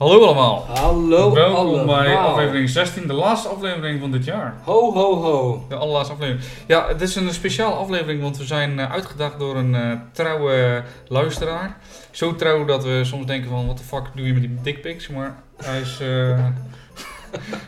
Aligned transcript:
Hallo 0.00 0.24
allemaal. 0.24 0.66
Hallo 0.68 1.32
Welkom 1.34 1.56
allemaal. 1.56 2.02
bij 2.02 2.16
aflevering 2.16 2.68
16, 2.68 3.06
de 3.06 3.12
laatste 3.12 3.48
aflevering 3.48 4.00
van 4.00 4.10
dit 4.10 4.24
jaar. 4.24 4.54
Ho, 4.64 4.92
ho, 4.92 5.14
ho. 5.22 5.64
De 5.68 5.74
allerlaatste 5.74 6.12
aflevering. 6.12 6.44
Ja, 6.66 6.88
het 6.88 7.00
is 7.00 7.16
een 7.16 7.32
speciale 7.32 7.74
aflevering, 7.74 8.22
want 8.22 8.38
we 8.38 8.44
zijn 8.44 8.78
eh, 8.78 8.92
uitgedaagd 8.92 9.38
door 9.38 9.56
een 9.56 9.74
eh, 9.74 9.92
trouwe 10.12 10.82
luisteraar. 11.08 11.76
Zo 12.10 12.34
trouw 12.34 12.64
dat 12.64 12.84
we 12.84 13.00
soms 13.04 13.26
denken 13.26 13.50
van, 13.50 13.66
wat 13.66 13.78
de 13.78 13.84
fuck 13.84 14.02
doe 14.14 14.26
je 14.26 14.32
met 14.32 14.42
die 14.42 14.58
dickpics? 14.62 15.08
Maar 15.08 15.36
hij 15.64 15.80
is... 15.80 15.98
eh, 16.00 16.38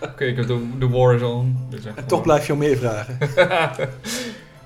Oké, 0.11 0.25
ik 0.25 0.37
heb 0.37 0.47
de, 0.47 0.69
de 0.79 0.89
war 0.89 1.15
is 1.15 1.23
on. 1.23 1.67
Dus 1.71 1.85
En 1.95 2.07
toch 2.07 2.23
blijf 2.23 2.47
je 2.47 2.53
om 2.53 2.59
meer 2.59 2.77
vragen. 2.77 3.19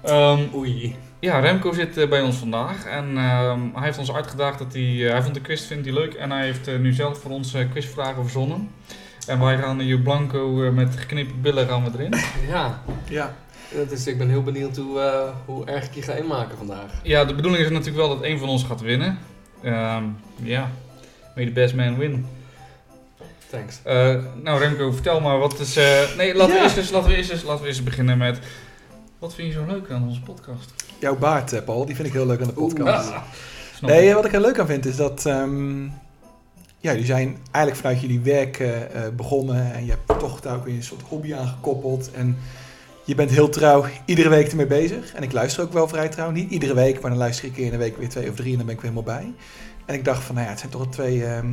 Ehm, 0.02 0.40
Oei. 0.54 0.96
Ja, 1.26 1.38
Remco 1.38 1.72
zit 1.72 1.96
eh, 1.96 2.08
bij 2.08 2.20
ons 2.22 2.36
vandaag 2.36 2.84
en 2.84 3.04
ehm, 3.18 3.60
hij 3.74 3.84
heeft 3.84 3.98
ons 3.98 4.12
uitgedaagd 4.12 4.58
dat 4.58 4.72
hij, 4.72 5.04
eh, 5.06 5.10
hij 5.10 5.22
vond 5.22 5.34
de 5.34 5.40
quiz 5.40 5.66
vindt 5.66 5.84
hij 5.84 5.94
leuk 5.94 6.14
en 6.14 6.30
hij 6.30 6.44
heeft 6.44 6.68
eh, 6.68 6.78
nu 6.78 6.92
zelf 6.92 7.20
voor 7.20 7.30
ons 7.30 7.54
quizvragen 7.70 8.22
verzonnen. 8.22 8.70
En 9.26 9.40
wij 9.40 9.58
gaan 9.58 9.80
hier 9.80 10.00
blanco 10.00 10.64
eh, 10.64 10.70
met 10.72 10.96
geknipen 10.96 11.40
billen 11.40 11.68
gaan 11.68 11.84
we 11.84 11.90
erin. 11.98 12.14
Ja, 12.48 12.82
Ja. 13.08 13.34
dat 13.74 13.90
is, 13.90 14.06
ik 14.06 14.18
ben 14.18 14.28
heel 14.28 14.42
benieuwd 14.42 14.76
hoe, 14.76 15.32
hoe 15.44 15.64
erg 15.66 15.84
ik 15.84 15.94
je 15.94 16.02
ga 16.02 16.12
inmaken 16.12 16.56
vandaag. 16.56 16.90
Ja, 17.02 17.24
de 17.24 17.34
bedoeling 17.34 17.64
is 17.64 17.70
natuurlijk 17.70 17.96
wel 18.06 18.08
dat 18.08 18.22
één 18.22 18.38
van 18.38 18.48
ons 18.48 18.64
gaat 18.64 18.80
winnen. 18.80 19.18
Ehm, 19.62 20.04
Ja, 20.42 20.70
may 21.34 21.44
the 21.44 21.50
best 21.52 21.74
man 21.74 21.98
win. 21.98 22.26
Thanks. 23.50 23.80
Eh, 23.82 24.14
nou 24.42 24.58
Remco, 24.60 24.92
vertel 24.92 25.20
maar 25.20 25.38
wat 25.38 25.60
is... 25.60 25.76
eh, 25.76 26.16
nee, 26.16 26.34
laten, 26.34 26.54
we 26.54 26.60
eerst 26.62 26.76
eens, 26.76 26.90
laten, 26.90 27.10
we 27.10 27.16
eerst 27.16 27.30
eens, 27.30 27.42
laten 27.42 27.62
we 27.62 27.68
eerst 27.68 27.84
beginnen 27.84 28.18
met... 28.18 28.38
Wat 29.18 29.34
vind 29.34 29.48
je 29.48 29.54
zo 29.54 29.64
leuk 29.66 29.90
aan 29.90 30.06
onze 30.08 30.20
podcast? 30.20 30.74
Jouw 30.98 31.16
baard, 31.16 31.52
eh, 31.52 31.62
Paul, 31.62 31.86
die 31.86 31.94
vind 31.94 32.08
ik 32.08 32.14
heel 32.14 32.26
leuk 32.26 32.40
aan 32.40 32.46
de 32.46 32.52
podcast. 32.52 33.12
Nee, 33.80 34.08
eh, 34.08 34.14
wat 34.14 34.24
ik 34.24 34.32
er 34.32 34.40
leuk 34.40 34.58
aan 34.58 34.66
vind 34.66 34.86
is 34.86 34.96
dat... 34.96 35.26
ehm, 35.26 35.82
ja, 36.80 36.92
jullie 36.92 37.06
zijn 37.06 37.36
eigenlijk 37.50 37.76
vanuit 37.84 38.00
jullie 38.00 38.20
werk 38.20 38.58
eh, 38.58 38.70
begonnen. 39.16 39.74
En 39.74 39.84
je 39.84 39.90
hebt 39.90 40.18
toch 40.18 40.40
daar 40.40 40.56
ook 40.56 40.64
weer 40.64 40.74
een 40.74 40.82
soort 40.82 41.02
hobby 41.08 41.34
aan 41.34 41.46
gekoppeld. 41.46 42.10
En 42.10 42.36
je 43.04 43.14
bent 43.14 43.30
heel 43.30 43.48
trouw 43.48 43.84
iedere 44.04 44.28
week 44.28 44.48
ermee 44.48 44.66
bezig. 44.66 45.14
En 45.14 45.22
ik 45.22 45.32
luister 45.32 45.62
ook 45.62 45.72
wel 45.72 45.88
vrij 45.88 46.08
trouw. 46.08 46.30
Niet 46.30 46.50
iedere 46.50 46.74
week, 46.74 47.00
maar 47.00 47.10
dan 47.10 47.18
luister 47.18 47.44
ik 47.44 47.50
een 47.50 47.56
keer 47.56 47.64
in 47.64 47.70
de 47.70 47.76
week 47.76 47.96
weer 47.96 48.08
twee 48.08 48.30
of 48.30 48.36
drie. 48.36 48.50
En 48.50 48.56
dan 48.56 48.66
ben 48.66 48.74
ik 48.74 48.80
weer 48.80 48.90
helemaal 48.90 49.16
bij. 49.16 49.32
En 49.84 49.94
ik 49.94 50.04
dacht 50.04 50.22
van, 50.24 50.34
nou 50.34 50.46
ja, 50.46 50.52
het 50.52 50.60
zijn 50.60 50.72
toch 50.72 50.88
twee 50.88 51.24
ehm 51.24 51.46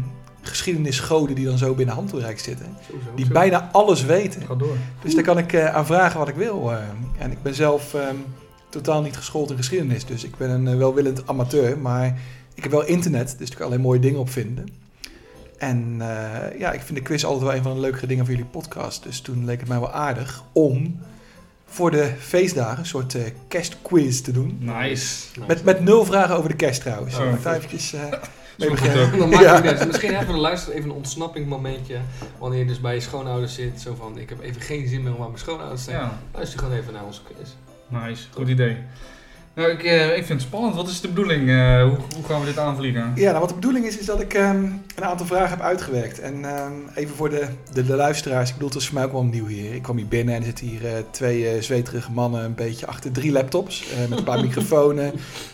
geschiedenisgoden 0.45 1.36
die 1.36 1.45
dan 1.45 1.58
zo 1.58 1.73
binnen 1.73 1.95
handbereik 1.95 2.39
zitten. 2.39 2.78
Sowieso. 2.88 3.10
Die 3.16 3.28
bijna 3.28 3.70
alles 3.72 4.06
weten. 4.06 4.42
Ga 4.42 4.56
door. 4.56 4.78
Dus 5.02 5.16
daar 5.16 5.23
kan 5.23 5.38
ik 5.38 5.54
eh, 5.54 5.76
aan 5.76 5.86
vragen 5.86 6.20
wat 6.20 6.28
ik 6.28 6.36
wil. 6.36 6.72
en 7.17 7.32
ik 7.32 7.42
ben 7.42 7.54
zelf 7.54 7.94
ehm, 7.94 8.16
totaal 8.74 9.02
niet 9.02 9.16
geschoold 9.16 9.52
in 9.52 9.58
geschiedenis. 9.58 10.06
Dus 10.06 10.24
ik 10.24 10.38
ben 10.38 10.50
een 10.50 10.68
eh, 10.68 10.76
welwillend 10.76 11.28
amateur. 11.28 11.78
Maar 11.78 12.20
ik 12.54 12.64
heb 12.64 12.72
wel 12.72 12.86
internet, 12.86 13.36
dus 13.38 13.50
ik 13.50 13.56
kan 13.56 13.66
alleen 13.66 13.82
mooie 13.82 14.00
dingen 14.00 14.20
op 14.20 14.30
vinden. 14.30 14.68
En 15.58 15.96
eh, 16.00 16.60
ja, 16.60 16.72
ik 16.72 16.82
vind 16.82 16.98
de 16.98 17.04
quiz 17.04 17.24
altijd 17.24 17.44
wel 17.44 17.56
een 17.56 17.64
van 17.64 17.74
de 17.74 17.80
leukere 17.80 18.08
dingen 18.08 18.26
van 18.26 18.34
jullie 18.34 18.50
podcast. 18.50 19.04
Dus 19.04 19.22
toen 19.22 19.46
leek 19.46 19.60
het 19.60 19.70
mij 19.70 19.80
wel 19.80 19.92
aardig 19.92 20.44
om 20.52 21.00
voor 21.66 21.92
de 21.92 22.12
feestdagen 22.20 22.80
een 22.80 22.86
soort 22.86 23.16
eh, 23.16 23.22
kerstquiz 23.48 24.22
te 24.22 24.32
doen. 24.32 24.58
Nice. 24.60 24.76
Nice. 24.76 25.48
Met, 25.48 25.64
met 25.64 25.84
nul 25.84 26.06
vragen 26.06 26.36
over 26.36 26.50
de 26.50 26.56
kerst 26.56 26.82
trouwens. 26.82 27.18
Oh. 27.18 27.32
Ik 27.32 27.44
daar 27.44 27.56
eventjes 27.56 27.94
eh, 27.94 28.02
mee 28.58 28.70
beginnen? 28.70 29.18
Dan 29.18 29.30
maakt 29.30 29.70
het. 29.70 29.88
Misschien 29.88 30.10
even 30.10 30.26
voor 30.26 30.34
de 30.34 30.40
luisteraar 30.40 30.78
even 30.78 30.90
een 30.90 30.96
ontsnappingmomentje. 30.96 31.98
Wanneer 32.40 32.60
je 32.60 32.66
dus 32.66 32.82
bij 32.82 32.94
je 32.94 33.02
schoonouders 33.02 33.54
zit. 33.54 33.82
Zo 33.82 33.96
van, 33.96 34.18
ik 34.18 34.30
heb 34.30 34.42
even 34.42 34.62
geen 34.62 34.88
zin 34.88 35.04
meer 35.04 35.16
om 35.16 35.22
aan 35.22 35.28
mijn 35.28 35.40
schoonouders 35.40 35.84
te 35.84 35.90
zijn. 35.90 36.02
Ja, 36.02 36.20
Luister 36.34 36.60
gewoon 36.60 36.78
even 36.78 36.94
naar 36.94 37.06
onze 37.06 37.22
quiz. 37.24 37.50
Nice. 37.88 38.28
Goed 38.31 38.48
idee. 38.48 38.78
Nou, 39.56 39.70
ik, 39.70 39.84
eh, 39.84 40.17
ik 40.17 40.26
vind 40.26 40.39
het 40.39 40.42
spannend. 40.42 40.76
Wat 40.76 40.88
is 40.88 41.02
de 41.02 41.08
bedoeling? 41.08 41.50
Eh, 41.50 41.84
hoe, 41.84 41.98
hoe 42.16 42.23
gaan 42.28 42.39
we 42.39 42.45
dit 42.45 42.58
aanvliegen? 42.58 43.12
Ja, 43.16 43.28
nou 43.28 43.39
wat 43.39 43.50
de 43.50 43.56
bedoeling 43.56 43.86
is, 43.86 43.98
is 43.98 44.05
dat 44.05 44.21
ik 44.21 44.33
ehm, 44.33 44.64
een 44.95 45.04
aantal 45.04 45.26
vragen 45.26 45.49
heb 45.49 45.61
uitgewerkt. 45.61 46.20
En 46.20 46.45
ehm, 46.45 46.71
even 46.95 47.16
voor 47.16 47.30
de, 47.30 47.48
de, 47.73 47.86
de 47.86 47.95
luisteraars, 47.95 48.48
ik 48.48 48.54
bedoel, 48.54 48.70
het 48.70 48.77
is 48.77 48.86
voor 48.86 48.95
mij 48.95 49.04
ook 49.04 49.11
wel 49.11 49.23
nieuw 49.23 49.45
hier. 49.45 49.73
Ik 49.73 49.82
kwam 49.82 49.98
hier 49.98 50.08
binnen 50.08 50.36
en 50.36 50.39
er 50.39 50.45
zitten 50.45 50.67
hier 50.67 50.86
eh, 50.86 51.04
twee 51.11 51.49
eh, 51.49 51.61
zweterige 51.61 52.11
mannen 52.11 52.44
een 52.44 52.55
beetje 52.55 52.88
achter 52.88 53.11
drie 53.11 53.32
laptops. 53.32 53.86
met 54.10 54.17
een 54.17 54.23
paar 54.23 54.39
microfoons, 54.48 55.00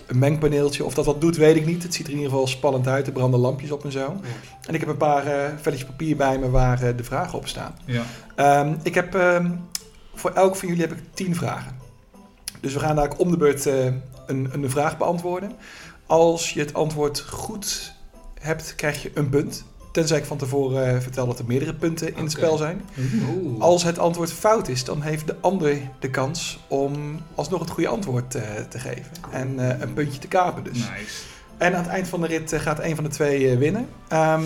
een 0.07 0.19
mengpaneeltje. 0.19 0.85
Of 0.85 0.93
dat 0.93 1.05
wat 1.05 1.21
doet, 1.21 1.37
weet 1.37 1.55
ik 1.55 1.65
niet. 1.65 1.83
Het 1.83 1.93
ziet 1.93 2.05
er 2.05 2.11
in 2.11 2.17
ieder 2.17 2.31
geval 2.31 2.47
spannend 2.47 2.87
uit. 2.87 3.07
Er 3.07 3.13
branden 3.13 3.39
lampjes 3.39 3.71
op 3.71 3.83
en 3.85 3.91
zo. 3.91 3.99
Ja. 3.99 4.29
En 4.67 4.73
ik 4.73 4.79
heb 4.79 4.89
een 4.89 4.97
paar 4.97 5.23
velletjes 5.61 5.89
papier 5.89 6.15
bij 6.15 6.37
me 6.37 6.49
waar 6.49 6.95
de 6.95 7.03
vragen 7.03 7.37
op 7.37 7.47
staan. 7.47 7.75
Ja. 7.85 8.03
Ehm, 8.35 8.73
ik 8.83 8.95
heb 8.95 9.17
voor 10.13 10.31
elk 10.31 10.55
van 10.55 10.67
jullie 10.67 10.83
heb 10.83 10.91
ik 10.91 11.03
tien 11.13 11.35
vragen. 11.35 11.78
Dus 12.59 12.73
we 12.73 12.79
gaan 12.79 12.95
daar 12.95 13.11
om 13.17 13.31
de 13.31 13.37
beurt 13.37 13.65
eh, 13.65 13.85
een, 14.27 14.49
een 14.51 14.69
vraag 14.69 14.97
beantwoorden. 14.97 15.51
Als 16.05 16.51
je 16.51 16.59
het 16.59 16.73
antwoord 16.73 17.19
goed 17.19 17.93
hebt, 18.39 18.75
krijg 18.75 19.01
je 19.01 19.11
een 19.13 19.29
punt. 19.29 19.63
Tenzij 19.91 20.17
ik 20.17 20.25
van 20.25 20.37
tevoren 20.37 20.95
eh, 20.95 21.01
vertel 21.01 21.27
dat 21.27 21.39
er 21.39 21.45
meerdere 21.45 21.73
punten 21.73 22.15
in 22.15 22.23
het 22.23 22.31
spel 22.31 22.57
zijn. 22.57 22.81
Oeh. 23.29 23.61
Als 23.61 23.83
het 23.83 23.99
antwoord 23.99 24.31
fout 24.31 24.67
is, 24.67 24.83
dan 24.83 25.01
heeft 25.01 25.27
de 25.27 25.35
ander 25.41 25.77
de 25.99 26.09
kans 26.09 26.59
om 26.67 27.19
alsnog 27.35 27.59
het 27.59 27.69
goede 27.69 27.89
antwoord 27.89 28.35
eh, 28.35 28.43
te 28.69 28.79
geven. 28.79 29.11
En 29.31 29.81
een 29.81 29.93
puntje 29.93 30.19
te 30.19 30.27
kapen 30.27 30.63
dus. 30.63 30.77
Nice. 30.77 31.23
En 31.57 31.75
aan 31.75 31.81
het 31.83 31.91
eind 31.91 32.07
van 32.07 32.21
de 32.21 32.27
rit 32.27 32.53
gaat 32.57 32.83
een 32.83 32.95
van 32.95 33.03
de 33.03 33.09
twee 33.09 33.57
winnen. 33.57 33.87
Ehm, 34.07 34.43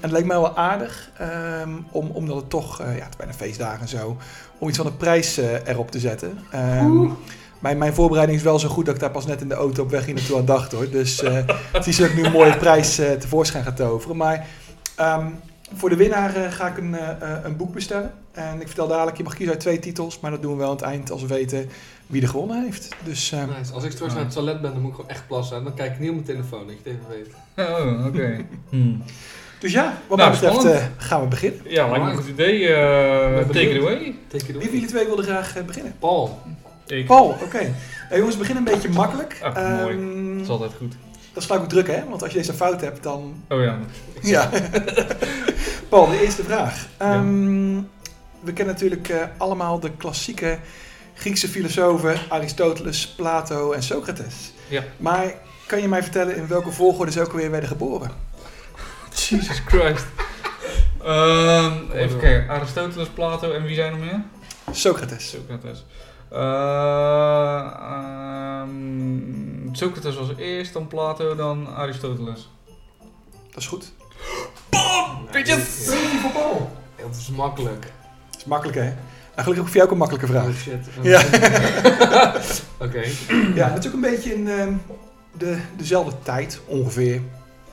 het 0.00 0.10
leek 0.10 0.24
mij 0.24 0.36
wel 0.36 0.56
aardig, 0.56 1.10
ehm, 1.18 1.70
om, 1.90 2.10
omdat 2.10 2.36
het 2.36 2.50
toch, 2.50 2.78
ja, 2.78 2.84
het 2.84 3.08
is 3.10 3.16
bijna 3.16 3.32
feestdagen 3.32 3.80
en 3.80 3.88
zo, 3.88 4.16
om 4.58 4.68
iets 4.68 4.76
van 4.76 4.86
een 4.86 4.96
prijs 4.96 5.36
erop 5.36 5.90
te 5.90 6.00
zetten. 6.00 6.38
Ehm, 6.50 7.08
mijn, 7.58 7.78
mijn 7.78 7.94
voorbereiding 7.94 8.38
is 8.38 8.44
wel 8.44 8.58
zo 8.58 8.68
goed 8.68 8.86
dat 8.86 8.94
ik 8.94 9.00
daar 9.00 9.10
pas 9.10 9.26
net 9.26 9.40
in 9.40 9.48
de 9.48 9.54
auto 9.54 9.82
op 9.82 9.90
weg 9.90 10.04
hier 10.04 10.14
naartoe 10.14 10.38
aan 10.38 10.44
dacht 10.44 10.72
hoor. 10.72 10.90
Dus 10.90 11.22
eh, 11.22 11.38
het 11.72 11.86
is 11.86 11.96
dat 11.96 12.08
ik 12.08 12.16
nu 12.16 12.24
een 12.24 12.32
mooie 12.32 12.56
prijs 12.56 12.98
eh, 12.98 13.12
tevoorschijn 13.12 13.64
ga 13.64 13.72
toveren. 13.72 14.16
Maar 14.16 14.46
ehm, 14.94 15.26
voor 15.76 15.88
de 15.88 15.96
winnaar 15.96 16.36
eh, 16.36 16.52
ga 16.52 16.68
ik 16.68 16.76
een, 16.78 16.96
een 17.44 17.56
boek 17.56 17.72
bestellen. 17.74 18.12
En 18.32 18.60
ik 18.60 18.66
vertel 18.66 18.88
dadelijk, 18.88 19.16
je 19.16 19.22
mag 19.22 19.34
kiezen 19.34 19.52
uit 19.52 19.62
twee 19.62 19.78
titels, 19.78 20.20
maar 20.20 20.30
dat 20.30 20.42
doen 20.42 20.52
we 20.52 20.58
wel 20.58 20.68
aan 20.68 20.76
het 20.76 20.84
eind 20.84 21.10
als 21.10 21.20
we 21.22 21.26
weten 21.28 21.68
wie 22.06 22.22
er 22.22 22.28
gewonnen 22.28 22.62
heeft. 22.62 22.88
Dus 23.04 23.32
ehm, 23.32 23.48
Nice. 23.58 23.72
Als 23.72 23.84
ik 23.84 23.90
straks 23.90 24.14
naar 24.14 24.24
het 24.24 24.32
toilet 24.32 24.60
ben, 24.60 24.72
dan 24.72 24.80
moet 24.80 24.90
ik 24.90 24.96
gewoon 24.96 25.10
echt 25.10 25.26
plassen. 25.26 25.56
En 25.56 25.64
dan 25.64 25.74
kijk 25.74 25.92
ik 25.92 25.98
niet 25.98 26.08
op 26.08 26.14
mijn 26.14 26.26
telefoon, 26.26 26.66
dat 26.66 26.76
je 26.82 26.90
het 26.90 26.98
even 26.98 27.34
weet. 27.54 27.68
Oh, 27.68 28.06
oké. 28.06 28.44
Hmm. 28.70 29.02
Dus 29.58 29.72
ja, 29.72 29.98
wat 30.06 30.18
Nou, 30.18 30.30
mij 30.30 30.50
betreft 30.50 30.82
gaan 30.96 31.20
we 31.20 31.26
beginnen. 31.26 31.60
Ja, 31.64 31.88
lijkt 31.88 32.04
me 32.04 32.10
een 32.10 32.16
goed 32.16 32.28
idee. 32.28 32.68
Take 33.46 33.70
it 33.70 33.80
away. 33.80 34.14
Take 34.28 34.44
it 34.44 34.46
Wie 34.46 34.54
away. 34.54 34.62
van 34.62 34.72
jullie 34.72 34.86
twee 34.86 35.06
wilde 35.06 35.22
graag 35.22 35.64
beginnen? 35.66 35.94
Paul. 35.98 36.40
Ik. 36.86 37.06
Paul, 37.06 37.36
oké. 37.42 37.74
Eh, 38.10 38.16
jongens, 38.16 38.34
we 38.34 38.40
beginnen 38.40 38.66
een 38.66 38.72
beetje 38.72 38.88
makkelijk. 38.88 39.38
Ah, 39.42 39.80
mooi. 39.80 39.96
Ehm, 39.96 40.32
Dat 40.34 40.42
is 40.42 40.48
altijd 40.48 40.72
goed. 40.78 40.94
dat 41.32 41.42
is 41.42 41.44
gelijk 41.44 41.62
ook 41.64 41.68
druk, 41.70 41.86
hè? 41.86 42.04
Want 42.08 42.22
als 42.22 42.32
je 42.32 42.38
deze 42.38 42.52
fout 42.52 42.80
hebt, 42.80 43.02
dan... 43.02 43.44
Oh 43.48 43.62
ja. 43.62 43.78
Ja. 44.22 44.50
Paul, 45.88 46.06
de 46.08 46.20
eerste 46.24 46.42
vraag. 46.44 46.86
Ehm, 46.96 47.74
We 48.40 48.52
kennen 48.52 48.74
natuurlijk 48.74 49.08
eh, 49.08 49.22
allemaal 49.36 49.80
de 49.80 49.90
klassieke 49.90 50.58
Griekse 51.14 51.48
filosofen 51.48 52.18
Aristoteles, 52.28 53.06
Plato 53.08 53.72
en 53.72 53.82
Socrates. 53.82 54.52
Ja. 54.68 54.82
Maar 54.96 55.34
kan 55.66 55.80
je 55.80 55.88
mij 55.88 56.02
vertellen 56.02 56.36
in 56.36 56.46
welke 56.48 56.72
volgorde 56.72 57.12
ze 57.12 57.20
ook 57.20 57.30
alweer 57.30 57.50
werden 57.50 57.68
geboren? 57.68 58.10
Jesus 59.28 59.62
Christ. 59.66 60.04
Ehm, 61.04 61.72
even 61.92 62.18
kijken. 62.18 62.48
Aristoteles, 62.50 63.08
Plato 63.08 63.52
en 63.52 63.62
wie 63.64 63.74
zijn 63.74 63.92
er 63.92 63.98
meer? 63.98 64.22
Socrates. 64.72 65.28
Socrates. 65.30 65.84
Eh, 66.30 67.70
ehm, 67.80 68.74
Socrates 69.72 70.16
was 70.16 70.28
eerst, 70.36 70.72
dan 70.72 70.86
Plato, 70.86 71.34
dan 71.34 71.74
Aristoteles. 71.74 72.50
Dat 73.50 73.56
is 73.62 73.66
goed. 73.66 73.92
bitches! 75.32 75.88
Paul. 76.32 76.70
Ja, 76.96 77.02
Dat 77.02 77.16
is 77.16 77.28
makkelijk. 77.28 77.92
Dat 78.30 78.36
is 78.36 78.44
makkelijk, 78.44 78.76
hè? 78.76 78.84
Nou, 78.84 79.48
gelukkig 79.48 79.58
ook 79.58 79.66
voor 79.66 79.76
jou 79.76 79.84
ook 79.84 79.92
een 79.92 79.98
makkelijke 79.98 80.26
vraag. 80.26 80.46
Oh 80.46 80.54
shit. 80.54 80.86
Ja. 81.02 82.34
Oké. 82.86 83.02
Ja, 83.54 83.74
ook 83.86 83.92
een 83.92 84.00
beetje 84.00 84.34
in 84.34 84.48
ehm, 84.48 84.72
de, 85.32 85.58
dezelfde 85.76 86.12
tijd, 86.22 86.60
ongeveer. 86.66 87.20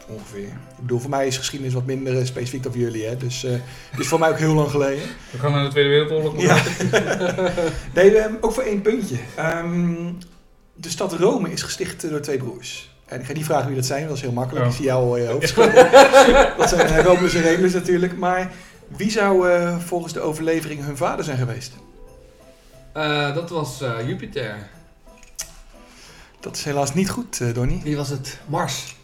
Ongeveer. 0.07 0.47
Ik 0.47 0.79
bedoel, 0.79 0.99
voor 0.99 1.09
mij 1.09 1.27
is 1.27 1.37
geschiedenis 1.37 1.73
wat 1.73 1.85
minder 1.85 2.17
eh, 2.17 2.25
specifiek 2.25 2.63
dan 2.63 2.71
voor 2.71 2.81
jullie, 2.81 3.05
hè. 3.05 3.17
Dus 3.17 3.43
eh 3.43 3.51
het 3.91 3.99
is 3.99 4.07
voor 4.07 4.19
mij 4.19 4.29
ook 4.29 4.37
heel 4.37 4.53
lang 4.53 4.69
geleden. 4.69 5.03
We 5.31 5.37
gaan 5.37 5.51
naar 5.51 5.63
de 5.63 5.69
Tweede 5.69 5.89
Wereldoorlog. 5.89 6.41
Ja. 6.41 6.61
nee, 7.93 8.41
ook 8.41 8.53
voor 8.53 8.63
één 8.63 8.81
puntje. 8.81 9.15
Ehm, 9.35 10.11
de 10.73 10.89
stad 10.89 11.13
Rome 11.13 11.51
is 11.51 11.61
gesticht 11.61 12.03
eh, 12.03 12.09
door 12.09 12.21
twee 12.21 12.37
broers. 12.37 12.91
En 13.05 13.19
ik 13.19 13.25
ga 13.25 13.33
niet 13.33 13.45
vragen 13.45 13.67
wie 13.67 13.75
dat 13.75 13.85
zijn, 13.85 14.07
dat 14.07 14.15
is 14.15 14.21
heel 14.21 14.31
makkelijk. 14.31 14.65
Oh. 14.65 14.71
Ik 14.71 14.77
zie 14.77 14.85
jou 14.85 15.03
al 15.03 15.17
je 15.17 15.27
hoofd 15.27 15.47
schudden. 15.47 15.91
Dat 16.57 16.69
zijn 16.69 16.89
uh, 16.89 17.03
Romulus 17.03 17.33
en 17.33 17.41
Remus 17.41 17.73
natuurlijk. 17.73 18.17
Maar 18.17 18.51
wie 18.87 19.11
zou 19.11 19.49
eh, 19.49 19.77
volgens 19.79 20.13
de 20.13 20.19
overlevering 20.19 20.85
hun 20.85 20.97
vader 20.97 21.25
zijn 21.25 21.37
geweest? 21.37 21.73
Eh, 22.93 23.33
dat 23.33 23.49
was 23.49 23.81
eh, 23.81 24.07
Jupiter. 24.07 24.69
Dat 26.39 26.55
is 26.55 26.63
helaas 26.63 26.93
niet 26.93 27.09
goed, 27.09 27.41
eh 27.41 27.53
Donnie. 27.53 27.81
Wie 27.83 27.95
was 27.95 28.09
het? 28.09 28.39
Mars. 28.47 28.95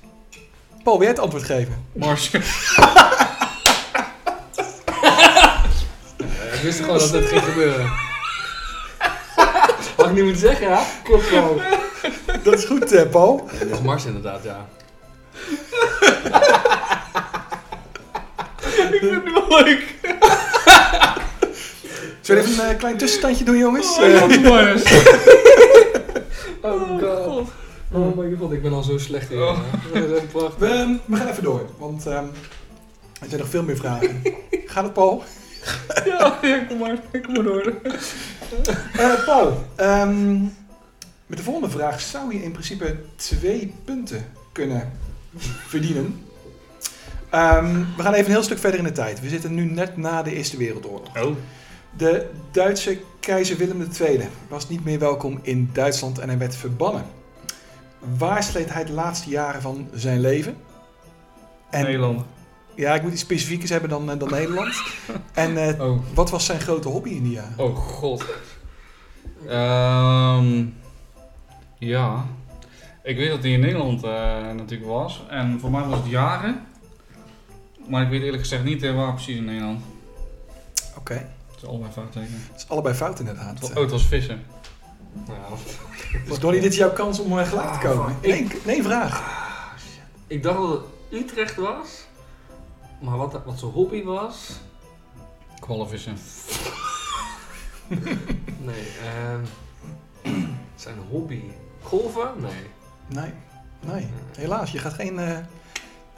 Paul, 0.89 1.01
wil 1.01 1.07
jij 1.09 1.15
het 1.15 1.25
antwoord 1.25 1.43
geven? 1.45 1.85
Mars. 1.93 2.29
Ik 6.53 6.61
wist 6.63 6.79
gewoon 6.79 6.97
dat 6.97 7.11
het 7.11 7.25
ging 7.25 7.43
gebeuren. 7.43 7.91
Had 9.95 10.05
ik 10.05 10.11
niet 10.11 10.23
moeten 10.23 10.41
zeggen, 10.41 10.67
ja? 10.67 10.83
Klopt 11.03 11.23
gewoon. 11.23 11.61
Dat 12.43 12.53
is 12.53 12.65
goed, 12.65 12.91
eh, 12.91 13.09
Paul. 13.09 13.49
Dat 13.59 13.69
is 13.77 13.81
Mars 13.81 14.05
inderdaad, 14.05 14.43
ja. 14.43 14.67
ik 18.91 18.99
vind 18.99 19.23
het 19.23 19.33
wel 19.33 19.63
leuk. 19.63 19.95
Zullen 22.21 22.43
we 22.43 22.49
even 22.49 22.63
een 22.63 22.71
eh, 22.71 22.77
klein 22.77 22.97
tussenstandje 22.97 23.43
doen, 23.43 23.57
jongens? 23.57 23.97
Oh, 23.97 24.03
Eh, 24.05 24.41
maar 24.49 24.71
eens. 24.71 24.91
Oh 26.61 26.99
god. 27.01 27.49
Oh 27.91 28.17
my 28.17 28.35
god, 28.35 28.51
ik 28.51 28.61
ben 28.61 28.73
al 28.73 28.83
zo 28.83 28.97
slecht 28.97 29.31
in. 29.31 29.41
Oh. 29.41 29.59
Dat 29.93 30.03
is 30.03 30.17
echt 30.17 30.31
prachtig. 30.31 30.57
we, 30.57 30.99
we 31.05 31.15
gaan 31.15 31.27
even 31.27 31.43
door, 31.43 31.65
want 31.77 32.05
ehm, 32.05 32.25
er 33.21 33.27
zijn 33.27 33.39
nog 33.39 33.49
veel 33.49 33.63
meer 33.63 33.77
vragen. 33.77 34.21
Gaat 34.65 34.83
het, 34.83 34.93
Paul? 34.93 35.23
Ja, 36.05 36.39
ja, 36.41 36.57
kom 36.59 36.77
maar. 36.77 36.99
Kom 37.21 37.33
maar 37.33 37.43
door. 37.43 37.73
Eh, 38.97 39.25
Paul, 39.25 39.65
ehm, 39.75 40.41
met 41.25 41.37
de 41.37 41.43
volgende 41.43 41.69
vraag 41.69 42.01
zou 42.01 42.33
je 42.33 42.43
in 42.43 42.51
principe 42.51 42.95
twee 43.15 43.73
punten 43.85 44.25
kunnen 44.51 44.91
verdienen. 45.67 46.25
Ehm, 47.29 47.83
we 47.97 48.03
gaan 48.03 48.13
even 48.13 48.25
een 48.25 48.31
heel 48.31 48.43
stuk 48.43 48.57
verder 48.57 48.79
in 48.79 48.85
de 48.85 48.91
tijd. 48.91 49.21
We 49.21 49.29
zitten 49.29 49.53
nu 49.53 49.65
net 49.65 49.97
na 49.97 50.23
de 50.23 50.35
Eerste 50.35 50.57
Wereldoorlog. 50.57 51.21
Oh. 51.21 51.35
De 51.97 52.29
Duitse 52.51 52.99
keizer 53.19 53.57
Willem 53.57 53.87
II 53.99 54.21
was 54.47 54.69
niet 54.69 54.83
meer 54.83 54.99
welkom 54.99 55.39
in 55.41 55.69
Duitsland 55.73 56.19
en 56.19 56.27
hij 56.27 56.37
werd 56.37 56.55
verbannen. 56.55 57.05
Waar 58.17 58.43
sleet 58.43 58.73
hij 58.73 58.85
de 58.85 58.91
laatste 58.91 59.29
jaren 59.29 59.61
van 59.61 59.87
zijn 59.93 60.19
leven? 60.19 60.57
En, 61.69 61.83
Nederland. 61.83 62.25
Ja, 62.75 62.95
ik 62.95 63.01
moet 63.01 63.11
iets 63.11 63.21
specifiekers 63.21 63.69
hebben 63.69 63.89
dan, 63.89 64.11
eh, 64.11 64.19
dan 64.19 64.29
Nederland. 64.29 64.81
en 65.33 65.57
eh, 65.77 65.81
Oh. 65.91 65.99
wat 66.13 66.29
was 66.29 66.45
zijn 66.45 66.59
grote 66.59 66.87
hobby 66.89 67.09
in 67.09 67.23
die 67.23 67.31
jaren? 67.31 67.53
Oh 67.57 67.75
god. 67.75 68.25
Ehm 69.47 70.65
ja. 71.77 72.25
Ik 73.03 73.17
weet 73.17 73.29
dat 73.29 73.43
hij 73.43 73.51
in 73.51 73.59
Nederland 73.59 74.03
eh, 74.03 74.09
natuurlijk 74.55 74.89
was. 74.89 75.23
En 75.29 75.59
voor 75.59 75.71
mij 75.71 75.83
was 75.83 75.99
het 75.99 76.07
jaren. 76.09 76.63
Maar 77.87 78.01
ik 78.03 78.09
weet 78.09 78.21
eerlijk 78.21 78.41
gezegd 78.41 78.63
niet 78.63 78.81
waar 78.93 79.13
precies 79.13 79.35
in 79.37 79.45
Nederland. 79.45 79.81
Oké, 80.97 81.13
Het 81.13 81.61
is 81.61 81.65
allebei 81.67 81.91
fout 81.91 82.11
teken. 82.11 82.41
dat 82.51 82.57
is 82.61 82.69
allebei 82.69 82.95
fout 82.95 83.19
inderdaad. 83.19 83.63
Oh, 83.63 83.75
het 83.75 83.91
was 83.91 84.05
vissen. 84.05 84.41
Nou, 85.27 85.37
Dus 86.27 86.39
Donnie, 86.39 86.61
dit 86.61 86.71
is 86.71 86.77
jouw 86.77 86.93
kans 86.93 87.19
om 87.19 87.39
eh, 87.39 87.47
gelijk 87.47 87.73
te 87.73 87.87
komen. 87.87 88.15
Ik- 88.21 88.29
Nee, 88.31 88.47
nee 88.65 88.83
vraag. 88.83 89.37
ik 90.27 90.43
dacht 90.43 90.57
dat 90.57 90.69
het 90.71 90.81
Utrecht 91.21 91.55
was. 91.55 92.07
Maar 93.01 93.17
wat, 93.17 93.41
wat 93.45 93.59
zijn 93.59 93.71
hobby 93.71 94.03
was... 94.03 94.49
Kwallenvissen. 95.59 96.17
Nee, 98.61 98.87
ehm 99.03 99.43
zijn 100.75 100.95
hobby... 101.09 101.41
Golven? 101.81 102.29
Nee. 102.37 102.51
Nee, 103.07 103.33
nee. 103.79 104.07
Helaas, 104.37 104.71
je 104.71 104.77
gaat 104.77 104.93
geen 104.93 105.19
eh, 105.19 105.37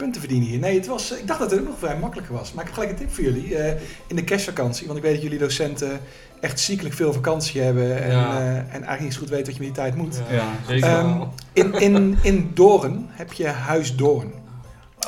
punten 0.02 0.22
verdienen 0.22 0.48
hier. 0.50 0.60
Nee, 0.60 0.76
het 0.78 0.88
was, 0.88 1.12
ik 1.12 1.28
dacht 1.28 1.40
dat 1.40 1.52
het 1.52 1.60
ook 1.60 1.66
nog 1.68 1.78
vrij 1.80 1.98
makkelijker 1.98 2.34
was. 2.34 2.54
Maar 2.54 2.64
ik 2.64 2.70
heb 2.70 2.74
gelijk 2.80 2.92
een 3.00 3.06
tip 3.06 3.14
voor 3.16 3.24
jullie. 3.24 3.56
Eh, 3.56 3.82
in 4.08 4.16
de 4.16 4.24
kerstvakantie, 4.24 4.86
want 4.86 4.98
ik 4.98 5.04
weet 5.04 5.14
dat 5.14 5.22
jullie 5.24 5.38
docenten 5.40 6.00
echt 6.40 6.60
ziekelijk 6.60 6.96
veel 6.96 7.14
vakantie 7.14 7.62
hebben. 7.62 8.04
En, 8.04 8.12
Ja. 8.12 8.40
eh, 8.40 8.58
en 8.58 8.66
eigenlijk 8.72 9.02
niet 9.02 9.14
zo 9.14 9.20
goed 9.20 9.30
weten 9.30 9.46
wat 9.46 9.56
je 9.56 9.62
met 9.66 9.74
die 9.76 9.84
tijd 9.84 9.96
moet. 9.96 10.22
Ja, 10.30 10.48
zeker. 10.68 10.88
Ehm, 10.90 11.22
in, 11.54 11.74
in, 11.74 12.18
in 12.24 12.52
Doorn 12.54 13.06
heb 13.10 13.34
je 13.34 13.48
Huis 13.48 13.96
Doorn. 13.96 14.32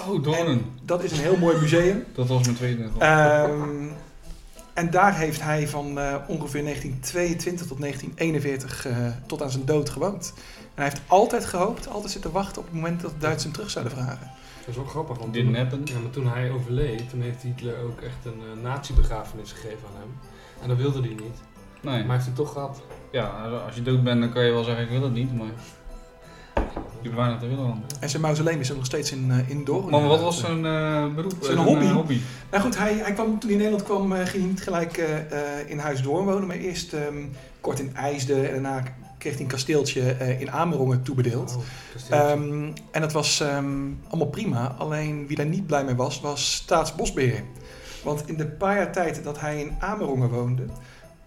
oh, 0.10 0.24
Doornen. 0.24 0.62
Dat 0.86 1.04
is 1.04 1.12
een 1.12 1.18
heel 1.18 1.38
mooi 1.38 1.57
museum. 1.60 2.04
Dat 2.16 2.28
was 2.28 2.44
mijn 2.44 2.56
tweede. 2.56 2.84
Ehm, 3.00 3.50
en 4.73 4.89
daar 4.89 5.17
heeft 5.17 5.41
hij 5.41 5.67
van 5.67 5.99
eh, 5.99 6.15
ongeveer 6.27 6.63
1922 6.63 7.67
tot 7.67 7.79
1941 7.79 8.85
eh, 8.85 9.07
tot 9.25 9.41
aan 9.41 9.51
zijn 9.51 9.65
dood 9.65 9.89
gewoond. 9.89 10.33
En 10.57 10.81
hij 10.81 10.83
heeft 10.83 11.01
altijd 11.07 11.45
gehoopt, 11.45 11.87
altijd 11.87 12.11
zitten 12.11 12.31
wachten 12.31 12.61
op 12.61 12.67
het 12.67 12.75
moment 12.75 13.01
dat 13.01 13.11
de 13.11 13.17
Duitsers 13.17 13.43
hem 13.43 13.53
terug 13.53 13.69
zouden 13.69 13.93
vragen. 13.93 14.31
Dat 14.59 14.67
is 14.67 14.75
wel 14.75 14.85
grappig, 14.85 15.17
want 15.17 15.33
toen, 15.33 15.55
happen. 15.55 15.81
ja, 15.85 15.99
maar 15.99 16.11
toen 16.11 16.27
hij 16.27 16.51
overleed, 16.51 17.09
toen 17.09 17.21
heeft 17.21 17.41
Hitler 17.41 17.77
ook 17.83 18.01
echt 18.01 18.25
een 18.25 18.41
uh, 18.57 18.63
nazi-begrafenis 18.63 19.51
gegeven 19.51 19.87
aan 19.87 19.99
hem. 19.99 20.11
En 20.61 20.67
dat 20.67 20.77
wilde 20.77 20.99
hij 20.99 21.09
niet. 21.09 21.41
Nee. 21.81 21.93
Maar 21.93 22.05
hij 22.05 22.13
heeft 22.13 22.25
het 22.25 22.35
toch 22.35 22.51
gehad. 22.51 22.81
Ja, 23.11 23.27
als 23.65 23.75
je 23.75 23.81
dood 23.81 24.03
bent, 24.03 24.21
dan 24.21 24.31
kan 24.31 24.45
je 24.45 24.51
wel 24.51 24.63
zeggen 24.63 24.83
ik 24.83 24.89
wil 24.89 25.03
het 25.03 25.13
niet, 25.13 25.37
maar 25.37 25.51
je 27.03 27.09
hebt 27.09 27.21
weinig 27.21 27.39
te 27.39 27.47
willen 27.47 27.63
dan. 27.67 27.83
En 28.00 28.09
zijn 28.09 28.21
mausoleum 28.21 28.59
is 28.59 28.69
er 28.69 28.75
nog 28.75 28.85
steeds 28.85 29.11
in, 29.11 29.31
eh 29.31 29.50
in 29.50 29.63
Doorn. 29.63 29.89
Maar 29.89 30.07
wat 30.07 30.21
was 30.21 30.39
zijn 30.39 30.65
eh, 30.65 31.07
beroep? 31.15 31.33
Zijn 31.41 31.57
Eh, 31.57 31.63
hobby? 31.63 31.85
hobby? 31.88 32.19
Nou 32.51 32.63
goed, 32.63 32.77
hij, 32.77 32.94
hij 32.94 33.13
kwam, 33.13 33.25
toen 33.25 33.39
hij 33.39 33.51
in 33.51 33.57
Nederland 33.57 33.83
kwam, 33.83 34.11
eh, 34.13 34.17
ging 34.19 34.41
hij 34.44 34.51
niet 34.51 34.63
gelijk 34.63 34.97
eh, 34.97 35.17
eh, 35.17 35.69
in 35.69 35.79
Huis 35.79 36.01
Doorn 36.01 36.25
wonen. 36.25 36.47
Maar 36.47 36.55
eerst 36.55 36.94
ehm, 36.94 37.23
kort 37.61 37.79
in 37.79 37.95
IJsden 37.95 38.45
en 38.47 38.51
daarna 38.51 38.83
kreeg 39.17 39.33
hij 39.33 39.41
een 39.44 39.47
kasteeltje 39.47 40.11
eh, 40.11 40.41
in 40.41 40.51
Amerongen 40.51 41.01
toebedeeld. 41.03 41.57
Oh. 41.57 42.17
Ehm, 42.17 42.63
en 42.91 43.01
dat 43.01 43.11
was 43.11 43.39
ehm, 43.39 43.75
allemaal 44.07 44.27
prima. 44.29 44.75
Alleen 44.77 45.27
wie 45.27 45.38
daar 45.38 45.45
niet 45.45 45.67
blij 45.67 45.83
mee 45.83 45.95
was, 45.95 46.21
was 46.21 46.53
Staatsbosbeheer. 46.53 47.44
Want 48.03 48.23
in 48.27 48.38
de 48.38 48.45
paar 48.47 48.75
jaar 48.75 48.91
tijd 48.91 49.23
dat 49.23 49.39
hij 49.39 49.59
in 49.59 49.71
Amerongen 49.79 50.29
woonde, 50.29 50.63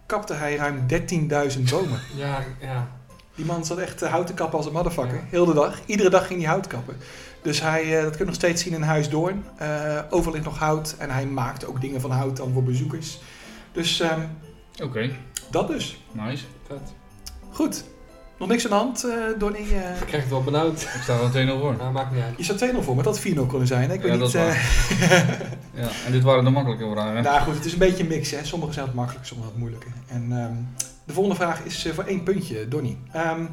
kapte 0.06 0.34
hij 0.34 0.56
ruim 0.56 0.86
13.000 0.88 1.70
bomen. 1.70 2.00
ja, 2.16 2.38
ja. 2.60 2.88
Die 3.36 3.44
man 3.44 3.64
zat 3.64 3.78
echt 3.78 4.02
eh, 4.02 4.10
hout 4.10 4.26
te 4.26 4.34
kappen 4.34 4.56
als 4.58 4.66
een 4.66 4.72
motherfucker. 4.72 5.14
Ja. 5.14 5.22
Heel 5.30 5.44
de 5.44 5.54
dag. 5.54 5.80
Iedere 5.86 6.10
dag 6.10 6.26
ging 6.26 6.40
hij 6.40 6.48
hout 6.50 6.66
kappen. 6.66 6.96
Dus 7.42 7.60
hij, 7.60 7.96
eh, 7.96 8.02
dat 8.02 8.10
kun 8.10 8.18
je 8.18 8.24
nog 8.24 8.34
steeds 8.34 8.62
zien 8.62 8.72
in 8.72 8.82
Huis 8.82 9.08
Doorn. 9.08 9.44
Eh, 9.56 9.98
overal 10.10 10.32
ligt 10.32 10.44
nog 10.44 10.58
hout. 10.58 10.94
En 10.98 11.10
hij 11.10 11.26
maakt 11.26 11.66
ook 11.66 11.80
dingen 11.80 12.00
van 12.00 12.10
hout 12.10 12.36
dan 12.36 12.52
voor 12.52 12.62
bezoekers. 12.64 13.18
Dus 13.72 14.00
ehm, 14.00 14.20
Oké, 14.82 15.10
dat 15.50 15.68
dus. 15.68 16.02
nice. 16.12 16.44
Vet. 16.66 16.80
Goed. 17.50 17.84
Nog 18.38 18.48
niks 18.48 18.64
aan 18.64 18.70
de 18.70 18.76
hand, 18.76 19.04
eh 19.04 19.38
Donnie? 19.38 19.74
eh? 19.74 20.00
Ik 20.00 20.06
krijg 20.06 20.22
het 20.22 20.32
wel 20.32 20.42
benauwd. 20.42 20.82
Ik 20.82 21.00
sta 21.02 21.16
er 21.18 21.24
meteen 21.24 21.48
al 21.48 21.58
voor. 21.58 21.76
Nou, 21.76 21.92
maakt 21.92 22.12
niet 22.14 22.22
uit. 22.22 22.34
je 22.36 22.42
staat 22.44 22.58
2-0 22.58 22.82
voor, 22.82 22.94
maar 22.94 23.04
dat 23.04 23.20
4-0 23.20 23.46
kunnen 23.46 23.66
zijn. 23.66 23.88
hè? 23.88 23.94
Ik 23.94 24.00
weet 24.02 24.12
Ja, 24.12 24.18
niet... 24.22 24.32
dat 24.32 24.46
is 24.48 24.56
eh, 25.10 25.28
Ja, 25.82 25.88
en 26.06 26.12
dit 26.12 26.22
waren 26.22 26.44
de 26.44 26.50
makkelijke 26.50 26.90
vragen. 26.92 27.22
Nou 27.22 27.40
goed, 27.42 27.54
het 27.54 27.64
is 27.64 27.72
een 27.72 27.78
beetje 27.78 28.02
een 28.02 28.08
mix. 28.08 28.30
Hè. 28.30 28.44
Sommige 28.44 28.72
zijn 28.72 28.86
wat 28.86 28.94
makkelijk, 28.94 29.26
sommige 29.26 29.50
wat 29.50 29.58
moeilijker. 29.58 29.90
En 30.06 30.26
ehm, 30.32 30.52
de 31.06 31.12
volgende 31.12 31.38
vraag 31.38 31.64
is 31.64 31.84
eh, 31.84 31.92
voor 31.92 32.04
één 32.04 32.22
puntje, 32.22 32.68
Donnie. 32.68 32.98
Ehm, 33.12 33.46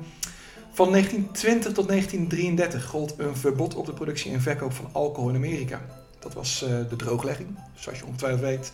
van 0.72 0.92
1920 0.92 1.74
tot 1.74 1.88
1933 1.88 2.86
gold 2.86 3.14
een 3.18 3.36
verbod 3.36 3.76
op 3.76 3.86
de 3.86 3.94
productie 3.94 4.32
en 4.32 4.42
verkoop 4.42 4.74
van 4.74 4.90
alcohol 4.92 5.30
in 5.30 5.36
Amerika. 5.36 5.82
Dat 6.20 6.34
was 6.34 6.64
eh, 6.64 6.70
de 6.90 6.96
drooglegging, 6.96 7.58
zoals 7.74 8.00
je 8.00 8.06
ongetwijfeld 8.06 8.42
weet. 8.42 8.72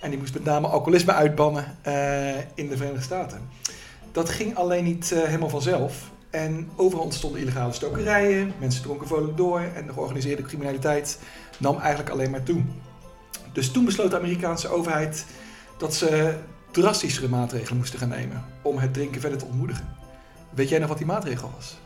En 0.00 0.10
die 0.10 0.18
moest 0.18 0.34
met 0.34 0.44
name 0.44 0.66
alcoholisme 0.66 1.12
uitbannen 1.12 1.76
eh, 1.82 2.38
in 2.38 2.68
de 2.68 2.76
Verenigde 2.76 3.04
Staten. 3.04 3.40
Dat 4.12 4.28
ging 4.28 4.56
alleen 4.56 4.84
niet 4.84 5.10
helemaal 5.10 5.48
vanzelf. 5.48 6.10
En 6.30 6.70
overal 6.76 7.04
ontstonden 7.04 7.40
illegale 7.40 7.72
stokerijen, 7.72 8.52
mensen 8.58 8.82
dronken 8.82 9.06
vrolijk 9.06 9.36
door 9.36 9.60
en 9.60 9.86
de 9.86 9.92
georganiseerde 9.92 10.42
criminaliteit 10.42 11.18
nam 11.58 11.78
eigenlijk 11.78 12.10
alleen 12.10 12.30
maar 12.30 12.42
toe. 12.42 12.62
Dus 13.52 13.70
toen 13.70 13.84
besloot 13.84 14.10
de 14.10 14.18
Amerikaanse 14.18 14.68
overheid 14.68 15.26
dat 15.78 15.94
ze 15.94 16.34
drastischere 16.72 17.28
maatregelen 17.28 17.76
moesten 17.76 17.98
gaan 17.98 18.08
nemen 18.08 18.44
om 18.62 18.78
het 18.78 18.94
drinken 18.94 19.20
verder 19.20 19.38
te 19.38 19.44
ontmoedigen. 19.44 19.88
Weet 20.50 20.68
jij 20.68 20.78
nog 20.78 20.88
wat 20.88 20.98
die 20.98 21.06
maatregel 21.06 21.50
was? 21.56 21.76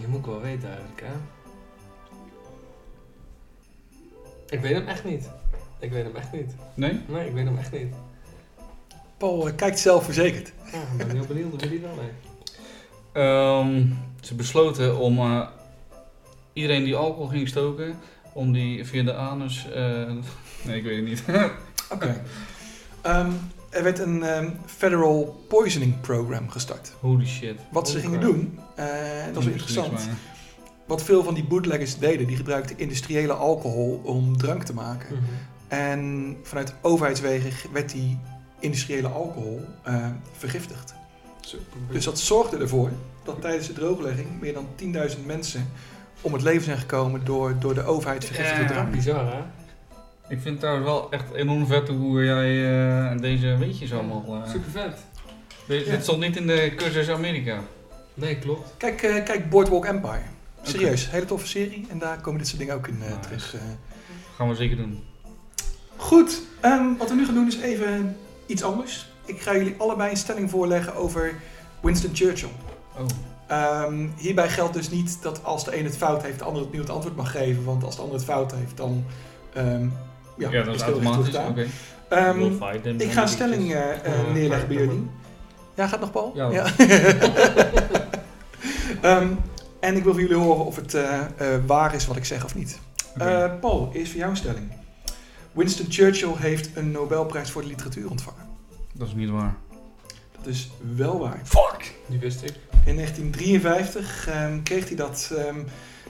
Je 0.00 0.06
moet 0.08 0.18
ik 0.18 0.26
wel 0.26 0.40
weten 0.40 0.68
eigenlijk, 0.68 1.00
hè? 1.00 1.12
Ik 4.50 4.60
weet 4.60 4.74
hem 4.74 4.86
echt 4.86 5.04
niet. 5.04 5.30
Ik 5.78 5.90
weet 5.90 6.04
hem 6.04 6.16
echt 6.16 6.32
niet. 6.32 6.54
Nee? 6.74 7.00
Nee, 7.08 7.26
ik 7.26 7.32
weet 7.32 7.44
hem 7.44 7.58
echt 7.58 7.72
niet. 7.72 7.94
Paul 9.16 9.48
eh, 9.48 9.56
kijkt 9.56 9.78
zelfverzekerd. 9.78 10.52
Ja, 10.72 10.80
ik 10.98 11.06
ben 11.06 11.16
heel 11.16 11.26
benieuwd 11.26 11.52
of 11.52 11.62
jullie 11.62 11.80
wel 11.80 11.96
weet. 11.96 12.30
Ehm, 13.12 13.86
ze 14.20 14.34
besloten 14.34 14.98
om 14.98 15.18
eh, 15.18 15.46
iedereen 16.52 16.84
die 16.84 16.96
alcohol 16.96 17.26
ging 17.26 17.48
stoken, 17.48 17.98
om 18.32 18.52
die 18.52 18.84
via 18.86 19.02
de 19.02 19.14
anus... 19.14 19.70
eh, 19.70 20.10
nee, 20.62 20.76
ik 20.76 20.84
weet 20.84 20.96
het 20.96 21.04
niet. 21.04 21.22
Oké. 21.94 22.22
Ehm, 23.00 23.30
er 23.70 23.82
werd 23.82 23.98
een 23.98 24.22
ehm, 24.22 24.50
Federal 24.66 25.44
Poisoning 25.48 26.00
Program 26.00 26.50
gestart. 26.50 26.92
Holy 27.00 27.26
shit. 27.26 27.58
Wat 27.70 27.88
ze 27.88 27.98
gingen 27.98 28.20
doen, 28.20 28.58
eh, 28.74 28.86
dat 29.26 29.34
was 29.34 29.46
interessant. 29.46 30.08
Wat 30.86 31.02
veel 31.02 31.22
van 31.24 31.34
die 31.34 31.44
bootleggers 31.44 31.98
deden, 31.98 32.26
die 32.26 32.36
gebruikten 32.36 32.78
industriële 32.78 33.32
alcohol 33.32 34.00
om 34.04 34.36
drank 34.36 34.62
te 34.62 34.74
maken. 34.74 35.14
Mhm. 35.14 35.24
En 35.68 36.36
vanuit 36.42 36.74
overheidswegen 36.80 37.72
werd 37.72 37.90
die 37.92 38.18
industriële 38.60 39.08
alcohol 39.08 39.64
eh, 39.82 40.06
vergiftigd. 40.36 40.94
Super. 41.40 41.64
Dus 41.90 42.04
dat 42.04 42.18
zorgde 42.18 42.56
ervoor 42.56 42.90
dat 43.24 43.40
tijdens 43.40 43.66
de 43.66 43.72
drooglegging 43.72 44.40
meer 44.40 44.52
dan 44.54 44.66
10.000 44.76 45.26
mensen 45.26 45.68
om 46.20 46.32
het 46.32 46.42
leven 46.42 46.62
zijn 46.64 46.78
gekomen 46.78 47.24
door, 47.24 47.54
door 47.58 47.74
de 47.74 47.82
overheid 47.84 48.24
vergiftigde 48.24 48.62
Ja. 48.62 48.68
drank. 48.68 48.90
bizar, 48.90 49.26
hè? 49.32 49.40
Ik 50.32 50.38
vind 50.40 50.44
het 50.44 50.60
trouwens 50.60 50.86
wel 50.86 51.10
echt 51.10 51.32
enorm 51.34 51.66
vet 51.66 51.88
hoe 51.88 52.24
jij 52.24 52.80
eh, 53.12 53.20
deze 53.20 53.56
weetjes 53.58 53.92
allemaal... 53.92 54.24
eh, 54.44 54.50
Super 54.50 54.70
vet. 54.70 54.98
Weet 55.66 55.80
je, 55.80 55.86
Ja. 55.86 55.90
Dit 55.92 56.02
stond 56.02 56.20
niet 56.20 56.36
in 56.36 56.46
de 56.46 56.72
cursus 56.76 57.08
Amerika. 57.08 57.60
Nee, 58.14 58.38
klopt. 58.38 58.74
Kijk, 58.76 59.02
eh, 59.02 59.24
kijk 59.24 59.50
Boardwalk 59.50 59.84
Empire. 59.84 60.22
Serieus, 60.62 61.10
hele 61.10 61.24
toffe 61.24 61.46
serie. 61.46 61.86
En 61.90 61.98
daar 61.98 62.20
komen 62.20 62.38
dit 62.38 62.48
soort 62.48 62.60
dingen 62.60 62.74
ook 62.74 62.86
in 62.88 62.98
eh, 63.02 63.08
Nice. 63.08 63.20
terug. 63.20 63.54
eh. 63.54 63.60
Gaan 64.36 64.48
we 64.48 64.54
zeker 64.54 64.76
doen. 64.76 65.02
Goed, 65.96 66.40
ehm, 66.60 66.96
wat 66.98 67.08
we 67.08 67.14
nu 67.14 67.24
gaan 67.24 67.34
doen 67.34 67.46
is 67.46 67.58
even 67.60 68.16
iets 68.46 68.62
anders. 68.62 69.06
Ik 69.24 69.40
ga 69.40 69.54
jullie 69.56 69.74
allebei 69.78 70.10
een 70.10 70.16
stelling 70.16 70.50
voorleggen 70.50 70.94
over 70.94 71.34
Winston 71.80 72.10
Churchill. 72.14 72.48
Oh. 72.98 73.06
Ehm, 73.46 74.06
hierbij 74.16 74.48
geldt 74.48 74.74
dus 74.74 74.90
niet 74.90 75.22
dat 75.22 75.44
als 75.44 75.64
de 75.64 75.76
een 75.78 75.84
het 75.84 75.96
fout 75.96 76.22
heeft, 76.22 76.38
de 76.38 76.44
ander 76.44 76.62
opnieuw 76.62 76.80
het 76.80 76.90
antwoord 76.90 77.16
mag 77.16 77.30
geven. 77.30 77.64
Want 77.64 77.84
als 77.84 77.94
de 77.96 78.00
ander 78.02 78.16
het 78.16 78.26
fout 78.26 78.52
heeft, 78.54 78.76
dan 78.76 79.04
ehm, 79.54 79.86
ja, 80.36 80.50
Ja, 80.50 80.62
dat 80.62 80.74
is 80.74 80.80
automatisch. 80.80 81.34
Oké. 81.34 81.66
Ehm, 82.08 82.42
ik 82.98 83.12
ga 83.12 83.22
een 83.22 83.28
stelling 83.28 83.62
eh, 83.62 83.68
Ja, 83.68 84.32
neerleggen 84.32 84.68
bij 84.68 84.76
jullie. 84.76 85.10
Ja, 85.74 85.86
gaat 85.86 86.00
nog 86.00 86.12
Paul? 86.12 86.32
Ja. 86.34 86.64
Ehm, 89.02 89.28
en 89.80 89.96
ik 89.96 90.04
wil 90.04 90.12
van 90.12 90.22
jullie 90.22 90.36
horen 90.36 90.64
of 90.64 90.76
het 90.76 90.94
eh, 90.94 91.20
eh, 91.20 91.60
waar 91.66 91.94
is 91.94 92.06
wat 92.06 92.16
ik 92.16 92.24
zeg 92.24 92.44
of 92.44 92.54
niet. 92.54 92.78
Eh, 93.16 93.52
Paul, 93.60 93.90
eerst 93.92 94.10
voor 94.10 94.18
jou 94.18 94.30
een 94.30 94.36
stelling. 94.36 94.72
Winston 95.52 95.86
Churchill 95.88 96.32
heeft 96.36 96.76
een 96.76 96.90
Nobelprijs 96.90 97.50
voor 97.50 97.62
de 97.62 97.68
literatuur 97.68 98.10
ontvangen. 98.10 98.46
dat 98.92 99.08
is 99.08 99.14
niet 99.14 99.30
waar. 99.30 99.54
Dat 100.36 100.46
is 100.46 100.70
wel 100.96 101.18
waar. 101.18 101.40
Fuck! 101.44 101.94
Die 102.06 102.18
wist 102.18 102.42
ik. 102.42 102.54
In 102.84 102.94
1953 102.94 104.26
ehm, 104.28 104.62
kreeg 104.62 104.86
hij 104.86 104.96
dat 104.96 105.32
ehm, 105.36 105.56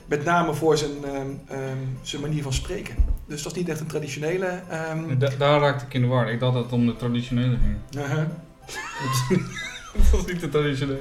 met 0.05 0.23
name 0.23 0.53
voor 0.53 0.77
zijn, 0.77 1.03
ehm, 1.03 1.27
ehm, 1.47 1.77
zijn 2.01 2.21
manier 2.21 2.43
van 2.43 2.53
spreken. 2.53 2.95
Dus 3.33 3.43
dat 3.43 3.51
is 3.51 3.57
niet 3.57 3.69
echt 3.69 3.79
een 3.79 3.87
traditionele. 3.87 4.61
ehm, 4.69 5.17
Da- 5.17 5.29
daar 5.37 5.59
raakte 5.59 5.85
ik 5.85 5.93
in 5.93 6.01
de 6.01 6.07
war. 6.07 6.31
Ik 6.31 6.39
dacht 6.39 6.53
dat 6.53 6.63
het 6.63 6.73
om 6.73 6.85
de 6.85 6.95
traditionele 6.95 7.57
ging. 7.63 8.03
uh-huh. 8.05 8.17
dat 10.11 10.19
is 10.19 10.25
niet 10.31 10.39
de 10.41 10.49
traditionele. 10.49 10.97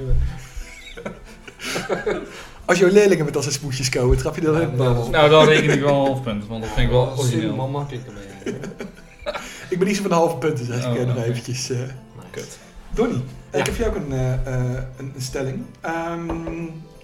Als 2.65 2.79
jouw 2.79 2.91
leerlingen 2.91 3.25
met 3.25 3.35
dat 3.35 3.43
soort 3.43 3.55
smoesjes 3.55 3.89
komen, 3.89 4.17
trap 4.17 4.37
je 4.37 4.43
Ja, 4.53 4.61
in. 4.61 4.77
dat 4.77 5.05
is- 5.05 5.11
Nou, 5.11 5.31
dan 5.31 5.45
reken 5.45 5.71
ik 5.73 5.81
wel 5.81 5.89
een 6.01 6.07
half 6.07 6.23
punt, 6.23 6.47
want 6.47 6.63
dat 6.63 6.73
vind 6.73 6.87
ik 6.87 6.93
wel 6.93 7.05
Dat 7.05 7.15
is 7.15 7.19
origineel. 7.21 7.45
helemaal 7.45 7.69
makkelijker 7.69 8.13
mee. 8.13 8.55
Ik 9.71 9.79
ben 9.79 9.87
niet 9.87 9.97
zo 9.97 10.03
van 10.03 10.11
de 10.11 10.17
halve 10.17 10.37
punten, 10.37 10.67
zeg 10.67 10.85
ik 10.85 10.91
Oh, 10.91 10.97
eh, 11.01 11.07
nog 11.07 11.17
eventjes. 11.25 11.71
eh. 11.71 11.79
Nice. 11.79 11.91
Kut. 12.31 12.59
Donnie, 12.91 13.25
Ja. 13.53 13.59
ik 13.59 13.67
heb 13.67 13.75
voor 13.75 13.85
jou 13.85 13.97
ook 13.97 14.03
een, 14.05 14.13
eh, 14.13 14.33
eh, 14.47 14.83
een, 14.97 15.13
een 15.15 15.21
stelling. 15.23 15.63
Ehm, 15.81 16.27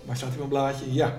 waar 0.04 0.16
staat 0.16 0.28
hier 0.28 0.38
mijn 0.38 0.48
blaadje? 0.48 0.92
Ja. 0.92 1.16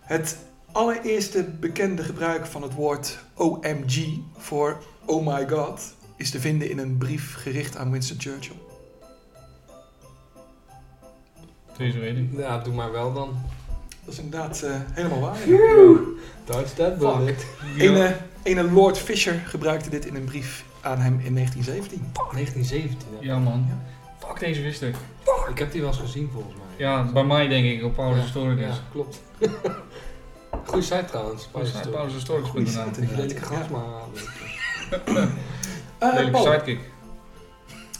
Het 0.00 0.36
allereerste 0.72 1.44
bekende 1.60 2.02
gebruik 2.02 2.46
van 2.46 2.62
het 2.62 2.74
woord 2.74 3.18
OMG 3.34 4.18
voor 4.38 4.82
Oh 5.04 5.26
my 5.26 5.48
God 5.48 5.94
is 6.16 6.30
te 6.30 6.40
vinden 6.40 6.70
in 6.70 6.78
een 6.78 6.98
brief 6.98 7.34
gericht 7.34 7.76
aan 7.76 7.90
Winston 7.90 8.20
Churchill. 8.20 8.56
Deze 11.76 11.98
weet 11.98 12.16
ik. 12.16 12.28
Ja, 12.36 12.58
doe 12.58 12.74
maar 12.74 12.92
wel 12.92 13.12
dan. 13.12 13.36
Dat 14.04 14.14
is 14.14 14.20
inderdaad 14.20 14.62
eh, 14.62 14.74
helemaal 14.92 15.20
waar. 15.20 15.38
That 16.44 16.68
Fuck. 16.68 16.98
bullet. 16.98 17.46
Ene, 17.78 18.16
ene 18.42 18.62
Lord 18.62 18.98
Fisher 18.98 19.34
gebruikte 19.46 19.90
dit 19.90 20.06
in 20.06 20.14
een 20.14 20.24
brief 20.24 20.64
aan 20.80 20.98
hem 20.98 21.20
in 21.24 21.34
1917. 21.34 22.10
1917. 22.12 23.08
hè? 23.18 23.26
Ja 23.26 23.38
man. 23.38 23.68
Fuck, 24.18 24.38
deze 24.38 24.62
wist 24.62 24.82
ik. 24.82 24.94
Ik 25.50 25.58
heb 25.58 25.72
die 25.72 25.80
wel 25.80 25.90
eens 25.90 25.98
gezien 25.98 26.30
volgens 26.32 26.54
mij. 26.54 26.86
Ja, 26.86 27.12
bij 27.12 27.24
mij 27.24 27.48
denk 27.48 27.64
ik 27.64 27.84
op 27.84 27.94
Paulus 27.94 28.16
Ja, 28.16 28.22
Historicus. 28.22 28.74
Ja, 28.76 28.82
klopt. 28.92 29.20
Goeie 30.64 30.82
site 30.84 31.04
trouwens. 31.04 31.48
Paulus 31.90 32.12
Historicus. 32.12 32.50
Goeie 32.50 32.66
site. 32.66 33.00
Lelijke 33.16 33.54
Ja. 33.54 33.66
maar... 33.70 33.84
Lelijke 36.14 36.38
sidekick. 36.38 36.78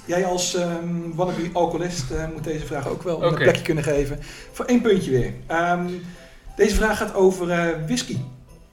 jij 0.07 0.25
als 0.25 0.55
ehm 0.55 1.11
wannabe 1.14 1.50
alcoholist 1.52 2.11
eh, 2.11 2.25
moet 2.35 2.45
deze 2.45 2.67
vraag 2.67 2.88
ook 2.88 3.02
wel 3.02 3.23
een 3.25 3.35
plekje 3.35 3.62
kunnen 3.62 3.85
geven. 3.85 4.19
Voor 4.52 4.64
één 4.64 4.81
puntje 4.81 5.11
weer. 5.11 5.33
Ehm, 5.47 5.87
deze 6.57 6.75
vraag 6.75 6.99
gaat 6.99 7.14
over 7.14 7.50
eh, 7.50 7.85
whisky. 7.87 8.17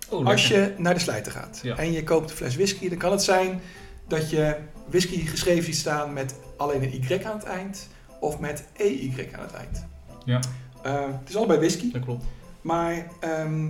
Oh, 0.09 0.25
Als 0.25 0.47
je 0.47 0.73
naar 0.77 0.93
de 0.93 0.99
slijter 0.99 1.31
gaat 1.31 1.59
Ja. 1.63 1.75
en 1.77 1.91
je 1.91 2.03
koopt 2.03 2.29
een 2.29 2.35
fles 2.35 2.55
whisky, 2.55 2.89
dan 2.89 2.97
kan 2.97 3.11
het 3.11 3.23
zijn 3.23 3.61
dat 4.07 4.29
je 4.29 4.55
whisky 4.89 5.25
geschreven 5.25 5.63
ziet 5.63 5.75
staan 5.75 6.13
met 6.13 6.35
alleen 6.57 6.83
een 6.83 7.03
Y 7.09 7.19
aan 7.25 7.37
het 7.37 7.43
eind 7.45 7.87
of 8.19 8.39
met 8.39 8.63
EY 8.77 9.29
aan 9.35 9.41
het 9.43 9.53
eind. 9.53 9.85
Ja. 10.25 10.39
Eh, 10.81 10.93
het 11.19 11.29
is 11.29 11.35
allebei 11.35 11.59
whisky, 11.59 11.91
Dat 11.91 12.01
klopt. 12.03 12.23
Maar 12.67 13.07
ehm, 13.19 13.69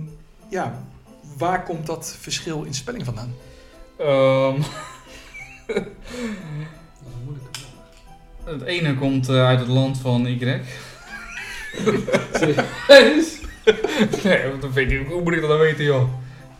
ja, 0.50 0.84
waar 1.36 1.64
komt 1.64 1.86
dat 1.86 2.16
verschil 2.20 2.62
in 2.62 2.74
spelling 2.74 3.04
vandaan? 3.04 3.34
Ehm, 3.96 4.60
Dat 5.66 5.76
is 5.76 5.82
een 7.06 7.24
moeilijke 7.24 7.50
vraag. 7.60 8.54
het 8.54 8.62
ene 8.62 8.94
komt 8.96 9.28
eh, 9.28 9.46
uit 9.46 9.58
het 9.58 9.68
land 9.68 9.98
van 9.98 10.26
Y. 10.26 10.60
Serieus? 12.32 13.40
nee, 14.24 14.58
dat 14.60 14.72
weet 14.72 14.92
ik, 14.92 15.06
hoe 15.06 15.22
moet 15.22 15.32
ik 15.32 15.40
dat 15.40 15.48
dan 15.50 15.58
weten, 15.58 15.84
joh? 15.84 16.08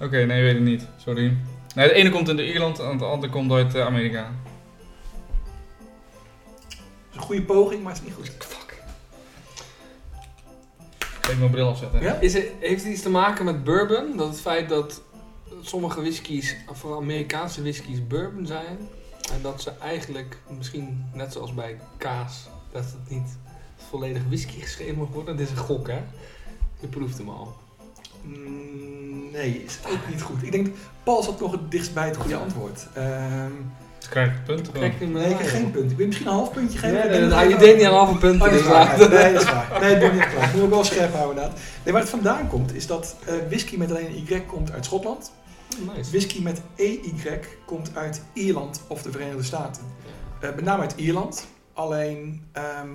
Oké, 0.00 0.24
nee, 0.24 0.42
weet 0.42 0.56
ik 0.56 0.62
niet. 0.62 0.86
Sorry. 0.96 1.36
Nee, 1.74 1.86
het 1.86 1.96
ene 1.96 2.10
komt 2.10 2.28
uit 2.28 2.38
Ierland 2.38 2.78
en 2.78 2.88
het 2.90 3.02
andere 3.02 3.32
komt 3.32 3.52
uit 3.52 3.74
eh, 3.74 3.86
Amerika. 3.86 4.32
Het 6.64 6.76
is 7.10 7.16
een 7.16 7.20
goede 7.20 7.42
poging, 7.42 7.82
maar 7.82 7.92
het 7.92 8.02
is 8.02 8.08
niet 8.08 8.16
goed. 8.16 8.47
Ik 11.28 11.38
mijn 11.38 11.50
bril 11.50 11.68
afzetten. 11.68 12.00
Ja? 12.00 12.14
Is 12.14 12.34
het, 12.34 12.46
heeft 12.58 12.82
het 12.82 12.92
iets 12.92 13.02
te 13.02 13.10
maken 13.10 13.44
met 13.44 13.64
bourbon? 13.64 14.16
Dat 14.16 14.28
het 14.28 14.40
feit 14.40 14.68
dat 14.68 15.02
sommige 15.60 16.00
whiskies, 16.00 16.56
of 16.68 16.84
Amerikaanse 16.96 17.62
whiskies, 17.62 18.06
bourbon 18.06 18.46
zijn. 18.46 18.78
En 19.32 19.42
dat 19.42 19.62
ze 19.62 19.72
eigenlijk, 19.80 20.36
misschien 20.58 21.04
net 21.12 21.32
zoals 21.32 21.54
bij 21.54 21.80
kaas, 21.96 22.48
dat 22.72 22.84
het 22.84 23.10
niet 23.10 23.36
volledig 23.76 24.22
whisky 24.26 24.60
geschreven 24.60 24.98
mag 24.98 25.08
worden. 25.08 25.36
Dit 25.36 25.46
is 25.46 25.52
een 25.52 25.58
gok, 25.58 25.88
hè? 25.88 26.00
Je 26.80 26.86
proeft 26.86 27.18
hem 27.18 27.28
al. 27.28 27.56
Mm, 28.22 29.30
nee, 29.30 29.64
is 29.64 29.78
ook 29.86 30.08
niet 30.10 30.22
goed. 30.22 30.42
Ik 30.42 30.52
denk, 30.52 30.68
Paul 31.02 31.22
zat 31.22 31.40
nog 31.40 31.52
het 31.52 31.70
dichtst 31.70 31.94
bij 31.94 32.06
het 32.06 32.16
goede 32.16 32.36
antwoord. 32.36 32.86
Ehm 32.94 33.52
Dus 33.98 34.08
krijg 34.08 34.28
ik 34.28 34.44
punten 34.44 34.72
gewoon. 34.72 34.88
Kijk 34.88 35.00
niet 35.00 35.10
meer 35.10 35.22
nee, 35.22 35.30
ik 35.30 35.46
geen 35.46 35.70
punt. 35.70 35.90
Ik 35.90 35.96
wil 35.96 36.06
misschien 36.06 36.28
een 36.28 36.34
half 36.34 36.52
puntje 36.52 36.78
geven. 36.78 36.96
Nee, 36.96 37.08
nee, 37.08 37.20
nee, 37.20 37.28
dat 37.28 37.50
je 37.50 37.56
deed 37.56 37.76
niet 37.76 37.86
aan 37.86 37.92
halve 37.92 38.16
punten. 38.16 38.46
Oh, 38.46 38.52
dat 38.52 38.60
is 38.60 38.66
waar. 38.66 38.98
Nee, 38.98 39.32
dat 39.32 39.42
is 39.42 39.50
waar. 39.50 39.80
Nee, 39.80 39.98
dat 39.98 40.12
niet 40.12 40.28
klaar. 40.28 40.50
Moet 40.54 40.64
ik 40.64 40.70
wel 40.70 40.84
scherp 40.84 41.14
houden 41.14 41.36
inderdaad. 41.36 41.60
Nee, 41.84 41.92
waar 41.92 42.02
het 42.02 42.10
vandaan 42.10 42.48
komt, 42.48 42.74
is 42.74 42.86
dat 42.86 43.16
eh, 43.26 43.34
whisky 43.48 43.76
met 43.76 43.90
alleen 43.90 44.06
een 44.06 44.26
Y 44.28 44.40
komt 44.46 44.72
uit 44.72 44.84
Schotland. 44.84 45.32
Nice. 45.96 46.10
Whisky 46.10 46.42
met 46.42 46.60
EY 46.76 47.40
komt 47.64 47.90
uit 47.94 48.22
Ierland 48.32 48.82
of 48.86 49.02
de 49.02 49.10
Verenigde 49.10 49.42
Staten. 49.42 49.82
Eh, 50.40 50.54
met 50.54 50.64
name 50.64 50.82
uit 50.82 50.94
Ierland. 50.96 51.46
Alleen 51.72 52.42
ehm, 52.52 52.88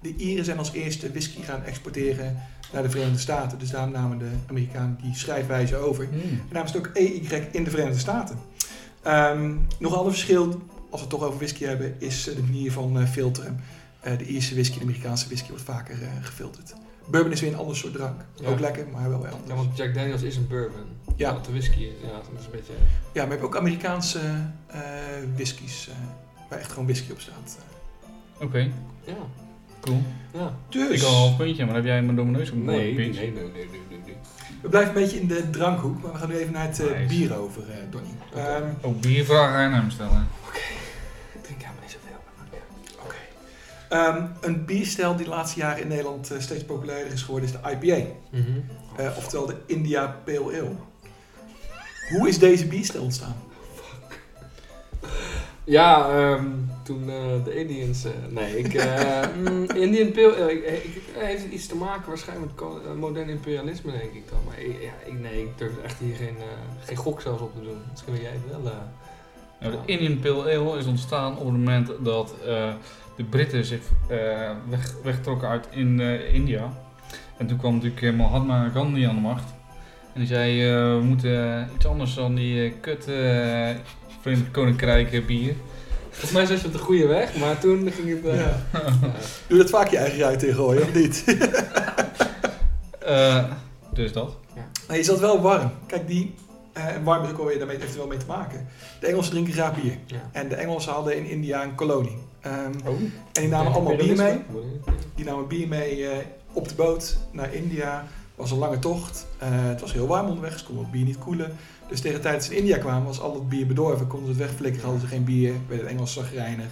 de 0.00 0.14
Ieren 0.16 0.44
zijn 0.44 0.58
als 0.58 0.72
eerste 0.72 1.10
whisky 1.10 1.42
gaan 1.42 1.64
exporteren 1.64 2.42
naar 2.72 2.82
de 2.82 2.90
Verenigde 2.90 3.18
Staten. 3.18 3.58
Dus 3.58 3.70
daarom 3.70 3.92
namen 3.92 4.18
de 4.18 4.30
Amerikanen 4.48 4.98
die 5.02 5.14
schrijfwijze 5.14 5.76
over. 5.76 6.04
Hmm. 6.04 6.20
En 6.20 6.46
daarom 6.50 6.70
is 6.70 6.72
het 6.72 6.86
ook 6.86 6.94
EY 6.94 7.48
in 7.52 7.64
de 7.64 7.70
Verenigde 7.70 7.98
Staten. 7.98 8.38
Ehm, 9.02 9.54
nog 9.78 9.92
een 9.92 9.98
ander 9.98 10.12
verschil, 10.12 10.46
als 10.46 10.56
we 10.90 10.98
het 11.00 11.08
toch 11.08 11.22
over 11.22 11.38
whisky 11.38 11.64
hebben, 11.64 11.94
is 12.00 12.28
eh, 12.28 12.34
de 12.36 12.42
manier 12.42 12.72
van 12.72 13.00
eh, 13.00 13.06
filteren. 13.08 13.60
Eh, 14.00 14.18
de 14.18 14.24
Ierse 14.24 14.54
whisky 14.54 14.72
en 14.72 14.78
de 14.78 14.84
Amerikaanse 14.84 15.26
whisky 15.26 15.48
wordt 15.48 15.64
vaker 15.64 16.02
eh, 16.02 16.08
gefilterd. 16.20 16.74
Bourbon 17.10 17.32
is 17.32 17.40
weer 17.40 17.52
een 17.52 17.58
ander 17.58 17.76
soort 17.76 17.92
drank. 17.92 18.20
Ja. 18.34 18.48
Ook 18.48 18.60
lekker, 18.60 18.86
maar 18.92 19.08
wel 19.08 19.18
weer 19.20 19.30
Ja, 19.30 19.36
anders. 19.36 19.54
want 19.60 19.76
Jack 19.76 19.94
Daniels 19.94 20.22
is 20.22 20.36
een 20.36 20.46
bourbon. 20.48 20.80
Ja. 21.16 21.32
Wat 21.32 21.44
de 21.44 21.50
whisky 21.50 21.78
is. 21.78 21.92
Ja, 22.02 22.08
dat 22.12 22.28
is 22.38 22.44
een 22.44 22.50
beetje... 22.50 22.72
Ja, 22.72 22.78
maar 23.12 23.24
we 23.24 23.30
hebben 23.30 23.42
ook 23.42 23.56
Amerikaanse 23.56 24.20
eh 24.66 24.80
whiskies, 25.34 25.88
eh, 25.88 25.94
waar 26.50 26.58
echt 26.58 26.70
gewoon 26.70 26.84
whisky 26.84 27.12
op 27.12 27.20
staat. 27.20 27.58
Oké, 28.40 28.58
Ja. 29.04 29.14
cool. 29.80 30.02
Ja. 30.32 30.54
Dus, 30.68 31.00
Ik 31.00 31.02
al 31.02 31.26
een 31.28 31.36
puntje, 31.36 31.64
maar 31.66 31.74
heb 31.74 31.84
jij 31.84 32.02
mijn 32.02 32.16
domme 32.16 32.32
neus 32.38 32.50
op 32.50 32.56
Nee, 32.56 32.64
nee, 32.94 32.94
Peach. 32.94 33.16
nee, 33.22 33.32
nee, 33.32 33.42
nee, 33.42 33.52
nee, 33.52 33.66
nee. 33.87 33.87
We 34.62 34.68
blijven 34.68 34.94
een 34.94 35.02
beetje 35.02 35.20
in 35.20 35.26
de 35.28 35.50
drankhoek, 35.50 36.02
maar 36.02 36.12
we 36.12 36.18
gaan 36.18 36.28
nu 36.28 36.36
even 36.36 36.52
naar 36.52 36.66
het 36.66 36.80
eh, 36.80 37.06
bier 37.08 37.36
over, 37.38 37.62
eh 37.70 37.76
Donnie. 37.90 38.12
Oké. 38.30 38.40
Ehm, 38.40 38.62
Oh, 38.80 39.00
biervragen 39.00 39.58
aan 39.58 39.72
hem 39.72 39.90
stellen. 39.90 40.28
Ik 41.34 41.42
drink 41.42 41.60
helemaal 41.60 41.82
niet 41.82 41.90
zoveel. 41.90 42.16
maar 42.36 43.14
ja. 43.88 44.14
ehm, 44.14 44.26
een 44.40 44.64
bierstijl 44.64 45.16
die 45.16 45.24
de 45.24 45.30
laatste 45.30 45.58
jaren 45.58 45.82
in 45.82 45.88
Nederland 45.88 46.30
eh, 46.30 46.38
steeds 46.40 46.64
populairder 46.64 47.12
is 47.12 47.22
geworden, 47.22 47.48
is 47.48 47.54
de 47.54 47.70
IPA. 47.70 48.06
Mhm. 48.30 48.42
Eh, 48.96 49.16
oftewel 49.16 49.46
de 49.46 49.56
India 49.66 50.06
Pale 50.24 50.38
Ale. 50.60 50.70
Hoe 52.18 52.28
is 52.28 52.38
deze 52.38 52.66
bierstijl 52.66 53.02
ontstaan? 53.02 53.36
Ja, 55.68 56.08
ehm, 56.10 56.46
toen 56.82 57.10
eh, 57.10 57.44
de 57.44 57.60
Indians... 57.60 58.04
eh, 58.04 58.12
nee, 58.30 58.58
ik... 58.58 58.74
mm, 59.44 59.70
Indian 59.70 60.06
ik, 60.48 61.02
heeft 61.12 61.46
iets 61.50 61.66
te 61.66 61.76
maken 61.76 62.08
waarschijnlijk 62.08 62.52
met 62.60 62.96
modern 62.96 63.28
imperialisme, 63.28 63.92
denk 63.92 64.12
ik 64.12 64.28
dan. 64.30 64.38
Maar 64.46 64.60
ik, 64.60 64.82
ja, 64.82 64.92
ik, 65.12 65.20
nee, 65.20 65.42
ik 65.42 65.58
durf 65.58 65.78
echt 65.84 65.98
hier 65.98 66.14
geen, 66.14 66.36
geen 66.84 66.96
gok 66.96 67.20
zelfs 67.20 67.42
op 67.42 67.54
te 67.54 67.62
doen. 67.62 67.78
Misschien 67.90 68.12
wil 68.12 68.22
jij 68.22 68.32
het 68.32 68.62
wel... 68.62 68.72
Nou, 69.60 69.72
de 69.72 69.92
Indian 69.92 70.20
Pale 70.20 70.56
Ale 70.56 70.78
is 70.78 70.86
ontstaan 70.86 71.32
op 71.32 71.44
het 71.44 71.56
moment 71.56 71.90
dat 72.00 72.34
de 73.16 73.24
Britten 73.30 73.64
zich 73.64 73.82
weg, 74.68 74.94
wegtrokken 75.02 75.48
uit 75.48 75.66
in, 75.70 76.00
India. 76.32 76.72
En 77.36 77.46
toen 77.46 77.58
kwam 77.58 77.74
natuurlijk 77.74 78.16
Mahatma 78.16 78.68
Gandhi 78.68 79.04
aan 79.04 79.14
de 79.14 79.20
macht. 79.20 79.54
En 80.12 80.20
die 80.20 80.26
zei, 80.26 80.70
we 80.70 81.00
moeten 81.02 81.68
iets 81.74 81.86
anders 81.86 82.14
dan 82.14 82.34
die 82.34 82.70
kut 82.70 83.08
Verenigd 84.20 84.50
Koninkrijk 84.50 85.26
bier. 85.26 85.54
Volgens 86.10 86.32
mij 86.32 86.46
zat 86.46 86.60
je 86.60 86.66
op 86.66 86.72
de 86.72 86.78
goede 86.78 87.06
weg, 87.06 87.36
maar 87.36 87.58
toen 87.58 87.90
ging 87.92 88.08
het... 88.08 88.24
eh, 88.26 88.36
Ja. 88.36 88.56
ja. 88.72 89.12
Doe 89.46 89.58
dat 89.58 89.70
vaak 89.70 89.88
je 89.88 89.96
eigen 89.96 90.18
ruit 90.18 90.42
ingooien, 90.42 90.82
of 90.82 90.94
niet? 90.94 91.24
Eh, 92.98 93.44
dus 93.92 94.12
dat. 94.12 94.36
Nee, 94.88 94.98
je 94.98 95.04
zat 95.04 95.18
wel 95.18 95.40
warm. 95.40 95.70
Kijk, 95.86 96.06
die... 96.06 96.34
eh, 96.72 96.86
en 96.86 97.04
warm 97.04 97.24
is 97.24 97.30
ook 97.30 97.38
alweer, 97.38 97.58
daarmee 97.58 97.76
heeft 97.80 97.96
wel 97.96 98.06
mee 98.06 98.18
te 98.18 98.26
maken. 98.26 98.66
De 99.00 99.06
Engelsen 99.06 99.30
drinken 99.32 99.52
graag 99.52 99.74
bier. 99.82 99.96
Ja. 100.06 100.16
En 100.32 100.48
de 100.48 100.54
Engelsen 100.54 100.92
hadden 100.92 101.16
in 101.16 101.24
India 101.24 101.62
een 101.62 101.74
kolonie. 101.74 102.16
Oh. 102.44 102.50
en 102.88 103.12
die 103.32 103.48
namen 103.48 103.72
allemaal 103.72 103.96
bier 103.96 104.16
mee. 104.16 104.38
Die 105.14 105.24
namen 105.24 105.46
bier 105.48 105.68
mee 105.68 106.06
eh, 106.08 106.16
op 106.52 106.68
de 106.68 106.74
boot 106.74 107.18
naar 107.32 107.54
India. 107.54 108.06
was 108.34 108.50
een 108.50 108.58
lange 108.58 108.78
tocht. 108.78 109.26
Eh, 109.38 109.48
het 109.50 109.80
was 109.80 109.92
heel 109.92 110.06
warm 110.06 110.26
onderweg, 110.28 110.58
ze 110.58 110.64
konden 110.64 110.82
het 110.84 110.92
bier 110.92 111.04
niet 111.04 111.18
koelen. 111.18 111.56
Dus 111.88 112.00
tegen 112.00 112.16
de 112.16 112.22
tijd 112.22 112.34
dat 112.34 112.44
ze 112.44 112.52
in 112.52 112.58
India 112.58 112.78
kwamen, 112.78 113.06
was 113.06 113.20
al 113.20 113.34
het 113.34 113.48
bier 113.48 113.66
bedorven. 113.66 114.06
Konden 114.06 114.34
ze 114.34 114.40
het 114.40 114.50
wegflikkeren, 114.50 114.84
hadden 114.88 115.08
ze 115.08 115.14
geen 115.14 115.24
bier, 115.24 115.52
werd 115.68 115.80
het 115.80 115.90
Engels 115.90 116.12
zagrijnig. 116.12 116.68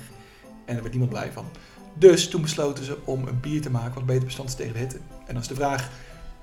En 0.64 0.74
er 0.76 0.80
werd 0.80 0.90
niemand 0.90 1.12
blij 1.12 1.32
van. 1.32 1.44
Dus 1.94 2.28
toen 2.28 2.42
besloten 2.42 2.84
ze 2.84 2.96
om 3.04 3.26
een 3.28 3.40
bier 3.40 3.62
te 3.62 3.70
maken 3.70 3.94
wat 3.94 4.06
beter 4.06 4.24
bestand 4.24 4.48
is 4.48 4.54
tegen 4.54 4.72
de 4.72 4.78
hitte. 4.78 4.96
En 4.96 5.32
dan 5.32 5.42
is 5.42 5.48
de 5.48 5.54
vraag, 5.54 5.90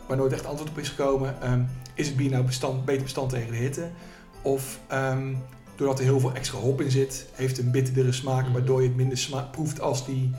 waar 0.08 0.18
nooit 0.18 0.34
echt 0.34 0.46
antwoord 0.46 0.70
op 0.70 0.78
is 0.78 0.90
gekomen, 0.90 1.42
ehm, 1.42 1.62
is 1.94 2.08
het 2.08 2.16
bier 2.16 2.32
nou 2.32 2.44
bestand, 2.44 2.86
beter 2.86 3.04
bestand 3.04 3.30
tegen 3.30 3.52
de 3.52 3.58
hitte? 3.58 3.90
Of 4.42 4.80
ehm, 4.88 5.34
doordat 5.76 6.00
er 6.00 6.06
heel 6.06 6.20
veel 6.20 6.34
extra 6.34 6.58
hop 6.60 6.82
in 6.82 6.92
zit, 6.92 7.26
heeft 7.34 7.58
het 7.58 7.66
een 7.66 7.72
bitterdere 7.72 8.12
smaak, 8.12 8.44
Mhm. 8.44 8.54
waardoor 8.54 8.82
je 8.82 8.88
het 8.88 8.98
minder 8.98 9.48
proeft 9.52 9.82
als 9.82 10.06
die 10.06 10.32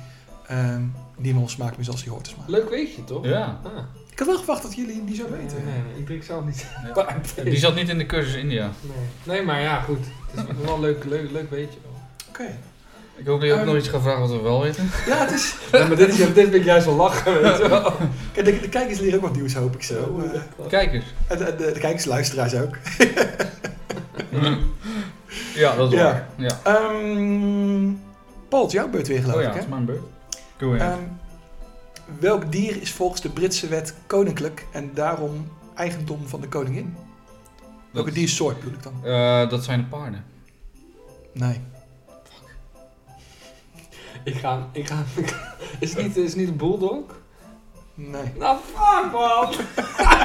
ehm 0.47 0.83
niet 1.17 1.35
meer 1.35 1.49
smaakt 1.49 1.77
meer 1.77 1.85
zoals 1.85 2.03
die 2.03 2.11
hoort 2.13 2.25
te 2.25 2.31
smaken. 2.31 2.53
Leuk 2.53 2.69
weetje, 2.71 3.05
toch? 3.05 3.25
Ja. 3.25 3.61
Ah. 3.65 3.73
Ik 4.15 4.21
had 4.21 4.29
wel 4.29 4.37
verwacht 4.39 4.63
dat 4.63 4.75
jullie 4.75 5.05
die 5.05 5.17
zo 5.17 5.23
weten. 5.31 5.57
Nee, 5.65 5.75
nee, 5.75 5.99
ik 5.99 6.07
drink 6.07 6.23
zelf 6.23 6.45
niet. 6.45 6.67
Ja. 6.95 7.07
Die 7.45 7.57
zat 7.59 7.75
niet 7.75 7.89
in 7.89 7.99
de 7.99 8.07
cursus 8.07 8.35
India. 8.35 8.71
Nee. 8.81 9.37
nee, 9.37 9.43
maar 9.47 9.61
ja, 9.61 9.81
goed. 9.81 9.99
Het 10.35 10.49
is 10.49 10.65
wel 10.65 10.75
een 10.75 10.81
leuk, 10.81 11.05
leuk, 11.05 11.31
leuk 11.31 11.51
weetje. 11.51 11.79
wel. 11.83 12.01
Oké. 12.29 12.57
Ik 13.17 13.27
hoop 13.27 13.39
dat 13.41 13.49
je 13.49 13.53
ook 13.55 13.61
Ehm. 13.61 13.69
nog 13.69 13.77
iets 13.77 13.89
gaat 13.89 14.03
vragen 14.03 14.21
wat 14.21 14.31
we 14.31 14.41
wel 14.41 14.61
weten. 14.63 14.91
Ja, 15.07 15.17
het 15.17 15.31
is... 15.31 15.55
Ja, 15.73 15.87
maar 15.87 15.97
dit, 15.97 16.09
is, 16.09 16.17
dit 16.17 16.33
vind 16.33 16.55
ik 16.55 16.65
juist 16.65 16.87
wel 16.87 16.95
lachen, 16.95 17.43
weet 17.43 17.57
je 17.57 17.69
wel. 17.69 17.93
Kijk, 18.33 18.47
de, 18.47 18.61
de 18.61 18.69
kijkers 18.69 18.99
leren 18.99 19.17
ook 19.19 19.25
wat 19.25 19.35
nieuws, 19.37 19.55
hoop 19.55 19.75
ik 19.75 19.83
zo. 19.83 20.23
Eh, 20.33 20.69
Kijk 20.69 20.93
eens. 20.93 21.05
en 21.29 21.39
de, 21.39 21.45
de, 21.57 21.73
de 21.73 21.81
kijkers, 21.81 22.05
luisteraars 22.05 22.55
ook. 22.55 22.77
Ja, 25.55 25.75
dat 25.77 25.93
is 25.93 25.99
Ja. 25.99 26.05
waar. 26.05 26.29
Ja. 26.37 26.61
Ehm 26.63 27.93
Paul, 28.49 28.63
het 28.63 28.73
is 28.73 28.79
jouw 28.79 28.89
beurt 28.89 29.09
weer 29.09 29.21
geloof 29.21 29.37
Oh 29.37 29.43
ja, 29.43 29.49
ik, 29.49 29.55
het 29.55 29.63
hè? 29.63 29.69
is 29.69 29.75
mijn 29.75 29.85
beurt. 29.85 30.03
Go 30.59 30.75
ahead. 30.75 30.93
Ehm, 30.93 31.03
welk 32.21 32.53
dier 32.53 32.81
is 32.83 32.93
volgens 32.93 33.21
de 33.21 33.29
Britse 33.29 33.69
wet 33.69 33.95
koninklijk 34.07 34.67
en 34.73 34.91
daarom 34.95 35.49
eigendom 35.75 36.27
van 36.29 36.41
de 36.41 36.49
koningin? 36.49 36.97
Welke 37.91 38.09
Dat- 38.09 38.19
diersoort 38.19 38.59
bedoel 38.59 38.75
ik 38.75 38.83
dan? 38.83 38.93
Eh, 39.05 39.49
dat 39.49 39.65
zijn 39.65 39.79
de 39.81 39.87
paarden. 39.87 40.25
Nee. 41.33 41.61
Ik 44.25 44.35
ga, 44.35 44.69
ik 44.73 44.87
ga, 44.89 45.05
is 45.81 45.95
het 45.95 46.03
niet, 46.03 46.17
is 46.17 46.29
het 46.29 46.37
niet 46.37 46.49
een 46.49 46.57
bulldog? 46.57 47.03
Nee. 47.95 48.33
Nou, 48.39 48.59
fuck 48.75 49.13
man! 49.13 49.49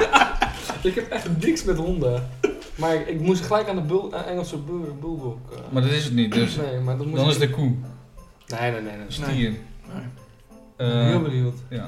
ik 0.90 0.94
heb 0.94 1.10
echt 1.10 1.28
niks 1.40 1.64
met 1.64 1.76
honden. 1.76 2.28
Maar 2.74 2.94
ik, 2.94 3.06
ik 3.06 3.20
moest 3.20 3.44
gelijk 3.44 3.68
aan 3.68 3.76
de 3.76 3.82
bul, 3.82 4.14
Engelse 4.14 4.56
bul, 4.58 4.96
bulldog. 5.00 5.36
eh. 5.52 5.58
Maar 5.72 5.82
dat 5.82 5.90
is 5.90 6.04
het 6.04 6.12
niet, 6.14 6.32
dus 6.32 6.56
nee, 6.56 6.78
maar 6.80 6.96
dat 6.96 7.06
moet 7.06 7.16
dan 7.16 7.24
ik- 7.24 7.30
is 7.30 7.38
de 7.38 7.50
koe. 7.50 7.74
Nee, 8.46 8.70
nee, 8.70 8.80
nee. 8.80 8.96
nee. 8.96 9.04
Stier. 9.08 9.50
Nee. 9.50 10.02
Heel 10.86 11.22
benieuwd. 11.22 11.54
ja. 11.68 11.86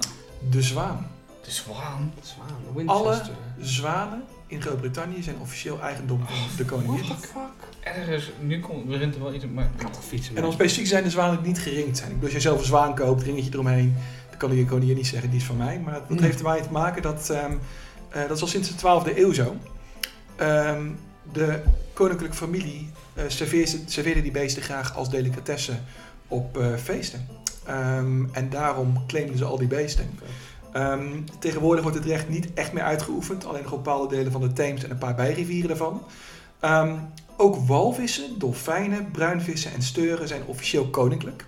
De 0.51 0.63
zwaan. 0.63 1.07
De 1.45 1.51
zwaan. 1.51 2.13
Zwaan, 2.23 2.87
Alle 2.89 3.21
zwanen 3.61 4.23
in 4.47 4.63
Groot-Brittannië 4.63 5.23
zijn 5.23 5.37
officieel 5.41 5.81
eigendom 5.81 6.19
van 6.27 6.35
de 6.57 6.65
What 6.65 6.81
koningin. 6.83 7.03
the 7.09 7.15
fuck? 7.27 7.41
Ergens, 7.81 8.31
nu 8.41 8.61
komt, 8.61 8.87
begint 8.89 9.15
er 9.15 9.23
wel 9.23 9.35
iets 9.35 9.45
op, 9.45 9.51
maar... 9.53 9.65
Ik 9.65 9.71
kan 9.83 9.91
toch 9.91 10.05
fietsen, 10.05 10.37
En 10.37 10.45
om 10.45 10.53
specifiek 10.53 10.87
zijn 10.87 11.05
de 11.05 11.11
zwanen 11.11 11.37
die 11.43 11.47
niet 11.53 11.59
geringd 11.61 11.97
zijn. 11.97 12.09
Ik 12.11 12.15
bedoel, 12.15 12.35
als 12.35 12.43
je 12.43 12.49
zelf 12.49 12.59
een 12.59 12.65
zwaan 12.67 12.95
koopt, 12.95 13.23
ringetje 13.23 13.51
eromheen, 13.53 13.95
dan 14.29 14.39
kan 14.39 14.51
de 14.51 14.65
koningin 14.65 14.97
niet 14.97 15.07
zeggen, 15.07 15.31
die 15.31 15.39
is 15.39 15.45
van 15.47 15.57
mij. 15.57 15.79
Maar 15.85 15.93
dat, 15.93 16.09
dat 16.09 16.19
Mm. 16.19 16.25
heeft 16.25 16.39
ermee 16.41 16.63
te 16.63 16.71
maken 16.73 17.03
dat, 17.03 17.31
ehm, 17.31 17.53
eh, 18.09 18.21
dat 18.29 18.37
is 18.37 18.43
al 18.43 18.49
sinds 18.49 18.69
de 18.69 18.75
12e 18.75 19.19
eeuw 19.21 19.33
zo. 19.33 19.57
Ehm, 20.37 20.87
de 21.33 21.63
koninklijke 21.93 22.37
familie 22.37 22.91
eh, 23.15 23.25
serveerde, 23.29 23.79
serveerde 23.87 24.23
die 24.23 24.31
beesten 24.31 24.63
graag 24.63 24.97
als 24.97 25.11
delicatesse 25.11 25.73
op 26.29 26.59
eh, 26.59 26.67
feesten. 26.77 27.27
Ehm, 27.65 28.25
en 28.33 28.51
daarom 28.51 29.07
claimden 29.07 29.39
ze 29.39 29.45
al 29.45 29.59
die 29.59 29.67
beesten. 29.69 30.19
Ehm, 30.73 31.21
tegenwoordig 31.39 31.83
wordt 31.83 31.99
het 31.99 32.07
recht 32.07 32.29
niet 32.29 32.53
echt 32.55 32.73
meer 32.73 32.83
uitgeoefend, 32.83 33.47
alleen 33.47 33.63
nog 33.63 33.73
op 33.73 33.85
bepaalde 33.85 34.17
delen 34.17 34.33
van 34.33 34.41
de 34.41 34.53
Theems 34.53 34.85
en 34.85 34.91
een 34.91 34.99
paar 34.99 35.15
bijrivieren 35.15 35.69
daarvan. 35.69 36.03
Ehm, 36.61 36.95
ook 37.37 37.57
walvissen, 37.67 38.39
dolfijnen, 38.39 39.11
bruinvissen 39.11 39.73
en 39.73 39.83
steuren 39.83 40.29
zijn 40.29 40.43
officieel 40.47 40.87
koninklijk. 40.89 41.45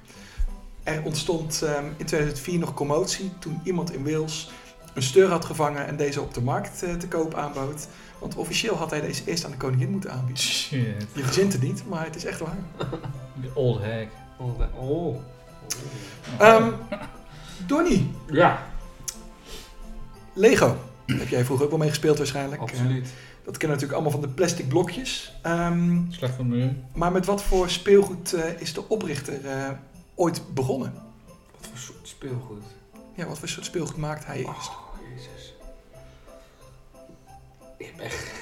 Er 0.83 1.03
ontstond 1.05 1.63
ehm, 1.63 1.85
in 1.97 2.07
2004 2.07 2.59
nog 2.59 2.75
commotie 2.75 3.31
toen 3.39 3.61
iemand 3.65 3.93
in 3.93 4.05
Wales 4.05 4.51
een 4.95 5.03
steur 5.03 5.29
had 5.29 5.45
gevangen 5.45 5.87
en 5.87 5.97
deze 5.97 6.21
op 6.21 6.35
de 6.35 6.41
markt 6.41 6.83
eh, 6.83 6.95
te 6.95 7.09
koop 7.09 7.35
aanbood. 7.35 7.87
Want 8.19 8.37
officieel 8.37 8.75
had 8.77 8.91
hij 8.91 9.01
deze 9.01 9.23
eerst 9.27 9.45
aan 9.45 9.51
de 9.51 9.57
koningin 9.57 9.91
moeten 9.91 10.13
aanbieden. 10.13 10.43
Shit. 10.43 11.07
Je 11.13 11.23
verzint 11.25 11.53
het 11.53 11.63
niet, 11.63 11.83
maar 11.89 12.05
het 12.05 12.17
is 12.17 12.25
echt 12.25 12.41
waar. 12.41 12.57
De 13.43 13.51
old 13.55 13.81
hag. 13.83 14.05
Oh. 14.39 14.59
de- 14.59 14.67
Oh. 14.79 15.17
Ehm 16.39 16.71
Donnie, 17.67 18.11
Ja, 18.31 18.63
Lego. 20.33 20.77
Heb 21.07 21.29
jij 21.29 21.45
vroeger 21.45 21.65
ook 21.65 21.71
wel 21.71 21.81
mee 21.81 21.89
gespeeld 21.89 22.19
waarschijnlijk? 22.19 22.61
absoluut. 22.63 23.05
Eh, 23.05 23.11
dat 23.45 23.57
kennen 23.57 23.79
we 23.79 23.83
natuurlijk 23.85 23.93
allemaal 23.93 24.11
van 24.11 24.21
de 24.21 24.29
plastic 24.29 24.69
blokjes. 24.69 25.35
Ehm, 25.43 26.01
Slecht 26.11 26.37
het 26.37 26.47
milieu. 26.47 26.77
maar 26.95 27.13
met 27.13 27.27
wat 27.27 27.43
voor 27.43 27.71
speelgoed 27.71 28.33
eh, 28.33 28.61
is 28.61 28.73
de 28.75 28.89
oprichter 28.89 29.47
eh, 29.47 29.71
ooit 30.15 30.55
begonnen? 30.55 30.93
Wat 31.59 31.67
voor 31.69 31.79
soort 31.79 32.09
speelgoed. 32.09 32.63
Ja, 33.15 33.27
wat 33.27 33.39
voor 33.39 33.49
soort 33.49 33.65
speelgoed 33.67 33.97
maakt 33.97 34.27
hij 34.27 34.37
eerst? 34.39 34.49
Oh, 34.69 34.99
jezus. 35.15 35.55
Ik 37.77 37.87
heb 37.87 38.01
echt... 38.05 38.33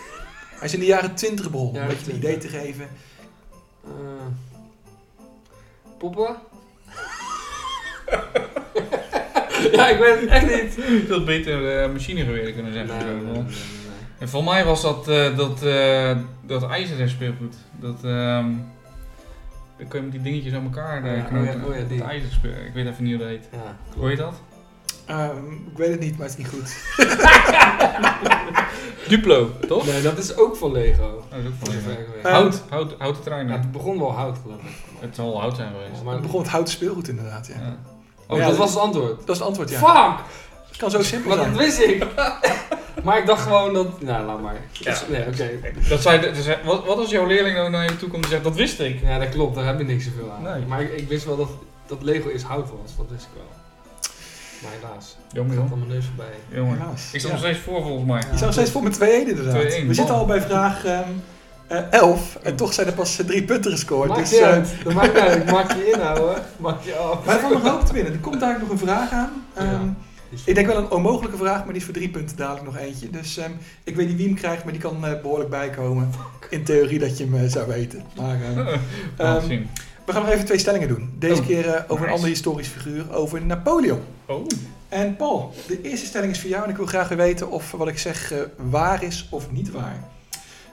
Hij 0.55 0.65
is 0.71 0.75
in 0.75 0.81
de 0.81 0.87
jaren 0.87 1.15
20 1.15 1.51
begonnen, 1.51 1.83
om 1.83 1.89
een 1.89 1.95
beetje 1.97 2.11
een 2.13 2.17
idee 2.19 2.39
20. 2.39 2.51
te 2.51 2.57
geven. 2.59 2.89
eh, 3.85 3.91
poppen? 5.99 6.37
ja, 9.77 9.89
ik 9.89 9.99
weet 9.99 10.21
het 10.21 10.29
echt 10.29 10.47
niet. 10.65 10.75
Je 10.75 11.07
had 11.11 11.25
beter 11.25 11.83
uh, 11.85 11.93
machinegeweer 11.93 12.53
kunnen 12.53 12.73
zeggen. 12.73 12.97
Nee, 12.97 13.05
nee, 13.07 13.15
nee, 13.15 13.33
nee, 13.33 13.43
nee. 13.43 13.53
En 14.19 14.29
voor 14.29 14.45
mij 14.45 14.65
was 14.65 14.83
dat, 14.83 15.09
eh, 15.09 15.37
dat, 15.37 15.63
eh, 15.63 16.17
dat 16.47 16.69
ijzeren 16.69 17.09
speelgoed. 17.09 17.55
Dat, 17.81 18.05
ehm 18.05 18.47
dan 19.79 19.89
kun 19.91 19.99
je 20.01 20.05
met 20.07 20.13
die 20.15 20.23
dingetjes 20.33 20.55
aan 20.55 20.63
elkaar 20.65 21.05
eh, 21.05 21.19
oh 21.19 21.27
knopen. 21.27 21.45
ja, 21.61 21.67
oh 21.67 21.77
ja, 21.77 21.83
die. 21.89 22.03
Ijzeren. 22.03 22.67
Ik 22.67 22.73
weet 22.75 22.87
even 22.87 23.05
niet 23.05 23.13
hoe 23.15 23.23
dat 23.23 23.29
heet. 23.33 23.49
Ja, 23.53 23.77
Hoe 23.97 24.09
heet 24.09 24.19
dat? 24.19 24.35
Ehm, 25.07 25.53
ik 25.71 25.77
weet 25.77 25.91
het 25.91 26.01
niet, 26.01 26.19
maar 26.19 26.29
het 26.29 26.39
is 26.39 26.45
niet 26.45 26.55
goed. 26.55 26.77
Duplo, 29.09 29.51
toch? 29.67 29.87
Nee, 29.87 30.03
dat 30.03 30.19
is 30.19 30.37
ook 30.37 30.57
van 30.57 30.73
Lego. 30.73 31.05
Oh, 31.05 31.31
dat 31.31 31.39
is 31.41 31.47
ook 31.47 31.55
van 31.59 31.75
Lego. 31.75 31.91
ik 31.91 32.07
weet. 32.15 32.25
Eh, 32.25 32.31
Hout, 32.33 32.63
hout, 32.69 32.95
houten 32.99 33.23
Ja, 33.23 33.29
treinen. 33.31 33.61
het 33.61 33.73
begon 33.73 33.99
wel 33.99 34.13
hout, 34.13 34.39
geloof 34.43 34.61
ik. 34.63 34.75
Het 35.01 35.15
zal 35.15 35.41
hout 35.41 35.57
zijn 35.57 35.69
geweest. 35.73 36.03
Maar, 36.03 36.13
Het 36.13 36.23
begon 36.23 36.41
met 36.41 36.49
houten 36.51 36.73
speelgoed 36.73 37.09
inderdaad, 37.09 37.47
ja. 37.47 37.77
Oh, 38.27 38.37
Ja, 38.39 38.43
dat 38.43 38.49
dat- 38.49 38.57
was 38.59 38.71
het 38.71 38.79
antwoord. 38.79 39.19
Dat 39.19 39.29
is 39.29 39.39
het 39.39 39.47
antwoord, 39.49 39.71
ja. 39.71 39.79
Fuck! 39.79 40.25
Het 40.69 40.77
kan 40.77 40.91
zo 40.91 41.03
simpel 41.03 41.29
Maar 41.29 41.37
dat 41.37 41.47
zijn. 41.47 41.57
wist 41.67 41.79
ik. 41.81 42.07
maar 43.05 43.19
ik 43.19 43.27
dacht 43.27 43.43
gewoon 43.43 43.75
dat... 43.75 44.01
Nou, 44.03 44.27
laat 44.27 44.41
maar. 44.43 44.57
Ja. 44.73 44.97
Nee, 45.09 45.27
oké. 45.27 45.51
Dat 45.89 46.03
zei, 46.03 46.21
dat 46.21 46.37
zei- 46.37 46.59
wat, 46.65 46.85
wat 46.87 46.99
als 46.99 47.11
jouw 47.11 47.27
leerling 47.27 47.57
nou 47.57 47.71
naar 47.71 47.85
je 47.85 47.97
toe 47.97 48.09
komt 48.09 48.25
en 48.25 48.31
zegt, 48.31 48.45
dat 48.45 48.55
wist 48.55 48.81
ik. 48.81 49.01
Ja, 49.03 49.19
dat 49.19 49.29
klopt. 49.29 49.55
Daar 49.55 49.67
heb 49.67 49.79
je 49.79 49.85
niks 49.85 50.05
zoveel 50.05 50.31
aan. 50.33 50.43
Nee. 50.43 50.67
Maar 50.67 50.81
ik, 50.83 50.93
ik 50.93 51.09
wist 51.09 51.25
wel 51.25 51.37
dat, 51.37 51.49
dat 51.87 52.03
Lego 52.03 52.29
is 52.29 52.43
hout 52.43 52.69
was. 52.83 52.97
Dat 52.97 53.07
wist 53.11 53.23
ik 53.25 53.31
wel. 53.35 53.47
Maar 54.63 54.73
helaas. 54.81 55.17
Jammer 55.33 55.57
Gaat 55.57 55.69
mijn 55.77 55.87
neus 55.89 56.05
voorbij. 56.05 56.35
Jongen. 56.59 56.79
Helaas. 56.79 57.09
Ik 57.13 57.19
sta 57.21 57.29
Ja. 57.29 57.35
nog 57.35 57.43
steeds 57.45 57.59
voor 57.59 57.83
volgens 57.83 58.07
mij. 58.07 58.19
Je 58.21 58.27
staat 58.27 58.41
nog 58.41 58.53
steeds 58.53 58.71
voor 58.71 58.83
met 58.83 58.95
2-1 59.01 59.29
inderdaad. 59.29 59.63
2-1, 59.63 59.87
We 59.87 59.95
zitten 59.95 60.15
al 60.15 60.27
bij 60.27 60.41
vraag 60.41 60.85
ehm, 60.85 61.09
eh, 61.73 61.83
11 62.01 62.39
en 62.43 62.57
toch 62.57 62.73
zijn 62.73 62.87
er 62.87 62.93
pas 62.93 63.19
drie 63.27 63.43
punten 63.45 63.71
gescoord. 63.71 64.09
Maakt 64.09 64.21
Dus, 64.21 64.31
niet 64.31 64.41
eh, 64.41 64.47
uit. 64.49 64.69
Dat 64.85 64.93
maakt 64.93 65.19
uit. 65.19 65.43
Ik 65.43 65.51
maak 65.51 65.73
je 65.73 65.91
inhouden. 65.95 66.43
Maak 66.57 66.83
je 66.83 66.95
af. 66.95 67.25
maar 67.25 67.35
er 67.35 67.41
valt 67.41 67.53
nog 67.63 67.69
hoop 67.73 67.87
te 67.87 67.93
winnen. 67.93 68.13
Er 68.13 68.19
komt 68.19 68.41
daar 68.41 68.59
nog 68.61 68.69
een 68.69 68.79
vraag 68.79 69.11
aan. 69.11 69.31
Ehm, 69.55 69.67
Ja. 69.71 69.95
Ik 70.45 70.55
denk 70.55 70.67
wel 70.67 70.77
een 70.77 70.91
onmogelijke 70.91 71.37
vraag, 71.37 71.57
maar 71.59 71.67
die 71.73 71.77
is 71.77 71.85
voor 71.85 71.95
drie 71.95 72.09
punten 72.09 72.37
dadelijk 72.37 72.65
nog 72.65 72.77
eentje. 72.77 73.11
Dus 73.11 73.37
ehm, 73.37 73.51
ik 73.85 73.97
weet 73.97 74.09
niet 74.09 74.17
wie 74.17 74.27
hem 74.27 74.35
krijgt, 74.35 74.65
maar 74.65 74.73
die 74.73 74.83
kan 74.83 75.07
eh, 75.07 75.21
behoorlijk 75.23 75.51
bijkomen. 75.51 76.11
In 76.51 76.65
theorie 76.65 76.99
dat 76.99 77.19
je 77.19 77.27
hem 77.31 77.49
zou 77.49 77.67
weten. 77.69 78.03
Maar 78.17 78.39
ehm, 78.43 78.59
ehm, 79.17 79.49
we 80.07 80.13
gaan 80.13 80.23
nog 80.23 80.31
even 80.31 80.45
twee 80.45 80.59
stellingen 80.59 80.89
doen. 80.89 81.13
Deze 81.19 81.41
Oh, 81.41 81.47
keer 81.47 81.69
eh, 81.69 81.83
over 81.89 82.07
een 82.07 82.13
ander 82.13 82.29
historisch 82.29 82.69
figuur, 82.69 83.15
over 83.15 83.43
Napoleon. 83.45 84.01
Oh. 84.27 84.47
En 84.89 85.17
Paul, 85.17 85.55
de 85.67 85.81
eerste 85.83 86.07
stelling 86.07 86.33
is 86.33 86.41
voor 86.41 86.51
jou 86.51 86.65
en 86.65 86.71
ik 86.71 86.77
wil 86.77 86.87
graag 86.87 87.09
weer 87.09 87.19
weten 87.19 87.51
of 87.51 87.71
wat 87.71 87.89
ik 87.89 87.99
zeg 87.99 88.33
eh, 88.33 88.39
waar 88.71 89.03
is 89.03 89.27
of 89.31 89.51
niet 89.51 89.71
waar. 89.71 90.05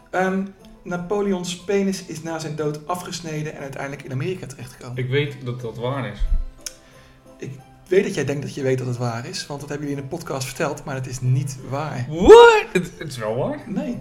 Ehm, 0.09 0.41
Napoleons 0.89 1.55
penis 1.57 2.05
is 2.05 2.21
na 2.23 2.39
zijn 2.39 2.55
dood 2.55 2.87
afgesneden 2.87 3.53
en 3.55 3.61
uiteindelijk 3.61 4.03
in 4.03 4.11
Amerika 4.11 4.45
terechtgekomen. 4.47 4.97
Ik 4.97 5.09
weet 5.09 5.35
dat 5.45 5.61
dat 5.61 5.77
waar 5.77 6.07
is. 6.11 6.19
Ik 7.37 7.51
weet 7.87 8.03
dat 8.03 8.13
jij 8.15 8.25
denkt 8.25 8.41
dat 8.41 8.53
je 8.55 8.61
weet 8.61 8.77
dat 8.77 8.87
het 8.87 8.97
waar 8.97 9.25
is, 9.25 9.45
want 9.47 9.59
dat 9.59 9.69
hebben 9.69 9.87
jullie 9.87 10.03
in 10.03 10.09
een 10.09 10.17
podcast 10.17 10.47
verteld, 10.47 10.83
maar 10.83 10.95
het 10.95 11.07
is 11.07 11.21
niet 11.21 11.57
waar. 11.69 12.05
What? 12.09 12.65
Het, 12.73 12.91
het 12.97 13.07
is 13.07 13.17
wel 13.17 13.35
waar. 13.35 13.59
Nee. 13.65 13.97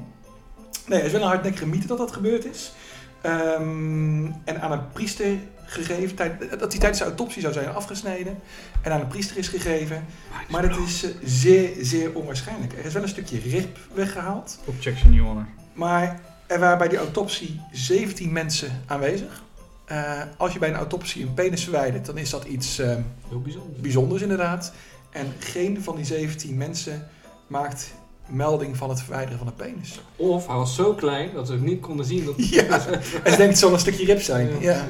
Nee, 0.86 0.98
er 0.98 1.04
is 1.06 1.12
wel 1.12 1.20
een 1.20 1.26
hardnekkige 1.26 1.66
mythe 1.66 1.86
dat 1.86 1.98
dat 1.98 2.12
gebeurd 2.12 2.44
is. 2.44 2.72
Ehm, 3.20 4.24
en 4.44 4.60
aan 4.60 4.72
een 4.72 4.92
priester 4.92 5.34
gegeven, 5.64 6.16
tijd- 6.16 6.40
dat 6.40 6.70
hij 6.72 6.78
tijdens 6.80 6.98
de 6.98 7.04
autopsie 7.04 7.40
zou 7.42 7.52
zijn 7.52 7.68
afgesneden 7.68 8.38
en 8.82 8.92
aan 8.92 9.00
een 9.00 9.08
priester 9.08 9.36
is 9.36 9.48
gegeven. 9.48 10.04
Maar 10.50 10.68
dat 10.68 10.78
is 10.78 11.04
eh, 11.04 11.10
zeer, 11.24 11.70
zeer 11.80 12.14
onwaarschijnlijk. 12.14 12.72
Er 12.72 12.84
is 12.84 12.92
wel 12.92 13.02
een 13.02 13.08
stukje 13.08 13.38
rib 13.38 13.78
weggehaald, 13.94 14.58
Objection, 14.64 15.12
Your 15.12 15.28
Honor. 15.28 15.46
maar 15.72 16.20
er 16.48 16.58
waren 16.58 16.78
bij 16.78 16.88
die 16.88 16.98
autopsie 16.98 17.60
17 17.72 18.32
mensen 18.32 18.82
aanwezig. 18.86 19.42
Eh, 19.84 20.22
als 20.36 20.52
je 20.52 20.58
bij 20.58 20.68
een 20.68 20.74
autopsie 20.74 21.22
een 21.26 21.34
penis 21.34 21.62
verwijdert, 21.62 22.06
dan 22.06 22.18
is 22.18 22.30
dat 22.30 22.44
iets 22.44 22.78
ehm, 22.78 23.00
Heel 23.28 23.40
bijzonder. 23.40 23.80
bijzonders 23.80 24.22
inderdaad. 24.22 24.72
En 25.10 25.32
geen 25.38 25.82
van 25.82 25.96
die 25.96 26.04
17 26.04 26.56
mensen 26.56 27.08
maakt 27.46 27.94
melding 28.26 28.76
van 28.76 28.88
het 28.88 29.00
verwijderen 29.00 29.38
van 29.38 29.46
een 29.46 29.54
penis. 29.54 30.00
Of 30.16 30.46
hij 30.46 30.56
was 30.56 30.74
zo 30.74 30.94
klein 30.94 31.32
dat 31.34 31.46
ze 31.46 31.52
ook 31.52 31.60
niet 31.60 31.80
konden 31.80 32.06
zien 32.06 32.24
dat 32.24 32.34
Ja. 32.50 32.62
En 32.64 33.02
ze 33.02 33.22
denkt 33.22 33.38
het 33.38 33.58
zal 33.58 33.72
een 33.72 33.78
stukje 33.78 34.04
rib 34.04 34.20
zijn. 34.20 34.60
Ja. 34.60 34.72
Ja. 34.72 34.86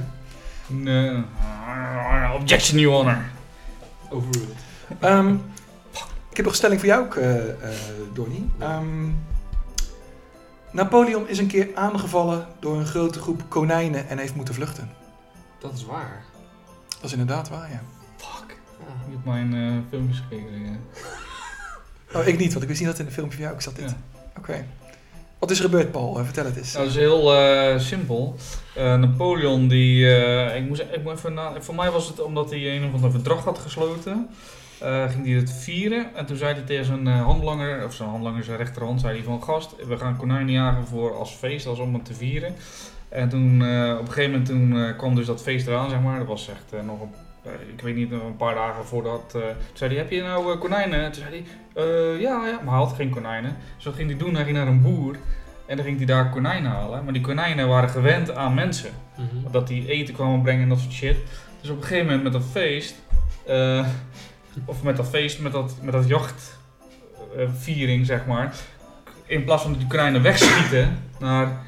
Nee. 0.66 1.22
Objection, 2.40 2.78
Your 2.80 2.96
Honor. 2.96 3.18
Overruled. 4.10 4.56
Ehm, 5.00 5.34
ik 6.30 6.36
heb 6.36 6.44
nog 6.44 6.46
een 6.46 6.54
stelling 6.54 6.80
voor 6.80 6.88
jou 6.88 7.04
ook, 7.04 7.14
eh, 7.16 7.48
eh, 7.48 7.68
Donnie. 8.12 8.50
Ehm, 8.58 9.04
Napoleon 10.70 11.28
is 11.28 11.38
een 11.38 11.46
keer 11.46 11.68
aangevallen 11.74 12.46
door 12.58 12.76
een 12.76 12.86
grote 12.86 13.20
groep 13.20 13.42
konijnen 13.48 14.08
en 14.08 14.18
heeft 14.18 14.34
moeten 14.34 14.54
vluchten. 14.54 14.90
Dat 15.58 15.72
is 15.72 15.84
waar. 15.84 16.24
Dat 16.88 17.04
is 17.04 17.12
inderdaad 17.12 17.48
waar, 17.48 17.70
ja. 17.70 17.82
Fuck. 18.16 18.56
Ja. 18.78 18.84
Ik 19.06 19.12
heb 19.12 19.24
mijn 19.24 19.54
eh 19.54 19.88
filmpjes 19.88 20.22
gekeken. 20.28 20.64
Ja. 20.64 20.76
Oh, 22.14 22.26
ik 22.26 22.38
niet, 22.38 22.50
want 22.50 22.62
ik 22.62 22.68
wist 22.68 22.80
niet 22.80 22.88
dat 22.88 22.98
het 22.98 23.06
in 23.06 23.12
de 23.12 23.12
filmpje 23.18 23.36
van 23.36 23.44
jou 23.44 23.54
ook 23.54 23.62
zat. 23.62 23.76
Dit. 23.76 23.90
Ja. 23.90 23.96
Oké. 24.38 24.64
Wat 25.38 25.50
is 25.50 25.58
er 25.58 25.64
gebeurd, 25.64 25.92
Paul? 25.92 26.18
Eh, 26.18 26.24
vertel 26.24 26.44
het 26.44 26.56
eens. 26.56 26.72
Nou, 26.72 26.84
dat 26.84 26.94
is 26.94 27.00
heel 27.00 27.34
eh, 27.34 27.78
simpel. 27.78 28.36
Eh, 28.74 28.94
Napoleon, 28.94 29.68
die, 29.68 30.16
eh, 30.16 30.56
ik 30.56 30.68
moest, 30.68 30.80
ik 30.80 31.02
moet 31.02 31.12
even 31.12 31.34
na, 31.34 31.52
voor 31.60 31.74
mij 31.74 31.90
was 31.90 32.08
het 32.08 32.22
omdat 32.22 32.50
hij 32.50 32.76
een 32.76 32.84
of 32.84 32.92
ander 32.94 33.10
verdrag 33.10 33.44
had 33.44 33.58
gesloten. 33.58 34.28
Eh, 34.80 35.10
ging 35.10 35.24
hij 35.26 35.34
het 35.34 35.52
vieren 35.52 36.14
en 36.14 36.26
toen 36.26 36.36
zei 36.36 36.54
hij 36.54 36.62
tegen 36.62 36.84
zijn 36.84 37.06
eh, 37.06 37.22
handlanger, 37.24 37.84
of 37.84 37.94
zijn 37.94 38.08
handlanger, 38.08 38.44
zijn 38.44 38.56
rechterhand, 38.56 39.00
zei 39.00 39.14
hij 39.14 39.24
van 39.24 39.42
gast, 39.42 39.86
we 39.86 39.98
gaan 39.98 40.16
konijnen 40.16 40.52
jagen 40.52 40.86
voor 40.86 41.16
als 41.16 41.30
feest, 41.30 41.66
als 41.66 41.78
om 41.78 41.94
het 41.94 42.04
te 42.04 42.14
vieren. 42.14 42.54
En 43.08 43.28
toen, 43.28 43.62
eh, 43.62 43.92
op 43.92 44.06
een 44.06 44.12
gegeven 44.12 44.30
moment 44.30 44.46
toen, 44.48 44.96
kwam 44.96 45.14
dus 45.14 45.26
dat 45.26 45.42
feest 45.42 45.66
eraan, 45.66 45.90
zeg 45.90 46.00
maar. 46.00 46.18
Dat 46.18 46.26
was 46.26 46.48
echt 46.48 46.82
nog 46.84 47.00
een, 47.00 47.10
ik 47.74 47.80
weet 47.80 47.94
niet, 47.96 48.10
een 48.12 48.36
paar 48.36 48.54
dagen 48.54 48.84
voordat. 48.84 49.30
toen 49.30 49.40
zei 49.72 49.90
hij, 49.90 49.98
heb 49.98 50.10
je 50.10 50.22
nou 50.22 50.56
konijnen? 50.58 51.04
En 51.04 51.12
toen 51.12 51.22
zei 51.22 51.44
hij, 51.74 51.84
"Eh, 51.84 52.20
ja, 52.20 52.46
ja, 52.46 52.60
maar 52.64 52.74
hij 52.74 52.84
had 52.84 52.92
geen 52.92 53.10
konijnen. 53.10 53.56
Dus 53.76 53.84
wat 53.84 53.94
ging 53.94 54.08
hij 54.10 54.18
doen? 54.18 54.34
Hij 54.34 54.44
ging 54.44 54.56
naar 54.56 54.66
een 54.66 54.82
boer 54.82 55.16
en 55.66 55.76
dan 55.76 55.84
ging 55.84 55.96
hij 55.96 56.06
daar 56.06 56.30
konijnen 56.30 56.70
halen. 56.70 57.04
Maar 57.04 57.12
die 57.12 57.22
konijnen 57.22 57.68
waren 57.68 57.88
gewend 57.88 58.34
aan 58.34 58.54
mensen. 58.54 58.90
Mhm. 59.16 59.50
Dat 59.52 59.68
die 59.68 59.88
eten 59.88 60.14
kwamen 60.14 60.42
brengen 60.42 60.62
en 60.62 60.68
dat 60.68 60.78
soort 60.78 60.92
shit. 60.92 61.16
Dus 61.60 61.70
op 61.70 61.76
een 61.76 61.82
gegeven 61.82 62.04
moment 62.04 62.22
met 62.22 62.32
dat 62.32 62.44
feest, 62.50 62.94
of 64.64 64.82
met 64.82 64.96
dat 64.96 65.08
feest, 65.08 65.40
met 65.40 65.52
dat, 65.52 65.74
met 65.82 65.92
dat 65.92 66.08
jachtviering 66.08 68.06
zeg 68.06 68.26
maar. 68.26 68.54
In 69.26 69.44
plaats 69.44 69.62
van 69.62 69.70
dat 69.70 69.80
die 69.80 69.88
konijnen 69.88 70.22
wegschieten 70.22 70.98
naar 71.18 71.62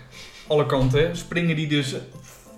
alle 0.46 0.66
kanten, 0.66 1.16
springen 1.16 1.56
die 1.56 1.68
dus 1.68 1.94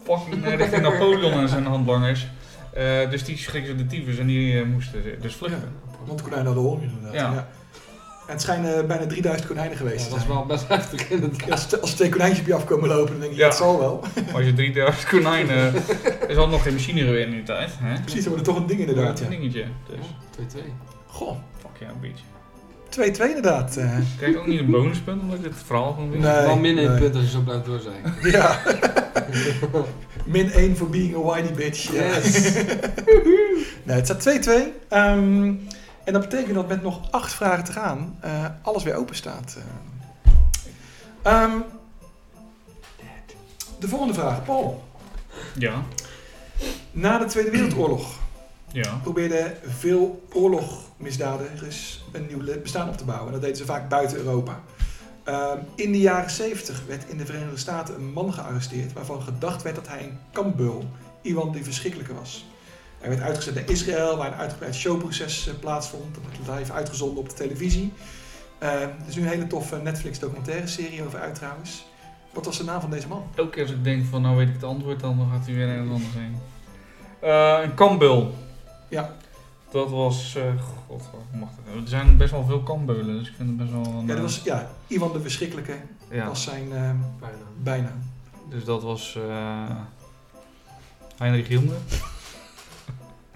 fucking 0.04 0.46
richting 0.56 0.82
Napoleon 0.82 1.32
en 1.32 1.48
zijn 1.48 1.66
handlangers. 1.66 2.26
Eh, 2.72 3.10
dus 3.10 3.24
die 3.24 3.36
schrikken 3.36 3.70
ze 3.70 3.76
de 3.76 3.86
tyfus 3.86 4.18
en 4.18 4.26
die 4.26 4.60
eh, 4.60 4.66
moesten 4.66 5.02
dus 5.20 5.34
vluchten. 5.34 5.72
Want 6.06 6.18
de 6.18 6.24
konijnen 6.24 6.46
hadden 6.46 6.64
honger 6.64 6.82
inderdaad. 6.82 7.14
Ja. 7.14 7.32
Ja. 7.32 7.48
En 8.26 8.32
het 8.32 8.42
schijnen 8.42 8.86
bijna 8.86 9.06
3000 9.06 9.48
konijnen 9.48 9.76
geweest 9.76 10.04
Ja, 10.04 10.08
dat 10.10 10.18
is 10.18 10.24
zijn. 10.24 10.36
wel 10.36 10.46
best 10.46 10.68
heftig 10.68 11.10
inderdaad. 11.10 11.50
Als, 11.50 11.72
er- 11.72 11.80
als 11.80 11.90
er 11.90 11.96
twee 11.96 12.08
konijntjes 12.08 12.40
op 12.40 12.46
je 12.46 12.54
afkomen 12.54 12.88
lopen, 12.88 13.10
dan 13.10 13.20
denk 13.20 13.32
je, 13.32 13.38
Ja. 13.38 13.44
dat 13.48 13.56
zal 13.56 13.78
wel. 13.78 14.00
Maar 14.26 14.34
als 14.34 14.44
je 14.44 14.52
3000 14.52 15.08
konijnen, 15.08 15.74
er 16.28 16.34
zat 16.34 16.50
nog 16.50 16.62
geen 16.62 16.72
machine 16.72 17.00
geweest 17.00 17.26
in 17.26 17.30
die 17.32 17.42
tijd. 17.42 17.70
Hè? 17.78 18.00
Precies, 18.00 18.20
dat 18.24 18.28
wordt 18.32 18.44
toch 18.44 18.56
een 18.56 18.66
ding 18.66 18.80
inderdaad. 18.80 19.14
Is 19.20 19.26
Ja. 19.26 19.32
een 19.32 19.40
dingetje. 19.40 19.64
Dus, 19.88 20.06
2-2. 20.30 20.62
Goh, 21.06 21.36
fuck 21.60 21.70
ja, 21.80 21.86
een 21.88 22.00
beetje. 22.00 22.24
2-2 22.88 23.28
inderdaad. 23.28 23.76
eh. 23.76 23.90
Krijg 24.16 24.32
ik 24.32 24.38
ook 24.38 24.46
niet 24.46 24.60
een 24.60 24.70
bonuspunt 24.70 25.20
omdat 25.22 25.36
ik 25.38 25.42
dit 25.44 25.52
verhaal 25.66 25.92
gewoon 25.92 26.10
weet? 26.10 26.20
Nee. 26.20 26.32
Wel 26.32 26.56
min 26.56 26.78
1 26.78 26.90
nee. 26.90 27.00
punt 27.00 27.14
als 27.14 27.24
je 27.24 27.30
zo 27.30 27.40
blijft 27.40 27.64
doorzeiken. 27.64 28.14
ja. 28.38 28.58
Min 30.24 30.52
1 30.52 30.76
voor 30.76 30.88
being 30.90 31.14
a 31.16 31.18
whiny 31.18 31.52
bitch. 31.52 31.92
Ja. 31.92 32.02
Yes. 32.02 32.52
nee, 33.84 33.96
het 33.96 34.04
staat 34.06 34.22
2-2. 34.22 34.72
Ehm, 34.88 35.52
en 36.04 36.12
dat 36.12 36.22
betekent 36.22 36.54
dat 36.54 36.68
met 36.68 36.82
nog 36.82 37.10
8 37.10 37.32
vragen 37.32 37.64
te 37.64 37.72
gaan, 37.72 38.16
eh, 38.20 38.44
alles 38.62 38.82
weer 38.82 38.94
open 38.94 39.14
staat. 39.16 39.56
eh. 39.56 39.62
Ehm, 41.32 41.58
de 43.78 43.88
volgende 43.88 44.14
vraag, 44.14 44.44
Paul. 44.44 44.84
Ja. 45.58 45.82
Na 46.90 47.18
de 47.18 47.24
Tweede 47.24 47.50
Wereldoorlog 47.50 48.14
Ja. 48.72 48.98
probeerden 49.02 49.56
veel 49.66 50.24
oorlogmisdadigers 50.32 52.04
een 52.12 52.26
nieuw 52.26 52.60
bestaan 52.62 52.88
op 52.88 52.96
te 52.96 53.04
bouwen. 53.04 53.26
En 53.26 53.32
dat 53.32 53.40
deden 53.42 53.56
ze 53.56 53.64
vaak 53.64 53.88
buiten 53.88 54.16
Europa. 54.16 54.60
Ehm, 55.24 55.58
in 55.74 55.92
de 55.92 55.98
jaren 56.00 56.30
70 56.30 56.82
werd 56.86 57.04
in 57.08 57.16
de 57.16 57.26
Verenigde 57.26 57.56
Staten 57.56 57.94
een 57.94 58.12
man 58.12 58.32
gearresteerd 58.32 58.92
waarvan 58.92 59.22
gedacht 59.22 59.62
werd 59.62 59.74
dat 59.76 59.88
hij 59.88 60.02
een 60.02 60.18
kampbeul, 60.32 60.84
iemand 61.22 61.52
die 61.54 61.64
verschrikkelijker 61.64 62.14
was. 62.14 62.46
Hij 63.02 63.10
werd 63.10 63.22
uitgezet 63.22 63.54
naar 63.54 63.70
Israël, 63.70 64.16
waar 64.16 64.26
een 64.26 64.38
uitgebreid 64.38 64.74
showproces 64.74 65.48
eh, 65.48 65.54
plaatsvond. 65.60 66.14
Dat 66.14 66.46
werd 66.46 66.58
live 66.58 66.72
uitgezonden 66.72 67.18
op 67.18 67.28
de 67.28 67.34
televisie. 67.34 67.92
Ehm, 68.58 68.72
er 68.72 69.08
is 69.08 69.16
nu 69.16 69.22
een 69.22 69.28
hele 69.28 69.46
toffe 69.46 69.76
Netflix 69.76 70.18
documentaire 70.18 70.66
serie 70.66 71.04
over 71.04 71.18
uit 71.20 71.34
trouwens. 71.34 71.84
Wat 72.32 72.44
was 72.44 72.58
de 72.58 72.64
naam 72.64 72.80
van 72.80 72.90
deze 72.90 73.08
man? 73.08 73.24
Elke 73.34 73.50
keer 73.50 73.62
als 73.62 73.72
ik 73.72 73.84
denk 73.84 74.04
van 74.06 74.22
nou 74.22 74.36
weet 74.36 74.48
ik 74.48 74.54
het 74.54 74.64
antwoord, 74.64 75.00
dan 75.00 75.28
gaat 75.32 75.46
hij 75.46 75.54
weer 75.54 75.68
ergens 75.68 75.90
anders 75.90 76.14
heen. 76.14 76.36
Eh, 77.20 77.58
een 77.62 77.74
kambul. 77.74 78.34
Ja. 78.88 79.12
Dat 79.70 79.90
was, 79.90 80.34
eh 80.36 80.42
god, 80.86 81.02
wat 81.12 81.40
mag 81.40 81.48
dat? 81.48 81.82
Er 81.82 81.88
zijn 81.88 82.16
best 82.16 82.30
wel 82.30 82.44
veel 82.44 82.62
kambeulen, 82.62 83.18
dus 83.18 83.28
ik 83.28 83.34
vind 83.36 83.48
het 83.48 83.58
best 83.58 83.70
wel... 83.70 83.84
een, 83.84 84.06
Ja, 84.06 84.12
dat 84.12 84.22
was 84.22 84.40
ja, 84.44 84.70
Ivan 84.86 85.12
de 85.12 85.20
Verschrikkelijke 85.20 85.76
ja. 86.10 86.26
was 86.26 86.42
zijn 86.42 86.72
ehm, 86.72 86.96
Bijna. 87.20 87.36
bijnaam. 87.62 88.10
Dus 88.48 88.64
dat 88.64 88.82
was 88.82 89.16
eh 89.28 89.70
Heinrich 91.16 91.48
Himmler. 91.48 91.76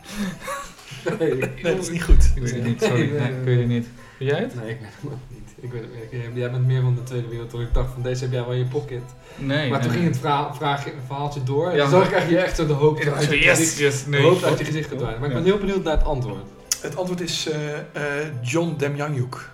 Nee, 1.19 1.35
Nee, 1.35 1.75
dat 1.75 1.79
is 1.83 1.91
niet 1.91 2.03
goed. 2.03 2.33
Ik 2.35 2.43
weet 2.43 2.53
het 2.53 2.65
niet, 2.65 2.83
sorry. 2.83 2.99
Nee, 2.99 3.11
nee, 3.11 3.21
Nee, 3.21 3.39
ik 3.39 3.45
weet 3.45 3.59
het 3.59 3.69
niet. 3.69 3.87
Jij 4.19 4.39
het? 4.39 4.55
Nee, 4.55 4.71
ik 4.71 4.79
weet 4.81 4.91
het 5.03 5.13
ook 5.13 5.19
niet. 5.29 5.55
Ik 5.61 5.73
weet 5.73 5.81
het 5.81 5.91
niet. 6.29 6.37
Jij 6.37 6.51
bent 6.51 6.67
meer 6.67 6.81
van 6.83 6.95
de 6.95 7.03
Tweede 7.03 7.29
Wereldoorlog. 7.29 7.69
Ik 7.69 7.75
dacht 7.75 7.93
van 7.93 8.03
deze 8.03 8.23
heb 8.23 8.33
jij 8.33 8.41
wel 8.45 8.53
in 8.53 8.59
je 8.59 8.65
pocket. 8.65 9.03
Nee. 9.37 9.71
maar 9.71 9.81
toen 9.81 9.91
nee. 9.91 9.99
ging 9.99 10.11
het 10.11 10.21
verhaal, 10.21 10.55
vraagje, 10.55 10.93
verhaaltje 11.07 11.43
door. 11.43 11.71
En 11.71 11.77
Ja, 11.77 11.89
zag 11.89 12.07
ik 12.07 12.13
eigenlijk 12.13 12.43
je 12.43 12.47
echt 12.47 12.57
zo 12.57 12.67
de 12.67 12.73
hoop 12.73 12.99
uit 13.01 13.25
yes, 13.31 13.59
gezicht, 13.59 13.79
yes, 13.79 14.05
de 14.05 14.11
nee. 14.11 14.23
hoop 14.23 14.43
uit 14.43 14.59
je 14.59 14.65
gezicht 14.65 14.89
gedwaaid. 14.89 15.19
Maar 15.19 15.29
ik 15.29 15.35
ben 15.35 15.45
Ja. 15.45 15.51
heel 15.51 15.59
benieuwd 15.59 15.85
naar 15.85 15.97
het 15.97 16.05
antwoord. 16.07 16.45
Het 16.81 16.97
antwoord 16.97 17.21
is 17.21 17.49
eh, 17.49 17.79
eh, 17.79 18.27
John 18.43 18.75
Demjanjuk. 18.77 19.51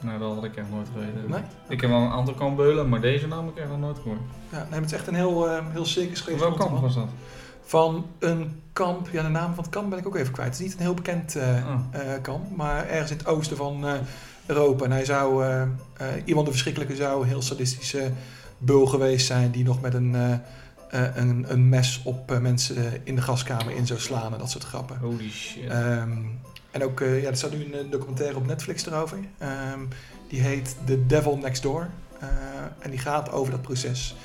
Nou, 0.00 0.18
dat 0.18 0.34
had 0.34 0.44
ik 0.44 0.56
echt 0.56 0.70
nooit 0.70 0.88
geweten. 0.92 1.24
Nee? 1.30 1.40
Ik 1.68 1.80
heb 1.80 1.90
wel 1.90 2.00
een 2.00 2.10
aantal 2.10 2.34
kambeulen, 2.34 2.88
maar 2.88 3.00
deze 3.00 3.26
naam 3.26 3.44
heb 3.46 3.54
ik 3.56 3.60
echt 3.60 3.70
nog 3.70 3.78
nooit 3.80 3.96
gehoord. 4.02 4.20
Ja, 4.52 4.66
nee, 4.70 4.80
het 4.80 4.90
is 4.90 4.96
echt 4.96 5.06
een 5.06 5.14
heel, 5.14 5.48
eh, 5.48 5.58
heel 5.72 5.84
circus 5.84 6.20
geweest. 6.20 6.40
welk 6.42 6.56
kamp 6.58 6.80
was 6.80 6.94
dat? 6.94 7.08
Van 7.68 8.06
een 8.18 8.62
kamp, 8.72 9.08
ja 9.12 9.22
de 9.22 9.28
naam 9.28 9.54
van 9.54 9.64
het 9.64 9.72
kamp 9.72 9.90
ben 9.90 9.98
ik 9.98 10.06
ook 10.06 10.16
even 10.16 10.32
kwijt. 10.32 10.48
Het 10.50 10.58
is 10.58 10.64
niet 10.64 10.74
een 10.74 10.80
heel 10.80 10.94
bekend 10.94 11.36
eh, 11.36 11.48
Oh. 11.48 12.00
eh, 12.00 12.22
kamp, 12.22 12.56
maar 12.56 12.88
ergens 12.88 13.10
in 13.10 13.16
het 13.16 13.26
oosten 13.26 13.56
van 13.56 13.86
eh, 13.86 13.94
Europa. 14.46 14.84
En 14.84 14.90
hij 14.90 15.04
zou, 15.04 15.44
iemand 16.24 16.46
de 16.46 16.52
verschrikkelijke 16.52 16.96
zou 16.96 17.22
een 17.22 17.28
heel 17.28 17.42
sadistische 17.42 18.10
bul 18.58 18.86
geweest 18.86 19.26
zijn 19.26 19.50
die 19.50 19.64
nog 19.64 19.80
met 19.80 19.94
een, 19.94 20.14
een, 20.90 21.44
een 21.48 21.68
mes 21.68 22.00
op 22.04 22.38
mensen 22.40 23.00
in 23.04 23.14
de 23.14 23.22
gaskamer 23.22 23.76
in 23.76 23.86
zou 23.86 24.00
slaan 24.00 24.32
en 24.32 24.38
dat 24.38 24.50
soort 24.50 24.64
grappen. 24.64 24.98
Holy 24.98 25.30
shit. 25.30 25.70
Ehm, 25.70 26.10
en 26.70 26.84
ook, 26.84 27.00
ja, 27.00 27.28
er 27.28 27.36
staat 27.36 27.52
nu 27.52 27.74
een 27.74 27.90
documentaire 27.90 28.36
op 28.36 28.46
Netflix 28.46 28.86
erover. 28.86 29.18
Ehm, 29.38 29.80
die 30.28 30.40
heet 30.40 30.76
The 30.84 31.06
Devil 31.06 31.36
Next 31.36 31.62
Door. 31.62 31.88
En 32.78 32.90
die 32.90 32.98
gaat 32.98 33.32
over 33.32 33.50
dat 33.52 33.62
proces 33.62 34.16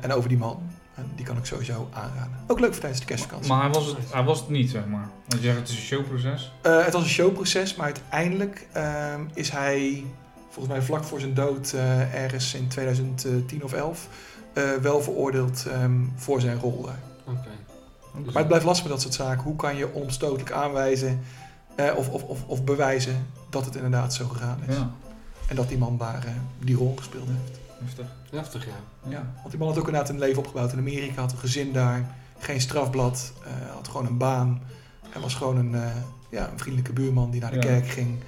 en 0.00 0.12
over 0.12 0.28
die 0.28 0.38
man. 0.38 0.62
En 0.98 1.10
die 1.16 1.24
kan 1.24 1.36
ik 1.36 1.44
sowieso 1.44 1.88
aanraden. 1.92 2.32
Ook 2.46 2.60
leuk 2.60 2.70
voor 2.70 2.80
tijdens 2.80 3.00
de 3.00 3.06
kerstvakantie. 3.06 3.48
maar 3.52 3.62
hij 3.62 3.70
was, 3.72 3.86
het, 3.86 3.96
hij 4.12 4.22
was 4.24 4.40
het 4.40 4.48
niet, 4.48 4.70
zeg 4.70 4.86
maar. 4.86 5.08
Want 5.28 5.42
je 5.42 5.48
zegt 5.48 5.58
het 5.58 5.68
is 5.68 5.74
een 5.74 5.80
showproces. 5.82 6.52
Eh, 6.62 6.84
het 6.84 6.92
was 6.92 7.02
een 7.02 7.08
showproces, 7.08 7.74
maar 7.76 7.86
uiteindelijk 7.86 8.66
ehm, 8.72 9.20
is 9.34 9.50
hij, 9.50 10.04
volgens 10.50 10.74
mij 10.74 10.84
vlak 10.84 11.04
voor 11.04 11.20
zijn 11.20 11.34
dood, 11.34 11.72
eh, 11.72 12.14
ergens 12.14 12.54
in 12.54 12.68
2010 12.68 13.64
of 13.64 13.72
11, 13.72 14.08
eh, 14.52 14.72
wel 14.72 15.02
veroordeeld 15.02 15.66
ehm, 15.66 16.00
voor 16.16 16.40
zijn 16.40 16.58
rol 16.58 16.82
daar. 16.82 17.00
Oké. 17.26 17.48
Dus- 18.14 18.26
Maar 18.26 18.36
het 18.36 18.46
blijft 18.46 18.64
lastig 18.64 18.84
met 18.84 18.92
dat 18.92 19.02
soort 19.02 19.14
zaken. 19.14 19.42
Hoe 19.42 19.56
kan 19.56 19.76
je 19.76 19.94
onomstotelijk 19.94 20.52
aanwijzen 20.52 21.20
eh, 21.74 21.96
of, 21.96 22.08
of, 22.08 22.22
of, 22.22 22.38
of 22.46 22.64
bewijzen 22.64 23.26
dat 23.50 23.64
het 23.64 23.74
inderdaad 23.74 24.14
zo 24.14 24.28
gegaan 24.28 24.58
is? 24.68 24.74
Ja, 24.76 24.90
En 25.48 25.56
dat 25.56 25.68
die 25.68 25.78
man 25.78 25.98
daar 25.98 26.24
die 26.58 26.76
rol 26.76 26.94
gespeeld 26.96 27.26
heeft. 27.28 27.58
Heftig. 27.84 28.06
Heftig, 28.30 28.64
ja. 28.66 28.72
Ja. 29.10 29.26
Want 29.36 29.50
die 29.50 29.58
man 29.58 29.68
had 29.68 29.78
ook 29.78 29.86
inderdaad 29.86 30.10
een 30.10 30.18
leven 30.18 30.38
opgebouwd 30.38 30.72
in 30.72 30.78
Amerika, 30.78 31.20
had 31.20 31.32
een 31.32 31.38
gezin 31.38 31.72
daar, 31.72 32.06
geen 32.38 32.60
strafblad, 32.60 33.32
eh, 33.44 33.74
had 33.74 33.88
gewoon 33.88 34.06
een 34.06 34.18
baan. 34.18 34.62
En 35.12 35.20
was 35.20 35.34
gewoon 35.34 35.56
een, 35.56 35.74
eh, 35.74 35.90
ja, 36.30 36.50
een 36.50 36.58
vriendelijke 36.58 36.92
buurman 36.92 37.30
die 37.30 37.40
naar 37.40 37.50
de 37.50 37.56
Ja. 37.56 37.62
kerk 37.62 37.86
ging 37.88 38.18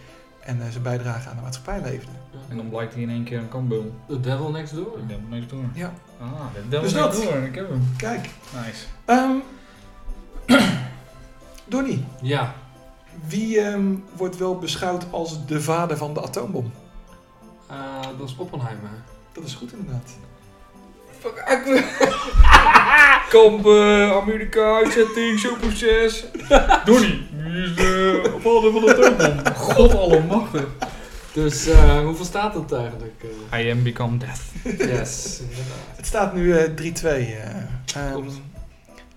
en 0.40 0.62
eh, 0.62 0.70
zijn 0.70 0.82
bijdrage 0.82 1.28
aan 1.28 1.36
de 1.36 1.42
maatschappij 1.42 1.80
leefde. 1.80 2.10
En 2.48 2.56
dan 2.56 2.68
blijkt 2.68 2.92
hij 2.94 3.02
in 3.02 3.10
één 3.10 3.24
keer 3.24 3.38
een 3.38 3.48
kambul. 3.48 3.94
The 4.08 4.20
Devil 4.20 4.50
Next 4.50 4.74
Door. 4.74 4.98
Ik 4.98 5.08
denk 5.08 5.20
niks 5.28 5.46
door. 5.46 5.64
Ja, 5.74 5.92
Ah, 6.20 6.30
de 6.54 6.60
Devil 6.68 6.80
Dus 6.80 6.92
Next 6.92 7.12
dat. 7.16 7.22
Door. 7.22 7.42
Ik 7.42 7.54
heb 7.54 7.68
hem. 7.68 7.82
kijk. 7.96 8.28
Nice. 8.66 8.84
Ehm 9.04 9.30
Donnie, 11.68 12.04
Ja. 12.22 12.54
wie 13.26 13.60
ehm, 13.60 13.94
wordt 14.16 14.36
wel 14.36 14.58
beschouwd 14.58 15.04
als 15.10 15.46
de 15.46 15.60
vader 15.60 15.96
van 15.96 16.14
de 16.14 16.22
atoombom? 16.22 16.72
Dat 18.18 18.28
is 18.28 18.36
Oppenheimer. 18.36 18.90
Dat 19.32 19.44
is 19.44 19.54
goed 19.54 19.72
inderdaad. 19.72 20.10
Kamp, 23.28 23.66
eh, 23.66 24.10
Amerika, 24.16 24.74
uitzetting, 24.76 25.38
showproces. 25.38 26.24
Donnie, 26.84 27.26
wie 27.36 27.62
is 27.62 27.74
de 27.74 28.22
vader 28.40 28.72
van 28.72 28.80
de 28.80 28.94
atoombom? 28.94 29.54
God 29.54 29.94
allemachtig. 29.94 30.66
Dus 31.32 31.66
eh, 31.66 32.00
hoeveel 32.04 32.24
staat 32.24 32.54
het 32.54 32.72
eigenlijk? 32.72 33.14
eh? 33.50 33.60
I 33.66 33.70
am 33.70 33.82
become 33.82 34.16
death. 34.16 34.40
yes, 34.78 35.40
inderdaad. 35.40 35.96
Het 35.96 36.06
staat 36.06 36.34
nu 36.34 36.56
eh, 36.58 36.70
3-2. 36.92 37.04
eh. 37.04 37.48
Ehm, 37.96 38.22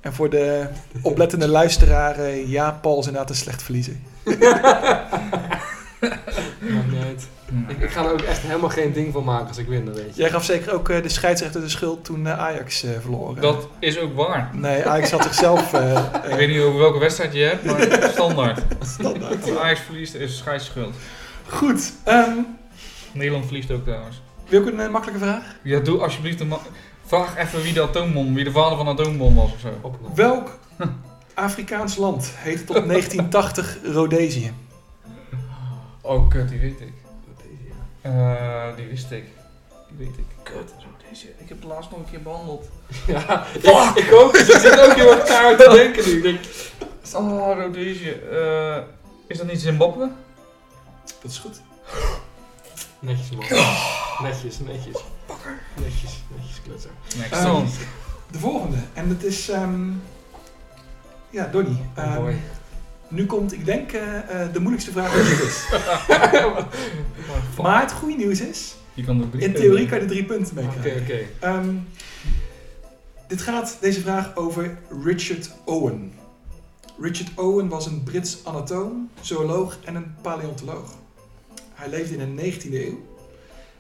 en 0.02 0.14
voor 0.14 0.30
de 0.30 0.68
oplettende 1.02 1.48
luisteraar, 1.48 2.20
eh, 2.20 2.50
ja, 2.50 2.72
Paul 2.82 3.00
is 3.00 3.06
inderdaad 3.06 3.30
een 3.30 3.36
slecht 3.36 3.64
verliezer. 3.64 3.96
Maakt 4.34 4.42
niet 6.92 7.04
uit. 7.04 7.28
Ik, 7.68 7.78
ik 7.78 7.90
ga 7.90 8.04
er 8.06 8.12
ook 8.12 8.22
echt 8.22 8.42
helemaal 8.42 8.70
geen 8.70 8.94
ding 8.94 9.14
van 9.14 9.24
maken 9.24 9.48
als 9.48 9.58
ik 9.58 9.68
win, 9.68 9.86
dat 9.86 9.96
weet 9.96 10.16
je. 10.16 10.22
Jij 10.22 10.30
gaf 10.30 10.44
zeker 10.46 10.74
ook 10.74 10.90
eh, 10.90 11.02
de 11.02 11.10
scheidsrechter 11.10 11.62
de 11.62 11.70
schuld 11.70 12.06
toen 12.06 12.28
eh, 12.28 12.40
Ajax 12.40 12.84
eh, 12.84 12.92
verloor. 13.02 13.40
Dat 13.40 13.68
is 13.80 14.00
ook 14.00 14.16
waar. 14.16 14.50
Nee, 14.54 14.86
Ajax 14.86 15.12
had 15.12 15.24
zichzelf... 15.24 15.74
Ik 16.30 16.36
weet 16.36 16.48
niet 16.48 16.62
over 16.62 16.80
welke 16.80 17.00
wedstrijd 17.00 17.34
je 17.34 17.40
hebt, 17.42 17.66
maar 17.66 18.10
standaard. 18.14 18.62
standaard. 18.82 19.50
Als 19.50 19.58
Ajax 19.58 19.80
verliest, 19.80 20.14
is 20.16 20.38
scheidsschuld. 20.38 20.96
Goed. 21.48 21.94
ehm, 22.04 22.38
Nederland 23.12 23.46
verliest 23.46 23.72
ook 23.72 23.84
trouwens. 23.84 24.22
wil 24.48 24.68
ik 24.68 24.80
een 24.80 24.92
makkelijke 24.92 25.24
vraag? 25.24 25.44
Ja, 25.64 25.80
doe 25.80 26.00
alsjeblieft 26.00 26.40
een 26.40 26.54
Vraag 27.06 27.38
even 27.38 27.62
wie 27.62 27.74
de 27.74 27.82
atoombom, 27.82 28.34
wie 28.34 28.44
de 28.44 28.52
vader 28.52 28.78
van 28.78 28.86
de 28.86 28.92
atoombom 29.02 29.36
was 29.36 29.52
of 29.52 29.60
zo. 29.60 29.98
Welk 30.16 30.58
Afrikaans 31.34 31.96
land 31.98 32.32
heette 32.36 32.64
tot 32.64 32.76
1980 32.88 33.78
Rhodesië? 33.84 34.54
Oh, 36.02 36.30
kut, 36.30 36.50
die 36.50 36.60
weet 36.60 36.82
ik. 36.82 36.94
Eh, 38.04 38.76
die 38.76 38.86
wist 38.88 39.12
ik. 39.12 39.24
Die 39.88 39.98
weet 40.08 40.18
ik. 40.18 40.26
Kut, 40.44 40.74
deze. 41.10 41.28
Ik 41.28 41.50
heb 41.50 41.58
het 41.62 41.68
laatst 41.70 41.90
nog 41.92 42.00
een 42.00 42.10
keer 42.10 42.22
behandeld. 42.22 42.70
Ja, 43.08 43.46
ik, 43.54 43.96
ik 44.06 44.14
ook. 44.14 44.34
Dus 44.34 44.48
ik 44.50 44.58
zit 44.60 44.80
ook 44.80 44.94
heel 44.94 45.12
erg 45.12 45.24
kaart 45.24 45.58
te 45.58 45.70
denken 45.70 46.06
nu. 46.06 46.16
Ik 46.18 46.24
denk, 46.24 46.40
Oh, 47.16 47.58
Rhodesië. 47.58 48.10
Eh, 48.32 48.78
is 49.28 49.38
dat 49.38 49.48
niet 49.48 49.62
Zimbabwe? 49.62 50.10
Dat 51.22 51.32
is 51.32 51.38
goed. 51.38 51.62
netjes 53.00 53.30
man. 53.30 53.40
Netjes, 54.22 54.60
netjes. 54.60 55.04
Netjes, 55.76 56.24
netjes 56.36 56.62
klutser. 56.64 56.92
Next 57.18 57.32
Ehm. 57.32 57.66
De 58.32 58.40
volgende. 58.40 58.78
En 58.94 59.10
het 59.10 59.24
is... 59.24 59.50
ehm, 59.50 59.90
ja, 61.30 61.46
Donnie. 61.48 61.78
Oh 61.98 62.16
boy. 62.16 62.40
Nu 63.14 63.26
komt, 63.26 63.54
ik 63.54 63.66
denk, 63.66 63.92
eh, 63.92 64.18
eh, 64.18 64.54
de 64.54 64.60
moeilijkste 64.60 64.92
vraag 64.92 65.12
die 65.12 65.22
er 65.22 65.46
is. 65.46 65.66
Maar 67.62 67.82
het 67.82 67.92
goede 67.92 68.16
nieuws 68.16 68.42
is, 68.42 68.76
Je 68.94 69.04
kan 69.04 69.30
drie 69.30 69.44
in 69.44 69.54
theorie 69.54 69.88
kan 69.88 69.98
je 69.98 70.04
er 70.04 70.10
drie 70.10 70.26
punten 70.26 70.56
mee 70.56 70.66
Oké, 70.66 70.80
krijgen. 70.80 71.02
oké. 71.02 71.20
Ehm, 71.40 71.76
dit 73.28 73.42
gaat, 73.42 73.78
deze 73.82 74.02
vraag, 74.02 74.36
over 74.36 74.78
Richard 75.04 75.52
Owen. 75.66 76.14
Richard 77.00 77.30
Owen 77.36 77.68
was 77.68 77.86
een 77.86 78.04
Brits 78.04 78.40
anatoom, 78.44 79.10
zooloog 79.22 79.78
en 79.86 79.96
een 79.96 80.16
paleontoloog. 80.22 80.94
Hij 81.74 81.90
leefde 81.90 82.18
in 82.18 82.36
de 82.36 82.42
19e 82.42 82.86
eeuw 82.88 83.06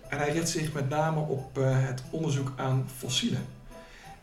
en 0.09 0.17
hij 0.17 0.31
richt 0.31 0.49
zich 0.49 0.73
met 0.73 0.89
name 0.89 1.19
op 1.19 1.57
eh, 1.57 1.63
het 1.69 2.03
onderzoek 2.09 2.51
aan 2.55 2.85
fossielen. 2.97 3.45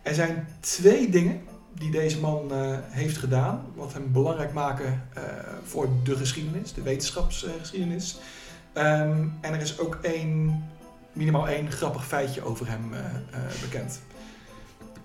Er 0.03 0.15
zijn 0.15 0.49
twee 0.61 1.09
dingen 1.11 1.41
die 1.73 1.91
deze 1.91 2.21
man 2.21 2.53
eh, 2.53 2.77
heeft 2.83 3.17
gedaan, 3.17 3.65
wat 3.75 3.93
hem 3.93 4.13
belangrijk 4.13 4.53
maken 4.53 5.03
eh, 5.15 5.23
voor 5.65 5.89
de 6.05 6.17
geschiedenis, 6.17 6.73
de 6.73 6.83
wetenschapsgeschiedenis. 6.83 8.19
Ehm, 8.73 9.29
en 9.41 9.55
er 9.55 9.61
is 9.61 9.79
ook 9.79 9.99
één, 10.03 10.65
minimaal 11.13 11.49
één 11.49 11.71
grappig 11.71 12.07
feitje 12.07 12.43
over 12.43 12.69
hem 12.69 12.93
eh, 12.93 13.01
bekend. 13.61 14.01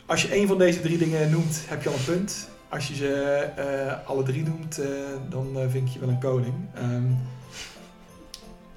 Als 0.06 0.22
je 0.22 0.28
één 0.28 0.48
van 0.48 0.58
deze 0.58 0.82
drie 0.82 0.98
dingen 0.98 1.30
noemt, 1.30 1.64
heb 1.68 1.84
je 1.84 1.90
al 1.90 1.96
een 1.96 2.04
punt. 2.04 2.50
Als 2.70 2.88
je 2.88 2.96
ze 2.96 4.02
alle 4.06 4.24
drie 4.24 4.44
noemt, 4.44 4.82
dan 5.30 5.58
vind 5.70 5.94
je 5.94 6.00
wel 6.00 6.10
een 6.10 6.20
koning. 6.20 6.54
Ehm, 6.74 7.12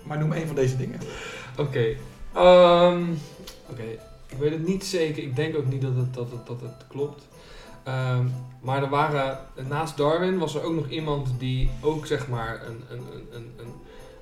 maar 0.02 0.18
noem 0.18 0.32
één 0.32 0.46
van 0.46 0.56
deze 0.56 0.76
dingen. 0.76 1.00
Oké. 1.56 1.96
Ehm, 2.34 3.04
Oké. 3.70 3.82
Ik 4.28 4.38
weet 4.38 4.50
het 4.50 4.66
niet 4.66 4.84
zeker. 4.84 5.22
Ik 5.22 5.36
denk 5.36 5.56
ook 5.56 5.66
niet 5.66 5.82
dat 5.82 5.96
het, 5.96 6.14
dat 6.14 6.30
het, 6.30 6.46
dat 6.46 6.60
het 6.60 6.86
klopt. 6.88 7.26
Ehm, 7.88 8.26
maar 8.60 8.82
er 8.82 8.88
waren, 8.88 9.38
naast 9.68 9.96
Darwin 9.96 10.38
was 10.38 10.54
er 10.54 10.62
ook 10.62 10.74
nog 10.74 10.88
iemand 10.88 11.28
die 11.38 11.70
ook 11.80 12.06
zeg 12.06 12.28
maar 12.28 12.66
een, 12.66 12.84
een, 12.90 13.02
een, 13.32 13.54
een, 13.58 13.72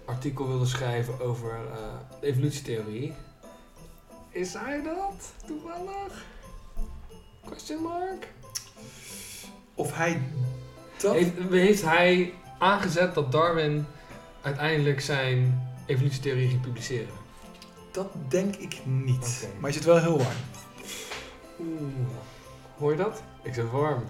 artikel 0.05 0.48
wilde 0.48 0.66
schrijven 0.66 1.20
over 1.20 1.50
eh, 1.50 2.20
de 2.20 2.26
evolutietheorie. 2.26 3.14
Is 4.31 4.55
hij 4.55 4.83
dat? 4.83 5.33
Toevallig? 5.46 6.24
Question 7.44 7.83
mark? 7.83 8.29
Of 9.74 9.96
hij 9.96 10.22
dat... 10.98 11.14
Heeft, 11.14 11.33
heeft 11.50 11.83
hij 11.83 12.35
aangezet 12.59 13.14
dat 13.14 13.33
Darwin 13.33 13.87
uiteindelijk 14.42 15.00
zijn 15.00 15.68
evolutietheorie 15.87 16.48
ging 16.48 16.61
publiceren? 16.61 17.14
Dat 17.92 18.09
denk 18.29 18.57
ik 18.57 18.81
niet. 18.85 19.48
Maar 19.61 19.70
je 19.70 19.76
zit 19.76 19.85
wel 19.85 20.00
heel 20.00 20.18
warm. 20.18 20.37
Oeh. 21.61 22.36
Hoor 22.79 22.91
je 22.91 22.97
dat? 22.97 23.23
Ik 23.43 23.55
zit 23.55 23.71
warm. 23.71 24.03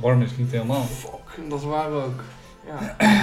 Warm 0.00 0.22
is 0.22 0.36
niet 0.36 0.50
helemaal. 0.50 0.82
Fuck, 0.82 1.48
dat 1.48 1.58
is 1.58 1.66
waar 1.66 1.90
ook. 1.90 2.22
Ja. 2.66 2.96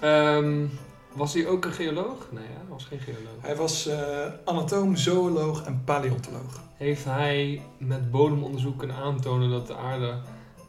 Ehm, 0.00 0.66
was 1.12 1.34
hij 1.34 1.46
ook 1.46 1.64
een 1.64 1.72
geoloog? 1.72 2.28
Nee, 2.30 2.44
hij 2.44 2.64
was 2.68 2.84
geen 2.84 3.00
geoloog. 3.00 3.40
Hij 3.40 3.56
was 3.56 3.86
eh, 3.86 4.26
anatoom, 4.44 4.96
zooloog 4.96 5.64
en 5.64 5.82
paleontoloog. 5.84 6.60
Heeft 6.76 7.04
hij 7.04 7.62
met 7.78 8.10
bodemonderzoek 8.10 8.78
kunnen 8.78 8.96
aantonen 8.96 9.50
dat 9.50 9.66
de 9.66 9.76
aarde 9.76 10.18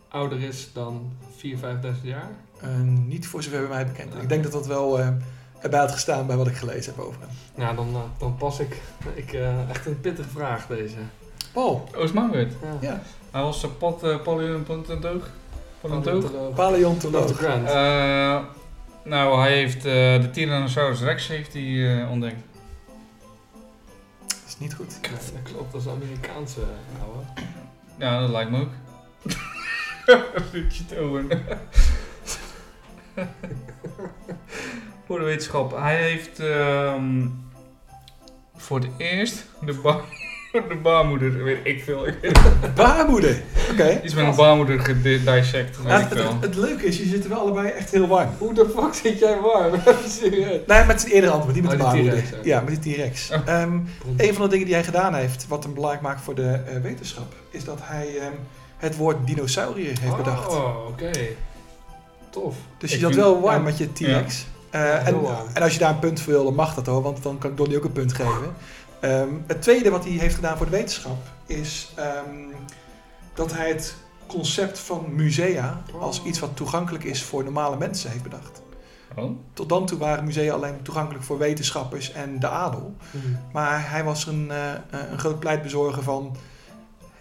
ouder 0.09 0.41
is 0.41 0.69
dan 0.73 1.11
4.000, 1.37 1.59
5.000 1.59 2.01
jaar? 2.01 2.29
Eh, 2.61 2.69
niet 2.81 3.27
voor 3.27 3.43
zover 3.43 3.59
bij 3.59 3.69
mij 3.69 3.85
bekend. 3.85 4.15
Ik 4.15 4.29
denk 4.29 4.43
dat 4.43 4.51
dat 4.51 4.67
wel 4.67 4.99
eh, 4.99 5.07
erbij 5.59 5.79
had 5.79 5.91
gestaan 5.91 6.27
bij 6.27 6.37
wat 6.37 6.47
ik 6.47 6.55
gelezen 6.55 6.93
heb 6.95 7.03
over 7.03 7.21
hem. 7.21 7.29
Nou, 7.55 7.75
dan, 7.75 8.11
dan 8.17 8.35
pas 8.35 8.59
ik. 8.59 8.81
ik 9.15 9.33
eh, 9.33 9.69
echt 9.69 9.85
een 9.85 10.01
pittige 10.01 10.29
vraag 10.29 10.67
deze. 10.67 10.97
Paul. 11.51 11.89
Oh, 11.95 12.03
is 12.03 12.11
Maurits. 12.11 12.55
Ja. 12.61 12.77
Ja, 12.89 13.01
Hij 13.31 13.41
was 13.41 13.63
een 13.63 13.77
pad 13.77 14.03
uh, 14.03 14.21
paleontoloog. 14.21 15.29
Paleontoloog? 15.81 16.53
paleontoloog. 16.55 17.41
Eh, 17.41 18.39
nou, 19.03 19.39
hij 19.39 19.53
heeft 19.53 19.77
eh, 19.85 20.21
de 20.21 20.29
Tyrannosaurus 20.31 21.01
Rex 21.01 21.27
heeft 21.27 21.53
hij, 21.53 21.99
eh, 22.01 22.11
ontdekt. 22.11 22.35
Dat 24.27 24.37
is 24.47 24.57
niet 24.57 24.73
goed. 24.73 24.99
Nee, 25.01 25.11
dat 25.43 25.51
klopt, 25.51 25.71
dat 25.71 25.81
is 25.81 25.87
Amerikaanse 25.87 26.61
ouwe. 27.01 27.23
Ja, 27.97 28.19
dat 28.19 28.29
lijkt 28.29 28.51
me 28.51 28.59
ook. 28.59 28.69
Richard 30.51 30.99
Owen. 30.99 31.27
voor 35.05 35.19
de 35.19 35.25
wetenschap. 35.25 35.71
Hij 35.71 35.95
heeft 35.95 36.39
ehm, 36.39 37.27
voor 38.55 38.79
het 38.79 38.89
eerst 38.97 39.45
de, 39.65 39.73
ba 39.73 39.99
de 40.69 40.75
baarmoeder, 40.83 41.43
weet 41.43 41.59
ik 41.63 41.83
veel. 41.83 42.05
Baarmoeder. 42.75 43.41
Oké. 43.71 44.01
Iets 44.03 44.13
met 44.13 44.25
een 44.25 44.35
baarmoeder 44.35 44.79
gedissect, 44.79 45.77
Ja, 45.85 45.99
ik 45.99 46.09
het, 46.09 46.19
veel. 46.19 46.33
het, 46.33 46.41
het 46.41 46.55
leuke 46.55 46.85
is, 46.85 46.97
je 46.97 47.05
zit 47.05 47.23
er 47.23 47.29
wel 47.29 47.39
allebei 47.39 47.67
echt 47.67 47.91
heel 47.91 48.07
warm. 48.07 48.29
Hoe 48.37 48.53
de 48.53 48.73
fuck 48.77 48.93
zit 48.93 49.19
jij 49.19 49.39
warm? 49.39 49.81
Serieus? 50.19 50.59
Nee, 50.67 50.85
met 50.85 51.01
zijn 51.01 51.13
eerdere 51.13 51.33
antwoord, 51.33 51.55
niet 51.55 51.63
met 51.63 51.73
Oh, 51.73 51.77
de 51.77 51.83
baarmoeder. 51.83 52.23
Ja, 52.43 52.61
met 52.61 52.83
die 52.83 52.93
T-Rex. 52.93 53.31
Oh. 53.31 53.37
Ehm, 53.45 53.79
een 54.17 54.33
van 54.33 54.43
de 54.43 54.49
dingen 54.49 54.65
die 54.65 54.75
hij 54.75 54.83
gedaan 54.83 55.13
heeft, 55.13 55.47
wat 55.47 55.63
hem 55.63 55.73
belangrijk 55.73 56.03
maakt 56.03 56.21
voor 56.21 56.35
de 56.35 56.59
eh, 56.67 56.81
wetenschap, 56.81 57.33
is 57.49 57.63
dat 57.63 57.79
hij 57.81 58.17
ehm, 58.19 58.31
het 58.77 58.97
woord 58.97 59.27
dinosaurier 59.27 59.99
heeft 60.01 60.17
bedacht. 60.17 60.51
Oh, 60.51 60.87
oké. 60.87 61.11
Tof. 62.29 62.55
Dus 62.77 62.91
je 62.91 62.99
zat 62.99 63.15
wel 63.15 63.41
warm 63.41 63.57
ja. 63.57 63.63
met 63.63 63.77
je 63.77 63.93
T-Rex. 63.93 64.45
Eh, 64.69 65.07
en, 65.07 65.15
en 65.53 65.61
als 65.61 65.73
je 65.73 65.79
daar 65.79 65.89
een 65.89 65.99
punt 65.99 66.21
voor 66.21 66.33
wil, 66.33 66.43
dan 66.43 66.55
mag 66.55 66.73
dat 66.73 66.85
hoor, 66.85 67.01
want 67.01 67.23
dan 67.23 67.37
kan 67.37 67.51
ik 67.51 67.57
Donnie 67.57 67.77
ook 67.77 67.83
een 67.83 67.91
punt 67.91 68.13
geven. 68.13 68.53
Ehm, 69.01 69.29
het 69.47 69.61
tweede 69.61 69.89
wat 69.89 70.03
hij 70.03 70.13
heeft 70.13 70.35
gedaan 70.35 70.57
voor 70.57 70.65
de 70.65 70.71
wetenschap 70.71 71.17
is 71.45 71.91
ehm, 71.95 72.35
dat 73.33 73.53
hij 73.53 73.69
het 73.69 73.95
concept 74.27 74.79
van 74.79 75.15
musea 75.15 75.81
als 75.99 76.23
iets 76.23 76.39
wat 76.39 76.55
toegankelijk 76.55 77.03
is 77.03 77.23
voor 77.23 77.43
normale 77.43 77.77
mensen 77.77 78.11
heeft 78.11 78.23
bedacht. 78.23 78.61
Oh? 79.15 79.31
Tot 79.53 79.69
dan 79.69 79.85
toe 79.85 79.97
waren 79.97 80.23
musea 80.23 80.53
alleen 80.53 80.81
toegankelijk 80.81 81.23
voor 81.23 81.37
wetenschappers 81.37 82.11
en 82.11 82.39
de 82.39 82.47
adel. 82.47 82.95
Hmm. 83.11 83.39
Maar 83.53 83.89
hij 83.91 84.03
was 84.03 84.25
een, 84.25 84.51
eh, 84.51 85.09
een 85.11 85.19
groot 85.19 85.39
pleitbezorger 85.39 86.03
van 86.03 86.35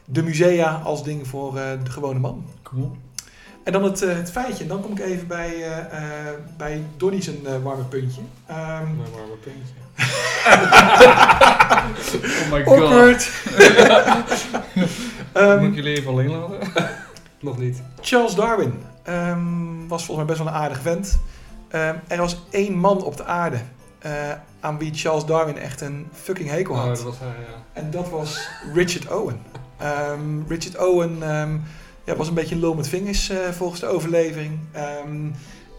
de 0.05 0.23
musea 0.23 0.75
als 0.85 1.05
ding 1.05 1.27
voor 1.27 1.57
eh, 1.57 1.85
de 1.85 1.91
gewone 1.91 2.19
man. 2.19 2.45
Cool. 2.63 2.97
En 3.63 3.73
dan 3.73 3.85
het, 3.85 4.03
eh, 4.03 4.17
het 4.17 4.31
feitje, 4.31 4.63
en 4.63 4.69
dan 4.69 4.81
kom 4.81 4.91
ik 4.91 4.99
even 4.99 5.27
bij, 5.27 5.55
eh 5.55 6.29
eh 6.29 6.35
bij 6.57 6.83
Donnie 6.97 7.23
zijn 7.23 7.47
eh, 7.47 7.63
warme 7.63 7.85
puntje. 7.85 8.21
Ehm 8.47 8.97
Mijn 8.97 9.11
warme 9.13 9.37
puntje. 9.41 9.75
Oh 12.21 12.51
my 12.53 12.63
god. 12.65 12.83
awkward! 12.83 13.31
Ehm, 15.33 15.59
Moet 15.59 15.69
ik 15.69 15.75
jullie 15.75 15.97
even 15.97 16.11
alleen 16.11 16.31
laten? 16.31 16.59
Nog 17.41 17.59
niet. 17.59 17.83
Charles 18.01 18.35
Darwin 18.35 18.75
ehm, 19.03 19.87
was 19.89 20.05
volgens 20.05 20.17
mij 20.17 20.25
best 20.25 20.39
wel 20.39 20.47
een 20.49 20.61
aardig 20.61 20.81
vent. 20.81 21.19
Ehm, 21.69 21.95
er 22.09 22.19
was 22.19 22.45
één 22.51 22.75
man 22.75 23.03
op 23.05 23.17
de 23.17 23.25
aarde 23.25 23.59
eh, 23.99 24.13
aan 24.61 24.79
wie 24.79 24.95
Charles 24.95 25.25
Darwin 25.25 25.59
echt 25.59 25.81
een 25.81 26.09
fucking 26.13 26.51
hekel 26.51 26.75
Oh, 26.75 26.81
had. 26.81 26.89
dat 26.97 27.05
was 27.05 27.19
hij, 27.19 27.29
ja. 27.29 27.63
En 27.73 27.91
dat 27.91 28.09
was 28.11 28.49
Richard 28.75 29.11
Owen. 29.13 29.41
Richard 30.49 30.79
Owen 30.79 31.19
ja, 32.05 32.17
was 32.17 32.29
een 32.29 32.35
beetje 32.35 32.55
een 32.55 32.61
lul 32.61 32.75
met 32.75 32.89
vingers 32.89 33.29
eh, 33.29 33.39
volgens 33.51 33.81
de 33.81 33.87
overlevering. 33.87 34.59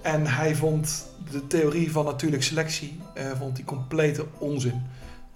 En 0.01 0.27
hij 0.27 0.55
vond 0.55 1.05
de 1.31 1.47
theorie 1.47 1.91
van 1.91 2.05
natuurlijke 2.05 2.45
selectie 2.45 2.99
eh, 3.13 3.25
vond 3.39 3.57
hij 3.57 3.65
complete 3.65 4.25
onzin. 4.37 4.81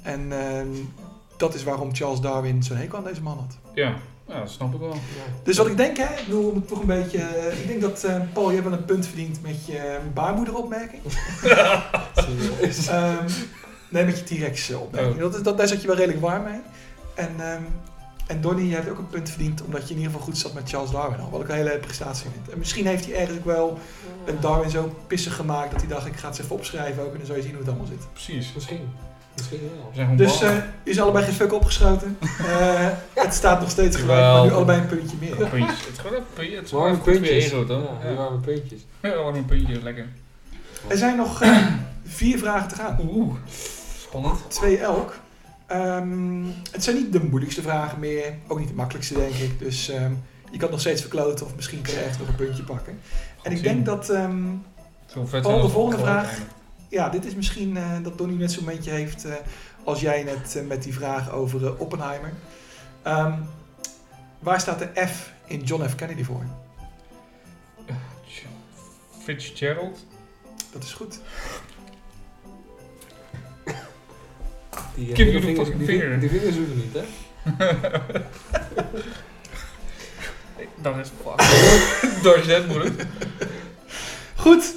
En 0.02 0.32
ehm, 0.32 0.68
dat 1.38 1.54
is 1.56 1.64
waarom 1.64 1.96
Charles 1.96 2.20
Darwin 2.20 2.64
zo'n 2.64 2.78
hekel 2.78 2.98
aan 2.98 3.04
deze 3.04 3.22
man 3.22 3.38
had. 3.38 3.58
Ja, 3.74 3.96
ja, 4.28 4.40
dat 4.40 4.50
snap 4.50 4.74
ik 4.74 4.80
wel. 4.80 4.96
Dus 5.44 5.58
wat 5.58 5.68
ik 5.68 5.78
denk, 5.78 5.98
hè, 5.98 6.04
ik 6.20 6.26
bedoel, 6.26 6.66
toch 6.66 6.80
een 6.80 6.86
beetje. 6.88 7.18
eh, 7.18 7.60
ik 7.62 7.68
denk 7.68 7.82
dat 7.82 8.04
eh, 8.04 8.22
Paul, 8.34 8.48
je 8.50 8.56
hebt 8.56 8.70
wel 8.70 8.78
een 8.78 8.86
punt 8.86 9.06
verdiend 9.08 9.42
met 9.42 9.66
je 9.66 10.00
baarmoederopmerking. 10.14 11.02
Ehm, 12.90 13.26
nee, 13.90 14.06
met 14.06 14.18
je 14.20 14.24
T-Rex 14.36 14.74
opmerking. 14.74 15.16
Oh. 15.16 15.22
Dat, 15.22 15.36
is- 15.36 15.42
dat, 15.44 15.58
daar 15.58 15.68
zat 15.68 15.82
je 15.82 15.88
wel 15.88 15.96
redelijk 15.96 16.22
warm 16.22 16.44
mee. 16.44 16.60
En, 17.16 17.30
ehm 17.40 17.62
en 18.28 18.42
Donnie, 18.42 18.70
je 18.70 18.76
hebt 18.76 18.90
ook 18.90 18.98
een 18.98 19.10
punt 19.10 19.30
verdiend 19.30 19.62
omdat 19.64 19.82
je 19.82 19.90
in 19.90 19.96
ieder 20.00 20.12
geval 20.12 20.26
goed 20.26 20.38
zat 20.38 20.54
met 20.54 20.70
Charles 20.70 20.92
Darwin 20.92 21.20
al. 21.20 21.30
Wat 21.30 21.42
ik 21.42 21.50
een 21.50 21.56
hele 21.56 21.78
prestatie 21.78 22.30
vind. 22.34 22.50
En 22.50 22.58
misschien 22.58 22.88
heeft 22.88 23.06
hij 23.06 23.16
ergens 23.16 23.38
ook 23.38 23.46
wel 23.46 23.78
een 24.26 24.38
Darwin 24.40 24.70
zo 24.70 24.96
pissig 25.08 25.36
gemaakt 25.36 25.72
dat 25.72 25.80
hij 25.80 25.90
dacht, 25.90 26.06
ik 26.06 26.16
ga 26.16 26.28
het 26.28 26.36
eens 26.36 26.46
even 26.46 26.56
opschrijven 26.56 27.04
ook 27.04 27.12
en 27.12 27.18
dan 27.18 27.26
zou 27.26 27.38
je 27.38 27.44
zien 27.44 27.52
hoe 27.54 27.62
het 27.62 27.70
allemaal 27.70 27.88
zit. 27.88 28.08
Precies. 28.14 28.54
Misschien. 28.54 28.90
Misschien 29.36 29.60
wel. 29.96 30.16
Dus 30.16 30.42
eh 30.42 30.56
je 30.84 30.92
is 30.92 31.00
allebei 31.00 31.26
geen 31.26 31.34
fuck 31.34 31.54
opgeschoten. 31.54 32.18
Eh, 32.40 32.88
het 33.14 33.34
staat 33.34 33.60
nog 33.60 33.70
steeds 33.70 33.96
gelijk, 33.98 34.20
maar 34.20 34.44
nu 34.46 34.52
allebei 34.52 34.80
een 34.80 34.88
puntje 34.88 35.18
meer. 35.20 35.36
Puntjes. 35.36 35.80
Het 35.80 35.90
is 35.94 35.98
gewoon 36.00 36.18
een 36.18 36.24
puntje. 36.34 36.56
Het 36.56 36.66
is 36.66 36.72
Warme 36.72 36.90
gewoon 36.90 37.04
goed 37.04 37.14
puntjes. 37.14 37.50
Ja, 37.50 37.64
die 37.64 37.76
Ja, 38.10 38.16
warme 38.16 38.38
puntjes. 38.40 38.82
ja 39.02 39.16
warme 39.16 39.44
puntjes, 39.44 39.82
lekker. 39.82 40.08
Er 40.88 40.98
zijn 40.98 41.18
nog 41.18 41.42
eh, 41.42 41.66
vier 42.06 42.38
vragen 42.38 42.68
te 42.68 42.76
gaan. 42.76 43.10
Oeh, 43.14 43.36
spannend. 44.02 44.40
Twee 44.48 44.78
elk. 44.78 45.14
Ehm, 45.68 46.44
het 46.72 46.84
zijn 46.84 46.96
niet 46.96 47.12
de 47.12 47.24
moeilijkste 47.24 47.62
vragen 47.62 48.00
meer. 48.00 48.34
Ook 48.48 48.60
niet 48.60 48.68
de 48.68 48.74
makkelijkste, 48.74 49.14
denk 49.14 49.34
ik. 49.34 49.60
Dus 49.60 49.90
ehm, 49.90 50.14
je 50.52 50.58
kan 50.58 50.70
nog 50.70 50.80
steeds 50.80 51.02
verkloten 51.02 51.46
of 51.46 51.56
misschien 51.56 51.82
kan 51.82 51.94
je 51.94 52.00
echt 52.00 52.20
nog 52.20 52.28
een 52.28 52.36
puntje 52.36 52.64
pakken. 52.64 53.00
En 53.44 53.52
ik 53.52 53.64
denk 53.64 53.86
dat, 53.86 54.10
ehm, 54.10 54.44
Zo 55.06 55.26
vet 55.26 55.42
Paul, 55.42 55.62
de 55.62 55.70
volgende 55.70 56.04
vraag. 56.04 56.26
eigenlijk. 56.26 56.52
ja, 56.90 57.10
dit 57.10 57.26
is 57.26 57.36
misschien 57.36 57.78
eh, 57.78 57.92
dat 58.04 58.18
Donnie 58.18 58.38
net 58.38 58.52
zo'n 58.52 58.64
momentje 58.64 58.92
heeft 58.92 59.26
eh, 59.26 59.34
als 59.84 60.02
jij 60.02 60.24
net 60.24 60.56
eh, 60.56 60.66
met 60.68 60.84
die 60.84 60.94
vraag 60.94 61.32
over 61.32 61.78
Oppenheimer. 61.78 62.34
Ehm, 63.02 63.34
waar 64.40 64.60
staat 64.60 64.80
de 64.80 65.08
F 65.08 65.34
in 65.46 65.62
John 65.64 65.88
F. 65.88 65.96
Kennedy 65.96 66.24
voor? 66.24 66.44
Fitzgerald. 69.24 70.06
Dat 70.72 70.84
is 70.84 70.94
goed. 70.94 71.20
Die, 74.96 75.10
eh, 75.10 75.16
Give 75.16 75.32
die 75.32 75.34
me 75.34 75.40
the 75.40 75.46
vingers, 75.46 75.70
die, 75.78 75.86
finger. 75.86 76.20
die 76.20 76.30
vingers 76.30 76.56
hoeven 76.56 76.76
niet, 76.76 76.94
hè? 76.94 77.04
Dat 80.82 80.96
is 80.98 81.12
fuck. 81.24 81.36
That, 82.48 82.68
moeder. 82.68 82.92
Goed, 84.36 84.76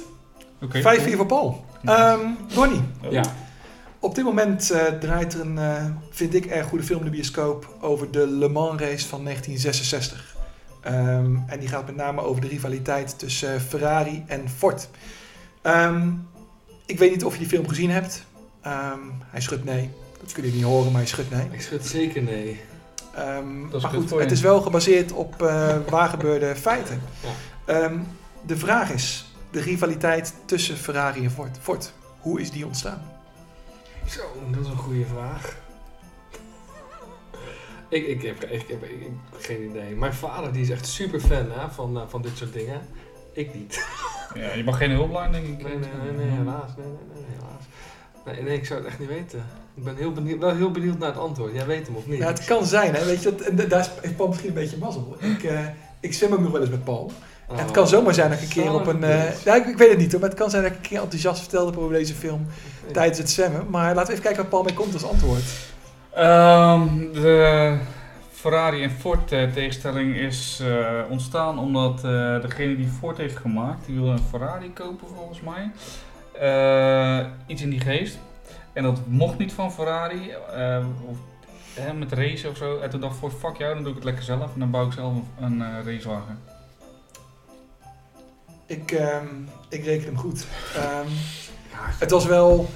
Oké. 0.61 0.81
5-4 0.81 1.15
voor 1.15 1.25
Paul. 1.25 1.65
Ehm 1.85 2.19
Donnie, 2.53 2.81
Oh. 3.05 3.11
Ja. 3.11 3.23
op 3.99 4.15
dit 4.15 4.23
moment 4.23 4.71
eh, 4.71 4.85
draait 4.85 5.33
er 5.33 5.39
een, 5.39 5.57
eh, 5.57 5.85
vind 6.11 6.33
ik, 6.33 6.45
erg 6.45 6.67
goede 6.67 6.83
film 6.83 6.99
in 6.99 7.05
de 7.05 7.11
bioscoop 7.11 7.75
over 7.81 8.11
de 8.11 8.27
Le 8.27 8.47
Mans 8.49 8.81
race 8.81 9.07
van 9.07 9.23
1966. 9.23 10.35
Ehm, 10.81 11.35
en 11.47 11.59
die 11.59 11.67
gaat 11.69 11.85
met 11.85 11.95
name 11.95 12.21
over 12.21 12.41
de 12.41 12.47
rivaliteit 12.47 13.19
tussen 13.19 13.53
eh, 13.53 13.59
Ferrari 13.61 14.23
en 14.27 14.49
Ford. 14.49 14.89
Ehm, 15.61 16.09
ik 16.85 16.97
weet 16.99 17.11
niet 17.11 17.23
of 17.25 17.33
je 17.33 17.39
die 17.39 17.47
film 17.47 17.67
gezien 17.67 17.89
hebt. 17.89 18.25
Ehm, 18.61 18.99
hij 19.25 19.41
schudt 19.41 19.63
nee. 19.65 19.89
Dat 20.19 20.31
kun 20.31 20.45
je 20.45 20.51
niet 20.51 20.63
horen, 20.63 20.91
maar 20.91 21.01
hij 21.01 21.09
schudt 21.09 21.29
nee. 21.29 21.47
Ik 21.51 21.61
schud 21.61 21.85
zeker 21.85 22.21
nee. 22.21 22.61
Ehm, 23.15 23.61
Dat 23.69 23.73
is 23.75 23.81
maar 23.81 23.91
goed 23.91 24.09
je. 24.09 24.15
het 24.15 24.31
is 24.31 24.41
wel 24.41 24.61
gebaseerd 24.61 25.11
op 25.11 25.41
eh, 25.41 25.77
waar 25.89 26.09
gebeurde 26.09 26.55
feiten. 26.55 27.01
Ja. 27.23 27.73
Ehm, 27.73 27.99
de 28.45 28.57
vraag 28.57 28.91
is, 28.91 29.33
de 29.51 29.61
rivaliteit 29.61 30.33
tussen 30.45 30.77
Ferrari 30.77 31.23
en 31.23 31.31
Ford. 31.31 31.57
Ford, 31.61 31.93
hoe 32.19 32.41
is 32.41 32.51
die 32.51 32.65
ontstaan? 32.65 33.11
Zo, 34.07 34.21
dat 34.51 34.61
is 34.61 34.67
een 34.67 34.77
goede 34.77 35.05
vraag. 35.05 35.57
Ik, 37.89 38.07
ik, 38.07 38.21
heb, 38.21 38.43
ik, 38.43 38.67
heb, 38.67 38.83
ik, 38.83 38.99
heb 39.01 39.41
geen 39.41 39.69
idee. 39.69 39.95
Mijn 39.95 40.13
vader 40.13 40.53
die 40.53 40.61
is 40.61 40.69
echt 40.69 40.87
super 40.87 41.19
fan 41.19 41.51
hè, 41.51 41.69
van, 41.71 41.97
eh, 41.97 42.03
van 42.07 42.21
dit 42.21 42.37
soort 42.37 42.53
dingen. 42.53 42.81
Ik 43.33 43.53
niet. 43.53 43.77
Ja, 44.33 44.53
je 44.53 44.63
mag 44.63 44.77
geen 44.77 44.91
hulplijn, 44.91 45.31
denk 45.31 45.47
ik. 45.47 45.63
Nee, 45.63 45.77
nee, 45.77 45.89
nee, 46.03 46.11
nee 46.11 46.37
helaas. 46.37 46.75
Nee, 46.77 46.85
nee, 46.85 46.95
nee, 47.13 47.23
helaas. 47.39 47.63
Nee, 48.25 48.43
nee, 48.43 48.57
ik 48.57 48.65
zou 48.65 48.79
het 48.79 48.89
echt 48.89 48.99
niet 48.99 49.07
weten. 49.07 49.45
Ik 49.79 49.85
ben 49.85 49.95
heel 49.95 50.11
benieuwd, 50.11 50.39
wel 50.39 50.55
heel 50.55 50.71
benieuwd 50.71 50.97
naar 50.99 51.09
het 51.09 51.17
antwoord. 51.17 51.53
Jij 51.53 51.65
weet 51.65 51.87
hem 51.87 51.95
of 51.95 52.07
niet? 52.07 52.17
Ja, 52.17 52.27
het 52.27 52.45
kan 52.45 52.65
zijn, 52.65 52.93
hè? 52.95 53.05
Weet 53.05 53.23
je, 53.23 53.35
dat, 53.53 53.69
daar 53.69 53.79
is- 53.79 53.89
heeft 54.01 54.15
Paul 54.15 54.27
misschien 54.27 54.49
een 54.49 54.55
beetje 54.55 54.77
mazzel. 54.77 55.15
Ik, 55.19 55.43
eh, 55.43 55.59
ik 55.99 56.13
zwem 56.13 56.33
ook 56.33 56.39
nog 56.39 56.51
wel 56.51 56.61
eens 56.61 56.69
met 56.69 56.83
Paul. 56.83 57.11
En 57.47 57.55
het 57.55 57.67
Oh, 57.67 57.71
kan 57.73 57.87
zomaar 57.87 58.13
zijn 58.13 58.29
dat 58.29 58.37
ik 58.41 58.43
een 58.43 58.63
keer 58.63 58.73
op 58.73 58.87
een... 58.87 59.03
eh, 59.03 59.43
ja, 59.45 59.55
ik, 59.55 59.65
ik 59.65 59.77
weet 59.77 59.89
het 59.89 59.97
niet 59.97 60.11
hoor, 60.11 60.19
maar 60.19 60.29
het 60.29 60.37
kan 60.39 60.49
zijn 60.49 60.63
dat 60.63 60.71
ik 60.71 60.77
een 60.77 60.83
keer 60.89 61.01
enthousiast 61.01 61.39
vertelde 61.39 61.79
over 61.79 61.93
deze 61.93 62.13
film 62.13 62.45
tijdens 62.91 63.17
het 63.17 63.29
zwemmen. 63.29 63.65
Maar 63.69 63.87
laten 63.95 64.05
we 64.05 64.11
even 64.11 64.23
kijken 64.23 64.41
waar 64.41 64.49
Paul 64.51 64.63
mee 64.63 64.73
komt 64.73 64.93
als 64.93 65.03
antwoord. 65.05 65.41
Ehm, 66.13 66.87
de 67.13 67.77
Ferrari 68.31 68.83
en 68.83 68.91
Ford 68.91 69.31
eh, 69.31 69.51
tegenstelling 69.51 70.15
is 70.15 70.59
eh, 70.63 70.87
ontstaan 71.09 71.59
omdat 71.59 71.95
eh, 72.03 72.41
degene 72.41 72.75
die 72.75 72.87
Ford 72.99 73.17
heeft 73.17 73.37
gemaakt, 73.37 73.85
die 73.85 73.95
wilde 73.95 74.11
een 74.11 74.23
Ferrari 74.29 74.73
kopen 74.73 75.07
volgens 75.15 75.41
mij. 75.41 75.71
Eh, 76.39 77.25
iets 77.47 77.61
in 77.61 77.69
die 77.69 77.79
geest. 77.79 78.17
En 78.79 78.85
dat 78.85 78.99
mocht 79.07 79.37
niet 79.37 79.53
van 79.53 79.71
Ferrari, 79.71 80.29
eh, 80.29 80.85
of, 81.05 81.17
hè, 81.73 81.93
met 81.93 82.11
racen 82.11 82.49
of 82.49 82.57
zo. 82.57 82.79
En 82.79 82.89
toen 82.89 82.99
dacht 82.99 83.17
Ford, 83.17 83.33
fuck 83.39 83.57
jou, 83.57 83.73
dan 83.73 83.81
doe 83.83 83.89
ik 83.89 83.95
het 83.95 84.05
lekker 84.05 84.23
zelf. 84.23 84.53
En 84.53 84.59
dan 84.59 84.71
bouw 84.71 84.85
ik 84.85 84.91
zelf 84.91 85.13
een, 85.39 85.61
eh, 85.61 85.67
racewagen. 85.85 86.39
Ik, 88.65 88.91
ehm, 88.91 89.25
ik 89.69 89.83
reken 89.83 90.05
hem 90.05 90.17
goed. 90.17 90.45
Ehm, 90.75 91.07
Ja, 91.71 91.79
het 91.99 92.11
was 92.11 92.25
wel... 92.25 92.69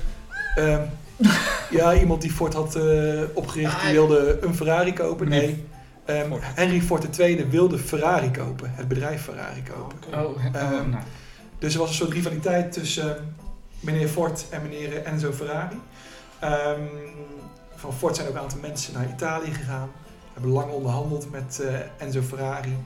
ehm, 0.55 0.81
ja, 1.79 1.93
iemand 1.93 2.21
die 2.21 2.31
Ford 2.31 2.53
had 2.53 2.75
eh, 2.75 3.21
opgericht, 3.33 3.81
die 3.81 3.91
wilde 3.91 4.37
een 4.41 4.55
Ferrari 4.55 4.93
kopen. 4.93 5.29
Nee, 5.29 5.65
ehm, 6.05 6.27
Ford. 6.27 6.41
Henry 6.43 6.81
Ford 6.81 7.19
II 7.19 7.45
wilde 7.45 7.77
Ferrari 7.77 8.31
kopen. 8.31 8.71
Het 8.75 8.87
bedrijf 8.87 9.21
Ferrari 9.23 9.63
kopen. 9.63 10.25
Oh, 10.25 10.45
Ehm, 10.45 10.89
nou. 10.89 11.03
Dus 11.59 11.73
er 11.73 11.79
was 11.79 11.89
een 11.89 11.95
soort 11.95 12.11
rivaliteit 12.11 12.71
tussen 12.71 13.15
ehm, 13.17 13.23
meneer 13.83 14.07
Ford 14.07 14.45
en 14.49 14.61
meneer 14.61 15.03
Enzo 15.03 15.31
Ferrari. 15.31 15.81
Ehm, 16.39 16.81
van 17.75 17.93
Ford 17.93 18.15
zijn 18.15 18.27
ook 18.27 18.33
een 18.33 18.41
aantal 18.41 18.59
mensen 18.59 18.93
naar 18.93 19.09
Italië 19.09 19.53
gegaan. 19.53 19.91
Hebben 20.33 20.51
lang 20.51 20.71
onderhandeld 20.71 21.31
met 21.31 21.59
eh, 21.59 21.79
Enzo 21.97 22.21
Ferrari. 22.21 22.77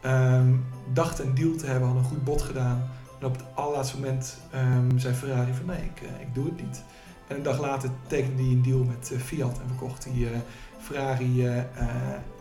Ehm 0.00 0.52
dachten 0.92 1.26
een 1.26 1.34
deal 1.34 1.56
te 1.56 1.66
hebben, 1.66 1.84
hadden 1.84 2.02
een 2.02 2.10
goed 2.10 2.24
bod 2.24 2.42
gedaan. 2.42 2.90
En 3.18 3.26
op 3.26 3.32
het 3.32 3.44
allerlaatste 3.54 3.96
moment 3.96 4.36
ehm, 4.50 4.98
zei 4.98 5.14
Ferrari 5.14 5.52
van 5.52 5.66
nee, 5.66 5.82
ik, 5.94 6.02
eh, 6.02 6.20
ik 6.20 6.34
doe 6.34 6.44
het 6.44 6.62
niet. 6.62 6.82
En 7.26 7.36
een 7.36 7.42
dag 7.42 7.60
later 7.60 7.90
tekende 8.06 8.42
hij 8.42 8.52
een 8.52 8.62
deal 8.62 8.84
met 8.84 9.10
eh, 9.12 9.18
Fiat 9.18 9.58
en 9.58 9.66
verkocht 9.66 10.04
hij 10.04 10.32
eh, 10.32 10.38
Ferrari 10.80 11.46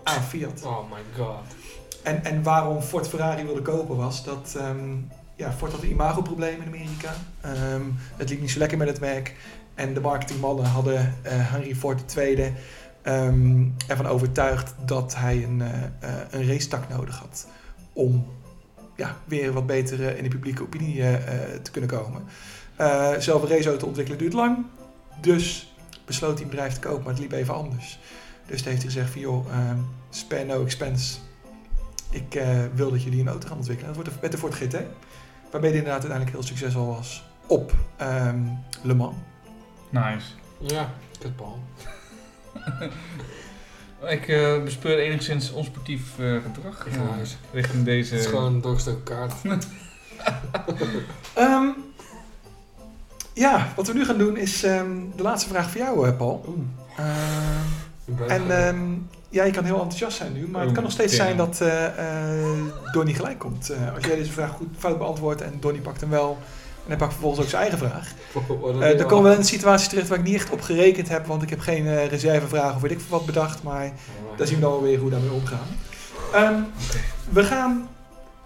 aan 0.03 0.21
Fiat. 0.21 0.63
Oh 0.65 0.91
my 0.91 1.23
god. 1.23 1.43
En, 2.03 2.23
en 2.23 2.43
waarom 2.43 2.81
Ford 2.81 3.07
Ferrari 3.07 3.43
wilde 3.43 3.61
kopen 3.61 3.95
was 3.95 4.23
dat 4.23 4.57
ja, 5.39 5.51
Ford 5.51 5.71
had 5.71 5.81
een 5.81 5.89
imagoprobleem 5.89 6.61
in 6.61 6.67
Amerika. 6.67 7.13
Ehm, 7.41 7.81
het 8.15 8.29
liep 8.29 8.39
niet 8.39 8.51
zo 8.51 8.59
lekker 8.59 8.77
met 8.77 8.87
het 8.87 8.99
merk. 8.99 9.35
En 9.75 9.93
de 9.93 9.99
marketingmannen 9.99 10.65
hadden 10.65 11.15
eh, 11.21 11.51
Henry 11.51 11.75
Ford 11.75 12.17
II 12.17 12.53
ehm, 13.01 13.67
ervan 13.87 14.05
overtuigd 14.05 14.75
dat 14.85 15.15
hij 15.15 15.43
een, 15.43 15.61
eh, 15.61 16.11
een 16.29 16.47
racetak 16.47 16.89
nodig 16.89 17.17
had. 17.17 17.47
Om 17.93 18.27
ja, 18.95 19.17
weer 19.25 19.53
wat 19.53 19.65
beter 19.65 20.17
in 20.17 20.23
de 20.23 20.29
publieke 20.29 20.63
opinie 20.63 21.01
te 21.61 21.71
kunnen 21.71 21.89
komen. 21.89 22.23
Zelf 23.21 23.41
een 23.41 23.49
raceauto 23.49 23.87
ontwikkelen 23.87 24.19
duurt 24.19 24.33
lang. 24.33 24.65
Dus 25.21 25.73
besloot 26.05 26.33
hij 26.33 26.43
een 26.43 26.49
bedrijf 26.49 26.73
te 26.73 26.79
kopen, 26.79 27.03
maar 27.03 27.13
het 27.13 27.21
liep 27.21 27.31
even 27.31 27.53
anders. 27.53 27.99
Dus 28.45 28.63
heeft 28.63 28.81
hij 28.81 28.91
gezegd 28.91 29.11
van 29.11 29.21
joh, 29.21 29.51
ehm, 29.51 29.77
spare 30.09 30.45
no 30.45 30.63
expense. 30.63 31.17
Ik 32.09 32.41
wil 32.73 32.91
dat 32.91 33.03
jullie 33.03 33.21
een 33.21 33.27
auto 33.27 33.47
gaan 33.47 33.57
ontwikkelen. 33.57 33.93
Dat 33.93 34.03
wordt 34.03 34.21
met 34.21 34.31
de 34.31 34.37
Ford 34.37 34.53
GT. 34.53 34.75
Waarbij 35.51 35.69
die 35.69 35.79
inderdaad 35.79 36.01
uiteindelijk 36.01 36.31
heel 36.31 36.47
succesvol 36.47 36.87
was 36.87 37.23
op 37.47 37.73
ehm, 37.97 38.39
Le 38.81 38.93
Mans. 38.93 39.15
Nice. 39.89 40.27
Ja, 40.57 40.89
kut 41.19 41.35
Paul. 41.35 41.59
Ik 44.07 44.27
eh, 44.27 44.63
bespeur 44.63 44.99
enigszins 44.99 45.51
onsportief 45.51 46.19
eh, 46.19 46.35
gedrag 46.43 46.87
eh, 46.87 46.93
richting 47.51 47.85
deze... 47.85 48.13
Het 48.13 48.23
is 48.23 48.29
gewoon 48.29 48.53
een 48.53 48.61
doorgestoken 48.61 49.03
kaart. 49.03 49.33
Ehm, 51.33 51.67
ja, 53.33 53.73
wat 53.75 53.87
we 53.87 53.93
nu 53.93 54.05
gaan 54.05 54.17
doen 54.17 54.37
is 54.37 54.63
ehm, 54.63 54.97
de 55.15 55.23
laatste 55.23 55.49
vraag 55.49 55.69
voor 55.69 55.81
jou, 55.81 56.07
eh, 56.07 56.17
Paul. 56.17 56.55
Ehm, 56.97 58.23
en 58.27 58.65
ehm, 58.65 58.93
ja, 59.29 59.43
je 59.43 59.51
kan 59.51 59.63
heel 59.63 59.81
enthousiast 59.81 60.17
zijn 60.17 60.33
nu, 60.33 60.47
maar 60.47 60.59
het 60.59 60.69
Oh, 60.69 60.75
kan 60.75 60.83
nog 60.83 60.91
steeds 60.91 61.15
zijn 61.15 61.37
dat 61.37 61.61
eh 61.61 61.87
Donnie 62.91 63.15
gelijk 63.15 63.39
komt. 63.39 63.69
Eh, 63.69 63.95
als 63.95 64.05
jij 64.05 64.15
deze 64.15 64.31
vraag 64.31 64.51
goed 64.51 64.67
fout 64.77 64.97
beantwoordt 64.97 65.41
en 65.41 65.57
Donnie 65.59 65.81
pakt 65.81 66.01
hem 66.01 66.09
wel, 66.09 66.37
hij 66.87 66.97
pakt 66.97 67.11
vervolgens 67.11 67.41
ook 67.41 67.49
zijn 67.49 67.61
eigen 67.61 67.79
vraag. 67.79 68.07
Je 68.33 68.57
dan 68.57 68.79
wel. 68.79 69.05
komen 69.05 69.23
we 69.23 69.31
in 69.31 69.37
een 69.37 69.45
situatie 69.45 69.89
terecht 69.89 70.07
waar 70.07 70.17
ik 70.17 70.23
niet 70.23 70.35
echt 70.35 70.49
op 70.51 70.61
gerekend 70.61 71.09
heb, 71.09 71.25
want 71.25 71.41
ik 71.41 71.49
heb 71.49 71.59
geen 71.59 72.07
reservevragen 72.07 72.75
of 72.75 72.81
weet 72.81 72.91
ik 72.91 72.99
wat 72.99 73.25
bedacht, 73.25 73.63
maar 73.63 73.91
daar 74.35 74.47
zien 74.47 74.55
we 74.55 74.61
dan 74.61 74.71
wel 74.71 74.81
weer 74.81 74.97
hoe 74.99 75.09
we 75.09 75.15
daarmee 75.15 75.31
omgaan. 75.31 75.67
Ehm, 76.33 76.61
we 77.29 77.43
gaan 77.43 77.89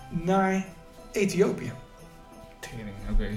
naar 0.09 0.65
Ethiopië. 1.11 1.71
Tering, 2.59 2.87
oké. 3.11 3.29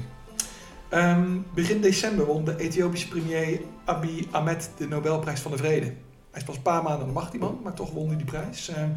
Ehm, 0.89 1.29
begin 1.55 1.81
december 1.81 2.27
won 2.27 2.45
de 2.45 2.57
Ethiopische 2.59 3.09
premier 3.09 3.61
Abiy 3.85 4.29
Ahmed 4.31 4.71
de 4.77 4.89
Nobelprijs 4.89 5.41
van 5.41 5.51
de 5.51 5.57
Vrede. 5.57 5.93
Hij 6.37 6.45
is 6.45 6.51
pas 6.51 6.61
een 6.65 6.73
paar 6.73 6.83
maanden 6.83 7.01
aan 7.01 7.07
de 7.07 7.13
macht, 7.13 7.31
die 7.31 7.41
man, 7.41 7.61
maar 7.63 7.75
toch 7.75 7.91
won 7.91 8.07
hij 8.07 8.17
die 8.17 8.27
prijs. 8.27 8.69
Ehm, 8.69 8.89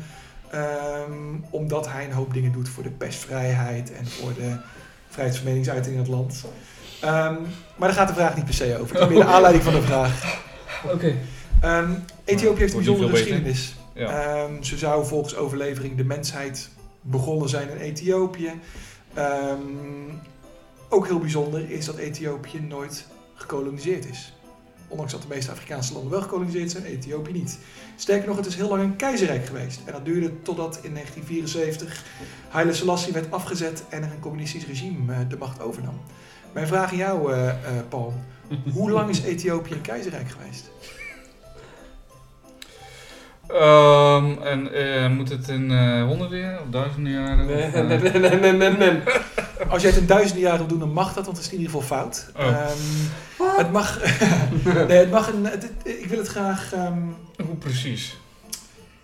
ehm, 0.50 1.36
omdat 1.50 1.92
hij 1.92 2.06
een 2.06 2.12
hoop 2.12 2.34
dingen 2.34 2.52
doet 2.52 2.70
voor 2.70 2.84
de 2.84 2.90
persvrijheid 2.90 3.92
en 3.92 4.08
voor 4.08 4.34
de 4.34 4.58
vrijheid 5.10 5.38
van 5.38 5.46
meningsuiting 5.46 5.94
in 5.94 6.02
het 6.02 6.10
land. 6.10 6.46
Ehm, 7.02 7.34
maar 7.76 7.88
daar 7.88 7.98
gaat 7.98 8.08
de 8.08 8.14
vraag 8.14 8.36
niet 8.36 8.46
per 8.46 8.54
se 8.54 8.78
over. 8.80 8.96
Het 8.96 9.04
is 9.04 9.16
meer 9.16 9.26
de 9.26 9.32
aanleiding 9.36 9.64
van 9.64 9.74
de 9.74 9.82
vraag. 9.82 10.42
Oké. 10.94 11.16
Ehm, 11.62 11.92
Ethiopië 12.26 12.60
heeft 12.60 12.74
een 12.74 12.84
bijzondere 12.84 13.10
geschiedenis. 13.10 13.76
Ja. 13.94 14.10
Ehm, 14.10 14.64
zo 14.64 14.78
zou 14.78 15.06
volgens 15.06 15.36
overlevering 15.36 15.98
de 15.98 16.04
mensheid 16.04 16.70
begonnen 17.02 17.50
zijn 17.50 17.70
in 17.70 17.78
Ethiopië. 17.78 18.52
Ehm, 19.14 19.60
ook 20.90 21.08
heel 21.08 21.20
bijzonder 21.20 21.72
is 21.72 21.86
dat 21.86 21.96
Ethiopië 21.98 22.62
nooit 22.62 23.06
gekoloniseerd 23.34 24.06
is. 24.06 24.34
Ondanks 24.90 25.12
dat 25.12 25.22
de 25.22 25.28
meeste 25.28 25.52
Afrikaanse 25.52 25.94
landen 25.94 26.12
wel 26.12 26.22
gekoloniseerd 26.22 26.72
zijn, 26.72 26.84
Ethiopië 26.84 27.32
niet. 27.32 27.58
Sterker 27.96 28.28
nog, 28.28 28.38
het 28.38 28.46
is 28.46 28.56
heel 28.56 28.70
lang 28.70 28.84
een 28.84 28.96
keizerrijk 28.96 29.46
geweest. 29.46 29.80
En 29.86 29.94
dat 29.94 30.06
duurde 30.06 30.42
totdat 30.42 30.80
in 30.82 30.94
1974 30.94 32.04
Haile 32.50 32.74
Selassie 32.74 33.14
werd 33.14 33.32
afgezet 33.32 33.84
en 33.90 34.04
er 34.04 34.12
een 34.12 34.20
communistisch 34.20 34.66
regime 34.66 35.14
eh, 35.14 35.20
de 35.30 35.38
macht 35.38 35.62
overnam. 35.62 36.00
Mijn 36.52 36.68
vraag 36.68 36.92
aan 36.92 36.98
jou, 36.98 37.34
eh, 37.34 37.50
eh, 37.50 37.56
Paul. 37.90 38.14
Hoe 38.74 38.92
lang 38.92 39.10
is 39.10 39.22
Ethiopië 39.22 39.74
een 39.74 39.82
keizerrijk 39.82 40.30
geweest? 40.30 40.72
Ehm, 43.50 44.42
en 44.44 44.74
eh, 44.74 45.10
moet 45.10 45.30
het 45.30 45.48
in 45.48 45.72
eh 45.72 46.04
honderden 46.04 46.40
jaar 46.40 46.60
of 46.62 46.66
duizenden 46.70 47.12
jaren? 47.14 47.46
Nee, 47.46 47.68
of, 47.68 47.74
eh, 47.74 47.88
nee, 47.88 48.40
nee, 48.40 48.52
nee, 48.54 48.72
nee. 48.72 49.02
Als 49.70 49.82
jij 49.82 49.92
het 49.92 50.00
in 50.00 50.06
duizenden 50.06 50.44
jaren 50.44 50.58
wil 50.58 50.68
doen, 50.68 50.80
dan 50.80 50.94
mag 50.94 51.14
dat, 51.14 51.26
want 51.26 51.38
het 51.38 51.46
is 51.46 51.52
in 51.52 51.58
ieder 51.60 51.74
geval 51.74 51.98
fout. 51.98 52.30
Oh. 52.38 52.46
Ehm, 52.48 53.58
het 53.58 53.72
mag. 53.72 54.00
nee, 54.88 54.98
het 54.98 55.12
mag 55.12 55.34
een. 55.34 55.46
het- 55.46 55.72
ik 55.84 56.06
wil 56.10 56.18
het 56.18 56.28
graag. 56.28 56.74
ehm, 56.74 56.98
Hoe 57.46 57.56
precies? 57.56 58.18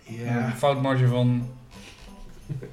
ja. 0.02 0.44
Een 0.46 0.56
foutmarge 0.56 1.06
van... 1.06 1.48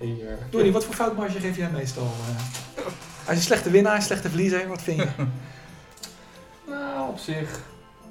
Eén 0.02 0.16
jaar. 0.18 0.38
Donnie, 0.50 0.72
wat 0.72 0.86
voor 0.86 0.94
foutmarge 0.96 1.40
geef 1.40 1.58
jij 1.58 1.70
meestal? 1.74 2.04
eh? 2.30 2.84
Als 2.86 2.94
je 3.26 3.32
een 3.34 3.42
slechte 3.42 3.70
winnaar, 3.70 3.96
een 3.96 4.02
slechte 4.02 4.30
verliezer, 4.30 4.68
wat 4.68 4.82
vind 4.82 4.98
je? 5.00 5.08
Nou, 6.70 7.10
op 7.10 7.18
zich 7.20 7.60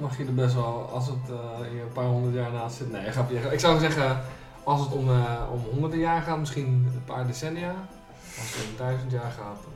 mag 0.02 0.18
je 0.18 0.24
er 0.24 0.34
best 0.34 0.54
wel, 0.54 0.90
als 0.92 1.06
het 1.06 1.30
eh, 1.30 1.68
hier 1.70 1.82
een 1.82 1.92
paar 1.92 2.04
honderd 2.04 2.34
jaar 2.34 2.52
naast 2.52 2.76
zit. 2.76 2.92
Nee, 2.92 3.10
grapje. 3.10 3.36
Ik 3.50 3.60
zou 3.60 3.78
zeggen, 3.80 4.20
als 4.64 4.80
het 4.80 4.92
om, 4.92 5.08
eh, 5.10 5.42
om 5.52 5.60
honderden 5.72 5.98
jaar 5.98 6.22
gaat, 6.22 6.38
misschien 6.38 6.66
een 6.94 7.04
paar 7.04 7.26
decennia. 7.26 7.74
Als 8.38 8.54
het 8.54 8.64
om 8.70 8.76
duizend 8.76 9.10
jaar 9.12 9.30
gaat, 9.36 9.58
dan 9.62 9.72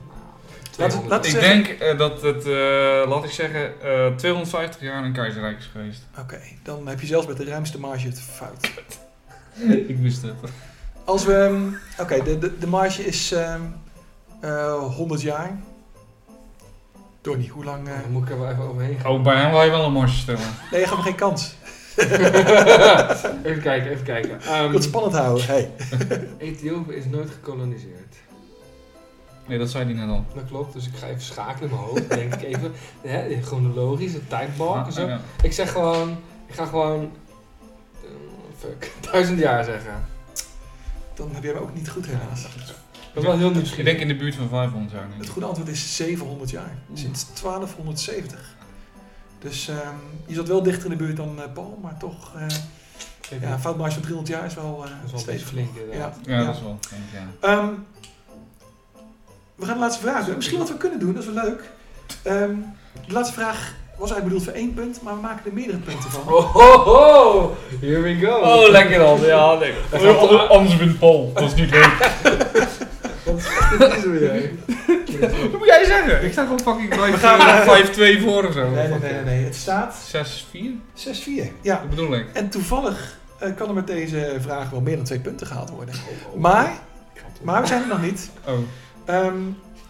nou, 0.77 0.89
200. 0.89 1.09
laat- 1.09 1.25
Ik 1.25 1.39
denk 1.39 1.67
eh, 1.67 1.97
dat 1.97 2.21
het, 2.21 2.45
eh, 2.45 3.09
laat 3.09 3.23
ik 3.23 3.31
zeggen, 3.31 3.81
eh 3.81 4.15
250 4.15 4.81
jaar 4.81 5.03
een 5.03 5.13
keizerrijk 5.13 5.57
is 5.57 5.65
geweest. 5.71 6.01
Oké, 6.19 6.39
dan 6.63 6.87
heb 6.87 6.99
je 7.01 7.07
zelfs 7.07 7.27
met 7.27 7.37
de 7.37 7.45
ruimste 7.45 7.79
marge 7.79 8.07
het 8.07 8.21
fout. 8.21 8.71
ik 9.91 9.97
wist 9.97 10.21
het. 10.21 10.33
Als 11.05 11.25
we. 11.25 11.33
ehm, 11.33 11.63
Oké, 12.01 12.23
de, 12.23 12.37
de, 12.39 12.57
de 12.57 12.67
marge 12.67 13.05
is 13.05 13.31
ehm, 13.31 13.61
eh, 14.39 14.73
100 14.95 15.21
jaar. 15.21 15.57
Donnie, 17.27 17.49
hoe 17.49 17.63
lang. 17.63 17.85
Dan 17.85 18.11
moet 18.11 18.23
ik 18.23 18.29
er 18.29 18.39
wel 18.39 18.49
even 18.49 18.63
overheen 18.63 18.99
gaan. 18.99 19.11
Oh, 19.11 19.23
bij 19.23 19.35
hem 19.35 19.51
wil 19.51 19.63
je 19.63 19.69
wel 19.69 19.85
een 19.85 19.91
marge 19.91 20.15
stellen. 20.15 20.41
Nee, 20.71 20.81
je 20.81 20.87
gaat 20.87 20.97
me 20.97 21.03
geen 21.03 21.15
kans. 21.15 21.55
even 23.49 23.61
kijken, 23.61 23.91
even 23.91 24.03
kijken. 24.03 24.35
Ik 24.35 24.43
Ehm 24.43 24.61
wil 24.61 24.73
het 24.73 24.83
spannend 24.83 25.15
houden. 25.15 25.45
Hey. 25.45 25.71
Ethiopië 26.37 26.93
is 26.93 27.05
nooit 27.05 27.29
gekoloniseerd. 27.29 28.15
Nee, 29.45 29.57
dat 29.57 29.69
zei 29.69 29.83
hij 29.83 29.93
net 29.93 30.09
al. 30.09 30.25
Dat 30.33 30.43
klopt, 30.47 30.73
dus 30.73 30.87
ik 30.87 30.95
ga 30.95 31.07
even 31.07 31.21
schakelen 31.21 31.69
in 31.69 31.75
mijn 31.75 31.87
hoofd. 31.87 32.09
denk 32.09 32.33
ik 32.33 32.41
even, 32.41 32.71
hè, 33.01 33.41
chronologisch, 33.41 34.11
de 34.11 34.27
tijdbalk 34.27 34.85
en 34.85 34.93
zo. 34.93 35.07
Ja. 35.07 35.19
Ik 35.41 35.53
zeg 35.53 35.71
gewoon, 35.71 36.17
ik 36.47 36.53
ga 36.53 36.65
gewoon, 36.65 37.11
eh, 38.03 38.09
fuck, 38.57 38.91
duizend 39.11 39.39
jaar 39.39 39.63
zeggen. 39.63 40.05
Dan 41.13 41.29
heb 41.31 41.43
jij 41.43 41.53
me 41.53 41.59
ook 41.59 41.73
niet 41.73 41.89
goed 41.89 42.05
helaas. 42.05 42.41
Dat 42.41 42.51
is 43.13 43.23
wel 43.23 43.37
heel 43.37 43.47
Ik 43.47 43.53
nieuwsgierig. 43.55 43.85
denk 43.85 43.99
in 43.99 44.07
de 44.07 44.15
buurt 44.15 44.35
van 44.35 44.49
500 44.49 44.91
jaar. 44.91 45.07
Het 45.17 45.25
ik. 45.25 45.31
goede 45.31 45.47
antwoord 45.47 45.69
is 45.69 45.95
700 45.95 46.49
jaar. 46.49 46.77
Sinds 46.93 47.25
1270. 47.41 48.39
Dus 49.39 49.67
ehm, 49.67 49.77
je 50.25 50.35
zat 50.35 50.47
wel 50.47 50.63
dichter 50.63 50.83
in 50.83 50.97
de 50.97 51.03
buurt 51.03 51.17
dan 51.17 51.41
eh, 51.41 51.51
Paul, 51.53 51.79
maar 51.81 51.97
toch... 51.97 52.31
eh 52.35 52.41
ja, 53.41 53.51
een 53.51 53.59
foutmarge 53.59 53.93
van 53.93 54.01
300 54.01 54.35
jaar 54.37 54.45
is 54.45 54.53
wel, 54.55 54.83
eh 54.85 54.91
Dat 55.05 55.13
is 55.13 55.21
stevig. 55.21 55.47
flink 55.47 55.69
Ja. 55.91 56.13
dat 56.45 56.55
is 56.55 56.61
wel 56.61 56.77
flink, 56.87 57.03
ja. 57.13 57.47
Ehm, 57.49 57.67
we 59.55 59.65
gaan 59.65 59.73
de 59.73 59.79
laatste 59.79 60.01
vraag 60.01 60.25
doen. 60.25 60.35
Misschien 60.35 60.57
wat 60.57 60.67
we 60.69 60.77
kunnen 60.77 60.99
doen, 60.99 61.13
dat 61.13 61.23
is 61.23 61.29
wel 61.33 61.43
leuk. 61.43 61.63
Ehm, 62.23 62.55
de 63.07 63.13
laatste 63.13 63.33
vraag 63.33 63.73
was 63.97 64.11
eigenlijk 64.11 64.23
bedoeld 64.23 64.43
voor 64.43 64.53
één 64.53 64.73
punt, 64.73 65.01
maar 65.01 65.15
we 65.15 65.21
maken 65.21 65.45
er 65.45 65.53
meerdere 65.53 65.77
punten 65.77 66.09
van. 66.11 66.33
Oh, 66.33 66.53
ho, 66.53 66.83
ho. 66.83 67.55
Here 67.81 68.01
we 68.01 68.15
go. 68.25 68.35
Oh, 68.39 68.69
lekker 68.69 68.99
dan. 68.99 69.19
Ja, 69.21 69.57
toch- 69.91 70.49
Anders 70.49 70.75
wint 70.75 70.99
Paul. 70.99 71.31
Dat 71.33 71.43
is 71.43 71.53
niet 71.55 71.69
leuk. 71.69 71.95
Wat 73.79 73.95
is 73.97 74.03
er 74.03 74.11
weer? 74.11 74.51
Wat 75.51 75.57
moet 75.57 75.65
jij 75.67 75.85
zeggen? 75.85 76.23
Ik 76.25 76.31
sta 76.31 76.41
gewoon 76.43 76.59
fucking 76.59 76.89
We 76.95 77.17
gaan, 77.17 77.39
eh, 77.39 77.67
5-2 78.19 78.21
voor 78.21 78.45
of 78.47 78.53
zo. 78.53 78.69
Nee, 78.69 78.87
nee, 78.87 78.99
nee, 78.99 79.23
nee. 79.23 79.43
Het 79.43 79.55
staat 79.55 79.95
6-4? 80.11 80.81
6-4. 80.93 81.51
Ja. 81.61 81.79
Dat 81.79 81.89
bedoel 81.89 82.13
ik. 82.15 82.25
En 82.33 82.49
toevallig 82.49 83.17
eh, 83.39 83.55
kan 83.55 83.67
er 83.67 83.73
met 83.73 83.87
deze 83.87 84.35
vraag 84.39 84.69
wel 84.69 84.81
meer 84.81 84.95
dan 84.95 85.05
twee 85.05 85.19
punten 85.19 85.47
gehaald 85.47 85.69
worden. 85.69 85.95
Maar, 86.35 86.71
maar 87.41 87.61
we 87.61 87.67
zijn 87.67 87.81
er 87.81 87.87
nog 87.87 88.01
niet. 88.01 88.29
Oh. 88.45 88.53
Ehm, 89.05 89.35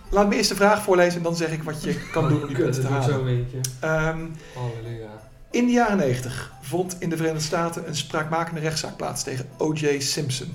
laat 0.10 0.28
me 0.30 0.36
eerst 0.36 0.50
de 0.50 0.56
vraag 0.56 0.84
voorlezen 0.84 1.18
en 1.18 1.24
dan 1.24 1.36
zeg 1.36 1.52
ik 1.52 1.64
wat 1.64 1.84
je 1.84 2.00
kan 2.12 2.30
doen 2.30 2.42
om 2.42 2.48
die 2.48 2.58
punten 2.64 2.82
te 2.82 2.82
dat 2.82 2.92
halen. 2.92 3.10
zo 3.10 3.26
eentje. 3.26 3.58
Ehm, 3.80 4.20
Halleluja. 4.54 5.10
in 5.52 5.66
de 5.66 5.72
jaren 5.72 5.98
90 5.98 6.52
vond 6.62 6.96
in 7.00 7.10
de 7.10 7.18
Verenigde 7.18 7.46
Staten 7.46 7.88
een 7.88 7.96
spraakmakende 7.96 8.60
rechtszaak 8.60 8.96
plaats 8.98 9.24
tegen 9.24 9.46
O.J. 9.58 10.00
Simpson. 10.00 10.54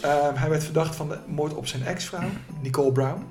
Ehm, 0.00 0.34
hij 0.34 0.48
werd 0.48 0.64
verdacht 0.64 0.96
van 0.96 1.08
de 1.08 1.18
moord 1.26 1.54
op 1.54 1.66
zijn 1.66 1.86
ex-vrouw, 1.86 2.28
Nicole 2.62 2.92
Brown. 2.92 3.24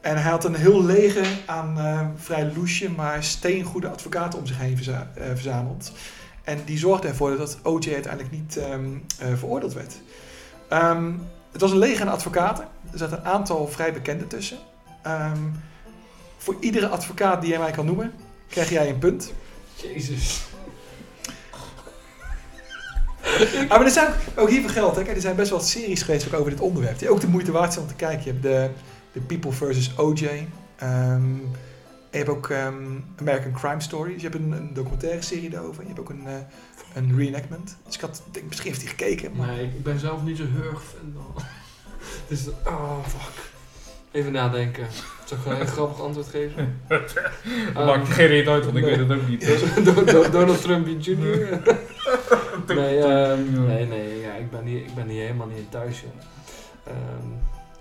En 0.00 0.22
hij 0.22 0.30
had 0.30 0.44
een 0.44 0.54
heel 0.54 0.84
leger 0.84 1.26
aan 1.46 1.78
ehm, 1.78 2.06
vrij 2.16 2.52
loesje, 2.54 2.90
maar 2.90 3.24
steengoede 3.24 3.88
advocaten 3.88 4.38
om 4.38 4.46
zich 4.46 4.58
heen 4.58 4.78
eh, 4.86 5.26
verzameld. 5.32 5.92
En 6.44 6.58
die 6.64 6.78
zorgden 6.78 7.10
ervoor 7.10 7.36
dat 7.36 7.58
O.J. 7.62 7.92
uiteindelijk 7.92 8.34
niet 8.34 8.56
ehm, 8.56 8.84
eh, 9.18 9.28
veroordeeld 9.34 9.72
werd. 9.72 9.94
Het 11.52 11.60
was 11.60 11.70
een 11.70 11.78
leger 11.78 12.06
aan 12.06 12.12
advocaten. 12.12 12.64
Er 12.92 12.98
zaten 12.98 13.18
een 13.18 13.24
aantal 13.24 13.68
vrij 13.68 13.92
bekende 13.92 14.26
tussen. 14.26 14.58
Voor 16.36 16.56
iedere 16.60 16.88
advocaat 16.88 17.40
die 17.40 17.50
jij 17.50 17.58
mij 17.58 17.70
kan 17.70 17.86
noemen, 17.86 18.12
krijg 18.48 18.70
jij 18.70 18.88
een 18.88 18.98
punt. 18.98 19.32
Jezus. 19.74 20.42
Ah, 23.62 23.68
maar 23.78 23.84
er 23.84 23.90
zijn 23.90 24.06
ook, 24.08 24.14
ook 24.40 24.50
hiervoor 24.50 24.70
geld. 24.70 24.96
Hè. 24.96 25.02
Kijk, 25.02 25.16
er 25.16 25.22
zijn 25.22 25.36
best 25.36 25.50
wel 25.50 25.60
series 25.60 26.02
geweest 26.02 26.26
ook 26.26 26.40
over 26.40 26.50
dit 26.50 26.60
onderwerp. 26.60 26.98
Die 26.98 27.10
ook 27.10 27.20
de 27.20 27.26
moeite 27.28 27.52
waard 27.52 27.72
zijn 27.72 27.84
om 27.84 27.90
te 27.90 27.96
kijken. 27.96 28.24
Je 28.24 28.30
hebt 28.30 28.42
de, 28.42 28.70
de 29.12 29.20
People 29.20 29.52
vs. 29.52 29.92
O.J. 29.98 30.46
Ehm, 30.76 31.34
je 32.10 32.18
hebt 32.18 32.28
ook 32.28 32.48
ehm, 32.50 32.74
American 33.20 33.52
Crime 33.52 33.80
Story. 33.80 34.12
Dus 34.12 34.22
je 34.22 34.28
hebt 34.28 34.42
een, 34.42 34.52
een 34.52 34.70
documentaire 34.74 35.22
serie 35.22 35.50
daarover. 35.50 35.80
Je 35.82 35.88
hebt 35.88 36.00
ook 36.00 36.10
een, 36.10 36.26
eh, 36.26 36.32
een 36.94 37.16
reenactment. 37.16 37.76
Dus 37.86 37.94
ik 37.94 38.00
had, 38.00 38.22
denk, 38.30 38.46
misschien 38.48 38.68
heeft 38.70 38.80
hij 38.82 38.90
gekeken. 38.90 39.32
Maar... 39.36 39.46
Nee, 39.46 39.64
ik 39.64 39.82
ben 39.82 39.98
zelf 39.98 40.22
niet 40.22 40.36
zo 40.36 40.44
heel 40.52 40.70
erg 40.70 40.82
fan 40.82 41.14
van. 41.14 41.42
Dus, 42.28 42.48
oh 42.64 43.06
fuck. 43.06 43.50
Even 44.10 44.32
nadenken. 44.32 44.86
Zal 45.24 45.38
ik 45.52 45.60
een 45.60 45.66
grappig 45.66 46.00
antwoord 46.00 46.26
geven? 46.28 46.80
Dat 46.88 47.12
Ehm, 47.74 47.86
maakt 47.86 48.08
geen 48.08 48.26
reet 48.26 48.46
uit, 48.48 48.64
want 48.64 48.76
ik 48.76 48.84
nee. 48.84 48.96
weet 48.96 49.08
het 49.08 49.18
ook 49.18 49.28
niet. 49.28 49.84
Do- 49.84 50.04
Do- 50.04 50.30
Donald 50.30 50.62
Trump 50.62 50.86
Jr. 51.00 51.60
nee, 52.74 52.98
ehm, 52.98 53.54
Ja. 53.54 53.60
nee, 53.60 53.86
nee, 53.86 54.20
ja, 54.20 54.32
ik 54.34 54.50
ben 54.50 54.64
hier, 54.64 54.78
ik 54.80 54.94
ben 54.94 55.08
hier 55.08 55.22
helemaal 55.22 55.46
niet 55.46 55.56
in 55.58 55.68
thuis, 55.68 56.00
joh. 56.00 56.10
Ehm, 56.86 57.26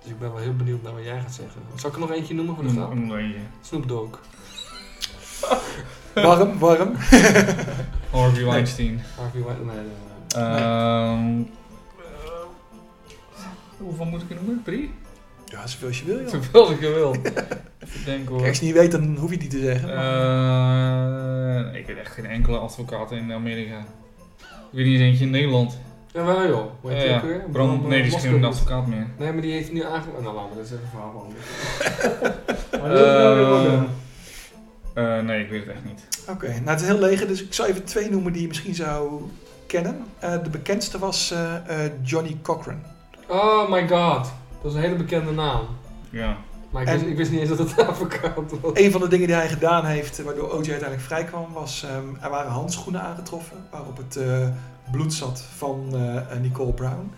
dus 0.03 0.11
ik 0.11 0.19
ben 0.19 0.33
wel 0.33 0.41
heel 0.41 0.55
benieuwd 0.55 0.81
naar 0.83 0.93
wat 0.93 1.03
jij 1.03 1.19
gaat 1.21 1.33
zeggen. 1.33 1.61
Zal 1.75 1.89
ik 1.89 1.95
er 1.95 2.01
nog 2.01 2.11
eentje 2.11 2.33
noemen 2.33 2.55
voor 2.55 2.63
de 2.63 2.69
grap? 2.69 2.93
Nee. 2.93 3.35
Snoop 3.61 3.87
Dogg. 3.87 4.19
Warm, 6.13 6.59
warm. 6.59 6.95
Harvey 8.11 8.45
Weinstein. 8.45 9.01
Harvey 9.17 9.41
Weinstein. 9.43 9.65
Nee, 9.65 9.75
nee, 9.75 9.85
nee. 9.85 10.55
Ehm, 10.55 11.39
eh, 11.99 13.45
hoeveel 13.77 14.05
moet 14.05 14.21
ik 14.21 14.29
er 14.29 14.35
noemen? 14.35 14.61
Drie? 14.63 14.91
Ja, 15.45 15.67
zoveel 15.67 15.87
als 15.87 15.99
je 15.99 16.05
wil, 16.05 16.19
joh. 16.19 16.29
Zoveel 16.29 16.61
als 16.61 16.71
ik 16.71 16.83
er 16.83 16.93
wil. 16.93 17.15
Even 17.83 18.05
denken 18.05 18.27
hoor. 18.27 18.37
Kijk, 18.37 18.49
als 18.49 18.59
je 18.59 18.65
niet 18.65 18.73
weet, 18.75 18.91
dan 18.91 19.15
hoef 19.15 19.29
je 19.29 19.35
het 19.35 19.41
niet 19.41 19.51
te 19.51 19.59
zeggen. 19.59 19.95
maar- 19.95 21.65
Eh, 21.73 21.79
ik 21.79 21.87
weet 21.87 21.97
echt 21.97 22.13
geen 22.13 22.25
enkele 22.25 22.57
advocaat 22.57 23.11
in 23.11 23.31
Amerika. 23.33 23.85
Ik 24.71 24.77
weet 24.77 24.85
niet 24.85 24.99
eens 24.99 25.09
eentje 25.09 25.25
in 25.25 25.31
Nederland. 25.31 25.77
Jawel 26.13 26.47
joh. 26.47 26.65
Hoe 26.81 26.91
heet 26.91 26.99
Ja, 27.01 27.03
die 27.03 27.11
ja. 27.11 27.17
ook 27.17 27.23
weer? 27.23 27.43
Bram, 27.51 27.87
nee, 27.87 28.03
die 28.03 28.15
is 28.15 28.21
geen 28.21 28.43
advocaat 28.43 28.87
meer. 28.87 29.07
Nee, 29.17 29.31
maar 29.31 29.41
die 29.41 29.51
heeft 29.51 29.71
nu 29.71 29.83
aange... 29.83 30.05
Nou, 30.21 30.35
laat 30.35 30.49
me 30.49 30.55
dat 30.55 30.65
is 30.65 30.71
even 30.71 30.83
een 30.83 30.89
verhaal. 30.89 31.27
Maar 32.81 32.89
nou 32.89 33.35
weer 33.69 33.89
Ehm, 34.93 35.17
eh, 35.19 35.25
nee, 35.25 35.43
ik 35.43 35.49
weet 35.49 35.65
het 35.65 35.75
echt 35.75 35.85
niet. 35.85 36.07
Oké, 36.29 36.47
nou 36.47 36.69
het 36.69 36.81
is 36.81 36.87
heel 36.87 36.99
leger, 36.99 37.27
dus 37.27 37.43
ik 37.43 37.53
zal 37.53 37.65
even 37.65 37.83
twee 37.83 38.09
noemen 38.09 38.33
die 38.33 38.41
je 38.41 38.47
misschien 38.47 38.75
zou 38.75 39.21
kennen. 39.67 40.05
Eh, 40.19 40.43
de 40.43 40.49
bekendste 40.49 40.99
was 40.99 41.31
eh, 41.31 41.55
eh, 41.85 41.91
Johnny 42.03 42.37
Cochran. 42.41 42.81
Oh 43.27 43.69
my 43.69 43.87
god. 43.87 44.31
Dat 44.61 44.71
is 44.71 44.73
een 44.73 44.81
hele 44.83 44.95
bekende 44.95 45.31
naam. 45.31 45.65
Ja. 46.09 46.37
Maar 46.71 46.81
ik, 46.81 46.87
En- 46.87 46.97
wist, 46.99 47.09
ik 47.09 47.17
wist 47.17 47.31
niet 47.31 47.39
eens 47.39 47.49
dat 47.49 47.57
het 47.57 47.77
advocaat 47.87 48.59
was. 48.61 48.71
Een 48.73 48.91
van 48.91 49.01
de 49.01 49.07
dingen 49.07 49.27
die 49.27 49.35
hij 49.35 49.49
gedaan 49.49 49.85
heeft, 49.85 50.19
eh, 50.19 50.25
waardoor 50.25 50.49
OJ 50.49 50.55
uiteindelijk 50.55 51.01
vrijkwam, 51.01 51.53
was 51.53 51.83
ehm, 51.83 52.23
er 52.23 52.29
waren 52.29 52.51
handschoenen 52.51 53.01
aangetroffen 53.01 53.57
waarop 53.71 53.97
het 53.97 54.15
eh, 54.15 54.47
bloed 54.91 55.13
zat 55.13 55.41
van 55.57 55.95
eh, 55.95 56.37
Nicole 56.39 56.73
Brown. 56.73 57.11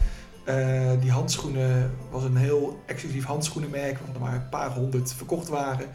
Die 0.99 1.12
handschoenen 1.12 1.91
was 2.12 2.24
een 2.24 2.36
heel 2.36 2.82
exclusief 2.86 3.26
handschoenenmerk, 3.26 3.97
waarvan 3.97 4.16
er 4.16 4.22
maar 4.22 4.34
een 4.34 4.49
paar 4.49 4.72
honderd 4.72 5.14
verkocht 5.14 5.47
waren 5.47 5.88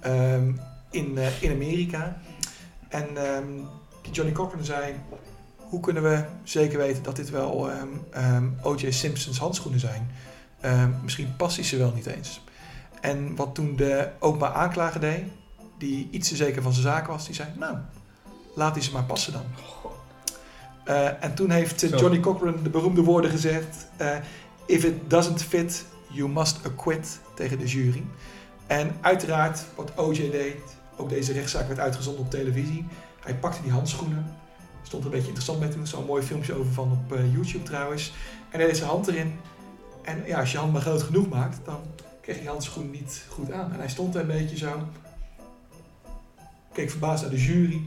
ehm, 0.00 0.52
in, 0.90 1.18
in 1.40 1.50
Amerika. 1.52 2.16
En 2.88 3.16
ehm, 3.16 3.46
die 4.02 4.12
Johnny 4.12 4.32
Cochran 4.32 4.64
zei, 4.64 4.94
hoe 5.56 5.80
kunnen 5.80 6.02
we 6.02 6.24
zeker 6.42 6.78
weten 6.78 7.02
dat 7.02 7.16
dit 7.16 7.30
wel 7.30 7.70
O.J. 8.62 8.90
Simpson's 8.90 9.38
handschoenen 9.38 9.80
zijn? 9.80 10.10
Misschien 11.02 11.36
past 11.36 11.56
hij 11.56 11.64
ze 11.64 11.76
wel 11.76 11.92
niet 11.94 12.06
eens. 12.06 12.42
En 13.02 13.36
wat 13.36 13.54
toen 13.54 13.76
de 13.76 14.08
openbaar 14.18 14.52
aanklager 14.52 15.00
deed, 15.00 15.22
die 15.78 16.08
iets 16.10 16.28
te 16.28 16.36
zeker 16.36 16.62
van 16.62 16.72
zijn 16.72 16.84
zaak 16.84 17.06
was, 17.06 17.26
die 17.26 17.34
zei, 17.34 17.48
nou, 17.58 17.76
laat 18.54 18.74
die 18.74 18.82
ze 18.82 18.92
maar 18.92 19.04
passen 19.04 19.32
dan. 19.32 19.44
Eh, 20.84 21.24
en 21.24 21.34
toen 21.34 21.50
heeft 21.50 21.82
eh. 21.82 21.98
Johnny 21.98 22.20
Cochran 22.20 22.62
de 22.62 22.70
beroemde 22.70 23.02
woorden 23.02 23.30
gezegd, 23.30 23.86
eh, 23.96 24.16
if 24.66 24.84
it 24.84 25.10
doesn't 25.10 25.42
fit, 25.42 25.84
you 26.08 26.28
must 26.28 26.64
acquit 26.64 27.20
tegen 27.34 27.58
de 27.58 27.66
jury. 27.66 28.02
En 28.66 28.96
uiteraard, 29.00 29.64
wat 29.74 29.92
OJ 29.96 30.30
deed, 30.30 30.56
ook 30.96 31.08
deze 31.08 31.32
rechtszaak 31.32 31.66
werd 31.66 31.80
uitgezonden 31.80 32.24
op 32.24 32.30
televisie. 32.30 32.86
Hij 33.20 33.34
pakte 33.34 33.62
die 33.62 33.72
handschoenen, 33.72 34.36
stond 34.82 35.02
er 35.04 35.08
een 35.08 35.16
beetje 35.16 35.32
interessant 35.32 35.74
er 35.74 35.82
is 35.82 35.92
een 35.92 36.04
mooi 36.04 36.22
filmpje 36.22 36.54
over 36.58 36.72
van 36.72 36.92
op 36.92 37.18
YouTube 37.32 37.64
trouwens. 37.64 38.12
En 38.50 38.58
hij 38.58 38.66
deed 38.66 38.76
zijn 38.76 38.88
hand 38.88 39.08
erin. 39.08 39.38
En 40.02 40.22
ja, 40.26 40.40
als 40.40 40.52
je 40.52 40.58
hand 40.58 40.72
maar 40.72 40.80
groot 40.80 41.02
genoeg 41.02 41.28
maakt, 41.28 41.58
dan 41.64 41.80
kreeg 42.22 42.38
die 42.38 42.48
handschoen 42.48 42.90
niet 42.90 43.24
goed 43.28 43.52
aan. 43.52 43.72
En 43.72 43.78
hij 43.78 43.88
stond 43.88 44.14
een 44.14 44.26
beetje 44.26 44.56
zo, 44.56 44.88
keek 46.72 46.90
verbaasd 46.90 47.22
naar 47.22 47.30
de 47.30 47.42
jury 47.42 47.80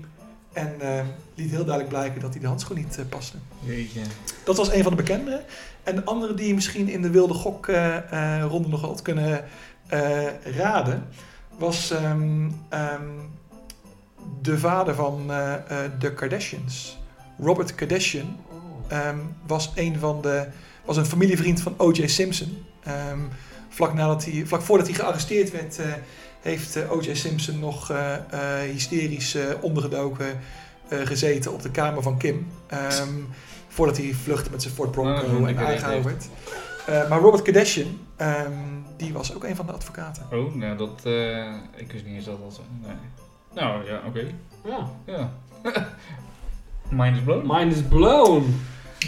en 0.54 0.82
eh, 0.82 1.06
liet 1.36 1.50
heel 1.50 1.66
duidelijk 1.66 1.90
blijken 1.90 2.22
dat 2.22 2.32
hij 2.32 2.42
de 2.42 2.48
handschoen 2.48 2.78
niet 2.78 2.98
eh, 2.98 3.06
paste. 3.10 3.38
Jeetje. 3.60 4.02
Dat 4.44 4.58
was 4.58 4.72
een 4.72 4.84
van 4.84 4.92
de 4.92 5.04
bekendere. 5.04 5.44
En 5.84 5.96
de 5.96 6.04
andere 6.04 6.34
die 6.34 6.48
je 6.48 6.54
misschien 6.54 6.90
in 6.90 7.02
de 7.02 7.10
wilde 7.10 7.34
gok 7.34 7.68
eh, 7.68 8.46
ronde 8.50 8.68
nog 8.68 8.82
had 8.82 9.02
kunnen 9.02 9.46
raden, 10.44 11.08
was 11.58 11.92
ehm, 11.92 12.50
ehm, 12.70 13.10
de 14.42 14.58
vader 14.58 14.96
van 14.96 15.28
de 16.00 16.14
Kardashians. 16.14 16.98
Robert 17.40 17.76
Kardashian 17.76 18.38
Oh. 18.50 18.98
ehm, 18.98 19.18
was 19.46 19.72
een 19.76 20.00
van 20.00 20.22
de 20.22 20.48
was 20.86 20.98
een 20.98 21.06
familievriend 21.06 21.62
van 21.62 21.74
O.J. 21.78 22.08
Simpson. 22.08 22.66
Vlak, 23.76 23.94
nadat 23.94 24.26
hij, 24.26 24.44
vlak 24.46 24.62
voordat 24.62 24.88
hij 24.88 24.96
gearresteerd 24.96 25.52
werd, 25.52 25.80
eh, 25.80 25.86
heeft 26.42 26.76
eh, 26.76 26.92
O.J. 26.92 27.14
Simpson 27.14 27.60
nog 27.60 27.92
eh, 27.92 28.14
eh, 28.16 28.72
hysterisch 28.72 29.36
eh, 29.36 29.44
ondergedoken 29.62 30.40
eh, 30.88 31.00
gezeten 31.06 31.54
op 31.54 31.62
de 31.62 31.72
kamer 31.72 32.02
van 32.04 32.18
Kim. 32.18 32.48
Ehm, 32.68 33.10
voordat 33.68 33.98
hij 33.98 34.14
vluchtte 34.24 34.52
met 34.52 34.62
zijn 34.62 34.74
Ford 34.74 34.92
Bronco 34.92 35.28
moet 35.40 35.48
en 35.50 35.58
aangehouden 35.58 36.04
werd. 36.04 36.28
Eh, 36.86 37.10
maar 37.10 37.20
Robert 37.20 37.44
Kardashian, 37.44 38.00
ehm, 38.16 38.52
die 38.98 39.14
was 39.14 39.36
ook 39.36 39.44
een 39.44 39.56
van 39.56 39.66
de 39.66 39.72
advocaten. 39.72 40.26
Oh, 40.32 40.56
nou 40.56 40.78
dat... 40.78 41.02
eh, 41.04 41.54
ik 41.76 41.92
wist 41.92 42.06
niet 42.06 42.16
eens 42.16 42.26
dat 42.26 42.40
dat 42.44 42.54
zo... 42.54 42.62
Nee. 42.82 42.96
Nou, 43.54 43.86
ja, 43.86 44.02
oké. 44.08 44.26
Ja. 44.66 44.90
Ja. 45.06 45.32
Mind 46.90 47.16
is 47.18 47.24
blown. 47.24 47.48
Mind 47.48 47.74
is 47.74 47.82
blown. 47.82 48.60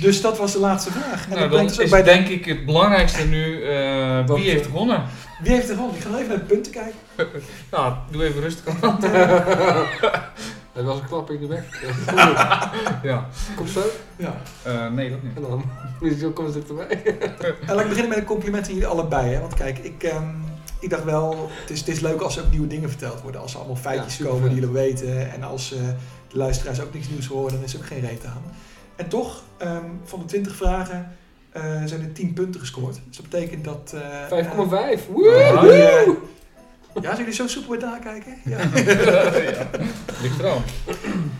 Dus 0.01 0.21
dat 0.21 0.37
was 0.37 0.51
de 0.51 0.59
laatste 0.59 0.91
vraag. 0.91 1.23
En 1.23 1.29
nou, 1.29 1.39
dat 1.41 1.49
brengt 1.49 1.79
is 1.79 1.89
bij 1.89 2.03
de- 2.03 2.09
denk 2.09 2.27
ik 2.27 2.45
het 2.45 2.65
belangrijkste 2.65 3.23
nu... 3.25 3.63
eh, 3.63 4.25
Dat- 4.27 4.37
wie 4.37 4.49
heeft 4.49 4.65
gewonnen? 4.65 5.03
Wie 5.41 5.51
heeft 5.51 5.69
er 5.69 5.75
gewonnen? 5.75 5.97
Ik 5.97 6.03
ga 6.03 6.15
even 6.15 6.27
naar 6.27 6.37
de 6.37 6.43
punten 6.43 6.71
kijken. 6.71 6.93
Nou, 7.71 7.93
doe 8.11 8.23
even 8.25 8.41
rustig 8.41 8.63
aan. 8.81 8.97
Het 10.73 10.85
was 10.89 10.99
een 10.99 11.05
klap 11.07 11.31
in 11.31 11.39
de 11.39 11.47
bek. 11.47 11.63
ja. 13.11 13.27
Kom 13.55 13.67
zo. 13.67 13.81
Ja. 14.15 14.35
Eh, 14.63 14.87
nee, 14.91 15.09
dat 15.09 15.23
niet. 15.23 15.35
En 15.35 15.41
dan 15.41 15.63
zo 16.19 16.29
komen 16.31 16.51
ze 16.53 16.61
erbij. 16.69 17.03
En 17.65 17.75
laat 17.75 17.79
ik 17.83 17.87
beginnen 17.87 18.09
met 18.09 18.17
een 18.17 18.23
compliment 18.25 18.65
aan 18.67 18.73
jullie 18.73 18.87
allebei. 18.87 19.33
Hè? 19.33 19.39
Want 19.39 19.53
kijk, 19.53 19.77
ik, 19.77 20.03
ehm, 20.03 20.23
ik 20.79 20.89
dacht 20.89 21.03
wel, 21.03 21.49
het 21.61 21.69
is, 21.69 21.79
het 21.79 21.87
is 21.87 21.99
leuk 21.99 22.21
als 22.21 22.37
er 22.37 22.43
ook 22.43 22.51
nieuwe 22.51 22.67
dingen 22.67 22.89
verteld 22.89 23.21
worden. 23.21 23.41
Als 23.41 23.51
er 23.53 23.57
allemaal 23.59 23.75
feitjes 23.75 24.17
Ja, 24.17 24.25
komen 24.25 24.49
die 24.49 24.59
jullie 24.59 24.73
weten. 24.75 25.31
En 25.33 25.43
als 25.43 25.73
eh, 25.73 25.79
de 26.27 26.37
luisteraars 26.37 26.81
ook 26.81 26.93
niks 26.93 27.09
nieuws 27.09 27.27
horen, 27.27 27.53
dan 27.53 27.63
is 27.63 27.73
er 27.73 27.79
ook 27.79 27.85
geen 27.85 27.99
reet 28.01 28.25
aan. 28.25 28.41
En 28.97 29.07
toch, 29.07 29.41
ehm, 29.57 29.83
van 30.03 30.19
de 30.19 30.25
20 30.25 30.55
vragen 30.55 31.15
eh, 31.51 31.61
zijn 31.85 32.01
er 32.01 32.13
10 32.13 32.33
punten 32.33 32.59
gescoord. 32.59 32.99
Dus 33.07 33.17
dat 33.17 33.29
betekent 33.29 33.63
dat... 33.63 33.95
eh, 34.29 34.45
5,5. 34.45 35.07
eh, 35.09 36.07
ja, 36.93 37.01
zijn 37.01 37.17
jullie 37.17 37.33
zo 37.33 37.47
soepel 37.47 37.77
bij 37.77 37.87
nakijken? 37.89 38.33
Ja. 38.43 38.57
ja. 39.51 39.69
Ligt 40.21 40.39
eraan. 40.39 40.63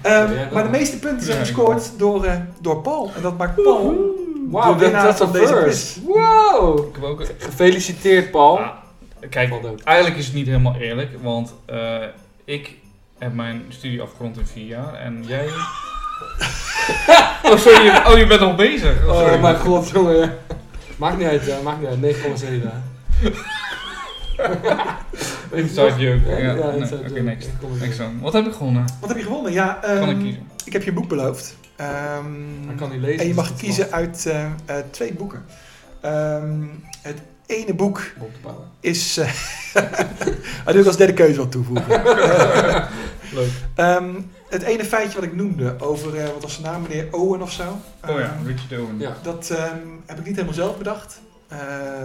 Ehm, 0.02 0.54
maar 0.54 0.64
de 0.64 0.70
meeste 0.70 1.00
punten 1.00 1.26
zijn 1.26 1.38
gescoord 1.40 1.92
door, 1.98 2.26
eh, 2.26 2.36
door 2.62 2.82
Paul. 2.82 3.12
En 3.16 3.22
dat 3.22 3.38
maakt 3.38 3.64
Paul 3.64 4.16
Wauw, 4.50 4.74
de 4.74 4.80
dat 4.80 4.90
winnaar 4.90 5.16
van 5.16 5.28
een 5.28 5.34
deze 5.34 5.54
quiz. 5.54 5.98
Wow! 6.06 6.88
Ik 6.88 6.94
heb 6.96 7.04
ook... 7.04 7.24
Gefeliciteerd, 7.38 8.32
Paul. 8.32 8.60
Ah, 8.60 8.70
kijk, 9.30 9.54
eigenlijk 9.84 10.18
is 10.18 10.26
het 10.26 10.36
niet 10.36 10.48
helemaal 10.48 10.76
eerlijk, 10.76 11.12
want 11.22 11.54
eh, 11.66 12.04
ik 12.46 12.76
heb 13.18 13.34
mijn 13.34 13.66
studie 13.70 14.02
afgerond 14.02 14.38
in 14.38 14.46
vier 14.46 14.66
jaar 14.66 14.94
en 14.94 15.24
jij... 15.28 15.48
oh, 17.52 17.58
sorry, 17.58 17.84
je, 17.86 18.02
oh, 18.08 18.18
je 18.18 18.28
bent 18.28 18.40
nog 18.42 18.56
bezig. 18.56 19.06
Oh, 19.08 19.18
sorry. 19.18 19.34
Oh 19.36 19.42
mijn 19.42 19.56
god, 19.58 19.90
jongen. 19.90 20.38
Maakt 20.98 21.18
niet 21.18 21.28
uit, 21.28 21.46
ja, 21.46 21.58
maakt 21.64 21.80
niet 21.80 22.04
uit. 22.04 22.16
9,7. 22.16 22.48
ja. 22.64 22.82
Weet 25.52 25.74
je 25.76 25.82
Inside 25.82 25.94
joke. 25.98 26.30
Ja, 26.30 26.38
Ja, 26.38 26.54
ja, 26.54 26.54
nee, 26.70 26.78
inside 26.80 26.96
Oké, 27.00 27.08
joke. 27.08 27.22
next. 27.22 27.48
9,7. 27.48 27.80
Next 27.80 27.98
song. 27.98 28.20
Wat 28.22 28.34
heb 28.34 28.46
ik 28.46 28.54
gewonnen? 28.54 28.86
Wat 29.00 29.10
heb 29.10 29.18
je 29.18 29.24
gewonnen? 29.24 29.52
Ja, 29.52 29.80
Kan 29.82 29.92
ik 30.02 30.08
ehm, 30.10 30.22
kiezen? 30.22 30.48
ik 30.66 30.74
heb 30.74 30.84
je 30.84 30.90
een 30.90 30.96
boek 30.96 31.08
beloofd. 31.08 31.56
Ehm, 31.76 31.90
Hij 32.66 32.76
kan 32.78 32.90
niet 32.92 33.00
lezen. 33.02 33.20
en 33.20 33.28
je 33.28 33.34
dus 33.34 33.44
mag 33.44 33.56
kiezen 33.56 33.92
uit 33.92 34.26
eh, 34.26 34.46
eh, 34.66 34.76
twee 34.92 35.14
boeken. 35.14 35.46
Ehm, 36.02 36.62
het 37.02 37.18
ene 37.46 37.74
boek 37.74 38.02
is... 38.80 39.18
eh 39.18 39.30
Hij 40.66 40.74
doet 40.74 40.88
als 40.88 40.98
derde 40.98 41.14
keuze 41.14 41.38
wat 41.40 41.52
toevoegen. 41.52 41.88
Leuk. 43.34 43.50
Ehm, 43.76 44.06
het 44.50 44.62
ene 44.62 44.86
feitje 44.86 45.16
wat 45.16 45.24
ik 45.24 45.36
noemde 45.36 45.76
over, 45.80 46.16
eh, 46.20 46.30
wat 46.30 46.42
was 46.42 46.54
zijn 46.54 46.66
naam, 46.66 46.82
meneer 46.82 47.08
Owen 47.14 47.42
of 47.42 47.52
zo. 47.52 47.70
Oh 48.08 48.20
ja, 48.20 48.34
Ehm, 48.34 48.46
Richard 48.46 48.82
Owen. 48.82 49.00
Ja. 49.00 49.16
Dat 49.24 49.50
ehm, 49.50 49.78
heb 50.06 50.18
ik 50.20 50.26
niet 50.26 50.36
helemaal 50.36 50.54
zelf 50.56 50.78
bedacht. 50.78 51.22
Eh 51.48 51.58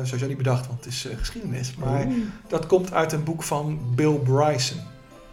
sowieso 0.02 0.26
niet 0.26 0.36
bedacht, 0.36 0.66
want 0.66 0.84
het 0.84 0.92
is 0.92 1.06
eh, 1.06 1.16
geschiedenis. 1.18 1.74
Maar 1.76 2.06
dat 2.48 2.66
komt 2.66 2.92
uit 2.92 3.12
een 3.12 3.24
boek 3.24 3.42
van 3.42 3.80
Bill 3.94 4.14
Bryson. 4.14 4.80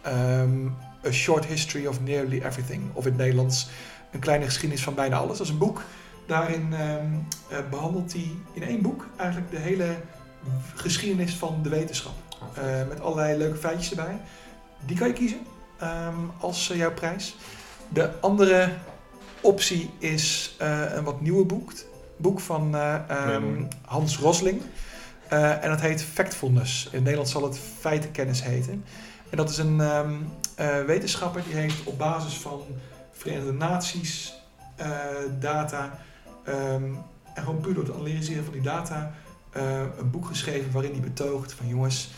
Ehm, 0.02 0.66
A 1.06 1.10
Short 1.10 1.44
History 1.44 1.86
of 1.86 2.00
Nearly 2.00 2.42
Everything. 2.44 2.82
Of 2.92 3.04
in 3.04 3.10
het 3.10 3.20
Nederlands 3.20 3.68
Een 4.10 4.20
kleine 4.20 4.44
geschiedenis 4.44 4.82
van 4.82 4.94
bijna 4.94 5.16
alles. 5.16 5.38
Dat 5.38 5.46
is 5.46 5.52
een 5.52 5.58
boek. 5.58 5.82
Daarin 6.26 6.72
ehm, 6.72 7.06
eh, 7.48 7.58
behandelt 7.70 8.12
hij 8.12 8.30
in 8.52 8.62
één 8.62 8.82
boek 8.82 9.06
eigenlijk 9.16 9.50
de 9.50 9.58
hele 9.58 9.96
geschiedenis 10.74 11.34
van 11.34 11.58
de 11.62 11.68
wetenschap. 11.68 12.12
Eh, 12.54 12.62
met 12.88 13.00
allerlei 13.00 13.38
leuke 13.38 13.56
feitjes 13.56 13.90
erbij. 13.90 14.20
Die 14.86 14.96
kan 14.96 15.06
je 15.08 15.14
kiezen 15.14 15.38
ehm, 15.80 16.14
als 16.38 16.70
eh, 16.70 16.76
jouw 16.76 16.92
prijs. 16.92 17.36
De 17.88 18.10
andere 18.20 18.68
optie 19.40 19.90
is 19.98 20.54
eh, 20.58 20.94
een 20.94 21.04
wat 21.04 21.20
nieuwer 21.20 21.46
boek. 21.46 21.72
Boek 22.16 22.40
van 22.40 22.74
eh, 22.74 22.94
ehm. 23.08 23.64
Hans 23.84 24.18
Rosling. 24.18 24.62
En 25.28 25.68
dat 25.68 25.80
heet 25.80 26.02
Factfulness. 26.02 26.84
In 26.84 26.90
het 26.90 27.00
Nederlands 27.00 27.32
zal 27.32 27.42
het 27.42 27.58
feitenkennis 27.78 28.42
heten. 28.42 28.84
En 29.30 29.36
dat 29.36 29.50
is 29.50 29.58
een 29.58 29.80
ehm, 29.80 30.14
eh, 30.54 30.80
wetenschapper 30.80 31.42
die 31.44 31.54
heeft 31.54 31.84
op 31.84 31.98
basis 31.98 32.34
van 32.34 32.62
Verenigde 33.12 33.52
Naties 33.52 34.34
data 35.40 35.98
en 36.44 37.04
gewoon 37.34 37.60
puur 37.60 37.74
door 37.74 37.84
het 37.84 37.94
analyseren 37.94 38.44
van 38.44 38.52
die 38.52 38.62
data 38.62 39.14
een 39.98 40.10
boek 40.10 40.26
geschreven 40.26 40.72
waarin 40.72 40.92
hij 40.92 41.00
betoogt 41.00 41.52
van 41.52 41.68
jongens, 41.68 42.10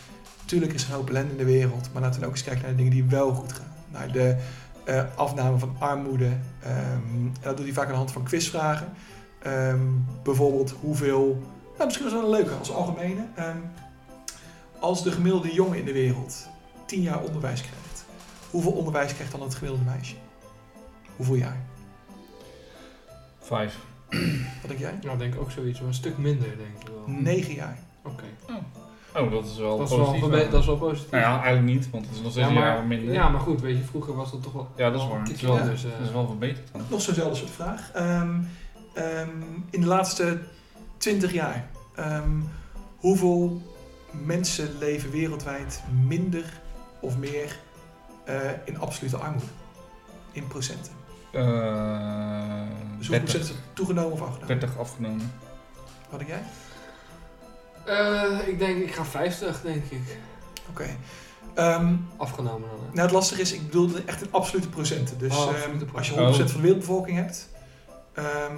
natuurlijk 0.43 0.73
is 0.73 0.83
er 0.83 0.89
een 0.89 0.95
hoop 0.95 1.09
ellende 1.09 1.31
in 1.31 1.37
de 1.37 1.45
wereld, 1.45 1.89
maar 1.93 2.01
laten 2.01 2.19
we 2.19 2.25
ook 2.25 2.31
eens 2.31 2.43
kijken 2.43 2.61
naar 2.61 2.71
de 2.71 2.77
dingen 2.77 2.91
die 2.91 3.03
wel 3.03 3.33
goed 3.33 3.53
gaan. 3.53 3.73
Naar 3.91 4.11
de 4.11 4.37
eh, 4.85 5.03
afname 5.15 5.57
van 5.57 5.75
armoede. 5.79 6.31
ehm, 6.63 6.75
en 7.15 7.33
dat 7.41 7.57
doet 7.57 7.65
hij 7.65 7.75
vaak 7.75 7.85
aan 7.85 7.91
de 7.91 7.97
hand 7.97 8.11
van 8.11 8.23
quizvragen. 8.23 8.93
Ehm, 9.39 9.87
bijvoorbeeld 10.23 10.73
hoeveel, 10.81 11.41
nou 11.73 11.85
misschien 11.85 12.05
is 12.05 12.11
dat 12.11 12.21
wel 12.21 12.33
een 12.33 12.37
leuke 12.39 12.53
als 12.53 12.71
algemene. 12.71 13.25
Ehm, 13.35 13.57
als 14.79 15.03
de 15.03 15.11
gemiddelde 15.11 15.53
jongen 15.53 15.77
in 15.79 15.85
de 15.85 15.93
wereld 15.93 16.47
10 16.85 17.01
jaar 17.01 17.21
onderwijs 17.21 17.61
krijgt, 17.61 18.05
hoeveel 18.49 18.71
onderwijs 18.71 19.13
krijgt 19.13 19.31
dan 19.31 19.41
het 19.41 19.55
gemiddelde 19.55 19.85
meisje? 19.85 20.15
Hoeveel 21.15 21.35
jaar? 21.35 21.61
Vijf. 23.39 23.77
Wat 24.61 24.67
denk 24.67 24.79
jij? 24.79 24.99
Nou, 25.01 25.13
ik 25.13 25.19
denk 25.19 25.41
ook 25.41 25.51
zoiets, 25.51 25.79
maar 25.79 25.87
een 25.87 25.93
stuk 25.93 26.17
minder, 26.17 26.47
denk 26.47 26.81
ik 26.81 26.87
wel. 26.87 27.03
9 27.07 27.53
jaar. 27.53 27.77
Oké. 28.03 28.23
Oh, 28.49 28.55
dat 29.13 29.45
is 29.45 29.57
wel 29.57 29.77
Dat 29.77 29.89
is 29.89 29.95
wel, 29.95 30.05
positief. 30.05 30.49
dat 30.49 30.59
is 30.59 30.65
wel 30.65 30.77
positief. 30.77 31.11
Nou 31.11 31.23
ja, 31.23 31.41
eigenlijk 31.43 31.73
niet, 31.73 31.89
want 31.89 32.05
het 32.05 32.15
is 32.15 32.21
nog 32.21 32.31
steeds 32.31 32.47
ja, 32.47 32.53
een 32.53 32.59
maar, 32.59 32.75
jaar 32.75 32.85
minder. 32.85 33.13
ja, 33.13 33.29
maar 33.29 33.41
goed, 33.41 33.61
weet 33.61 33.77
je, 33.77 33.83
vroeger 33.83 34.15
was 34.15 34.31
dat 34.31 34.43
toch 34.43 34.53
wel... 34.53 34.67
Ja, 34.75 34.89
dat 34.89 35.01
is 35.01 35.07
wel 35.07 35.15
waar. 35.15 35.19
een 35.19 35.27
Het 35.27 35.35
is 35.35 35.41
wel, 35.41 35.57
eh. 35.57 35.65
het 35.67 36.05
is 36.05 36.11
wel 36.11 36.27
verbeterd 36.27 36.69
dan. 36.71 36.81
Nog 36.89 37.01
zo'nzelfde 37.01 37.35
soort 37.35 37.49
vraag. 37.51 37.91
Ehm, 37.93 38.29
ehm, 38.93 39.29
in 39.69 39.81
de 39.81 39.87
laatste 39.87 40.39
20 40.97 41.33
jaar, 41.33 41.67
ehm, 41.95 42.31
hoeveel 42.97 43.61
mensen 44.11 44.77
leven 44.79 45.11
wereldwijd 45.11 45.83
minder 46.07 46.61
of 46.99 47.17
meer 47.17 47.59
eh, 48.23 48.35
in 48.65 48.79
absolute 48.79 49.17
armoede? 49.17 49.45
In 50.31 50.47
procenten. 50.47 50.91
Eh 51.31 51.41
Dus 52.97 53.07
hoeveel 53.07 53.23
procent 53.23 53.31
30, 53.31 53.41
is 53.41 53.47
het 53.47 53.57
toegenomen 53.73 54.11
of 54.11 54.21
afgenomen? 54.21 54.47
30 54.59 54.77
afgenomen. 54.77 55.31
Wat 56.09 56.19
denk 56.19 56.31
jij? 56.31 56.43
Eh, 57.85 58.47
ik 58.47 58.59
denk, 58.59 58.83
ik 58.83 58.93
ga 58.95 59.05
50, 59.05 59.61
denk 59.61 59.83
ik. 59.89 60.17
Oké. 60.69 60.85
Ehm, 61.53 61.95
Afgenomen 62.17 62.69
dan, 62.69 62.79
hè? 62.79 62.85
nou, 62.91 63.01
het 63.01 63.11
lastige 63.11 63.41
is, 63.41 63.53
ik 63.53 63.65
bedoelde 63.65 64.01
echt 64.05 64.21
in 64.21 64.27
absolute 64.31 64.69
procenten. 64.69 65.17
Dus 65.17 65.31
Oh, 65.37 65.43
ehm, 65.43 65.47
absolute 65.55 65.85
als 65.97 66.07
je 66.07 66.13
100% 66.13 66.15
procenten. 66.15 66.49
van 66.49 66.55
de 66.61 66.67
wereldbevolking 66.67 67.17
hebt. 67.17 67.49
ehm, 68.13 68.55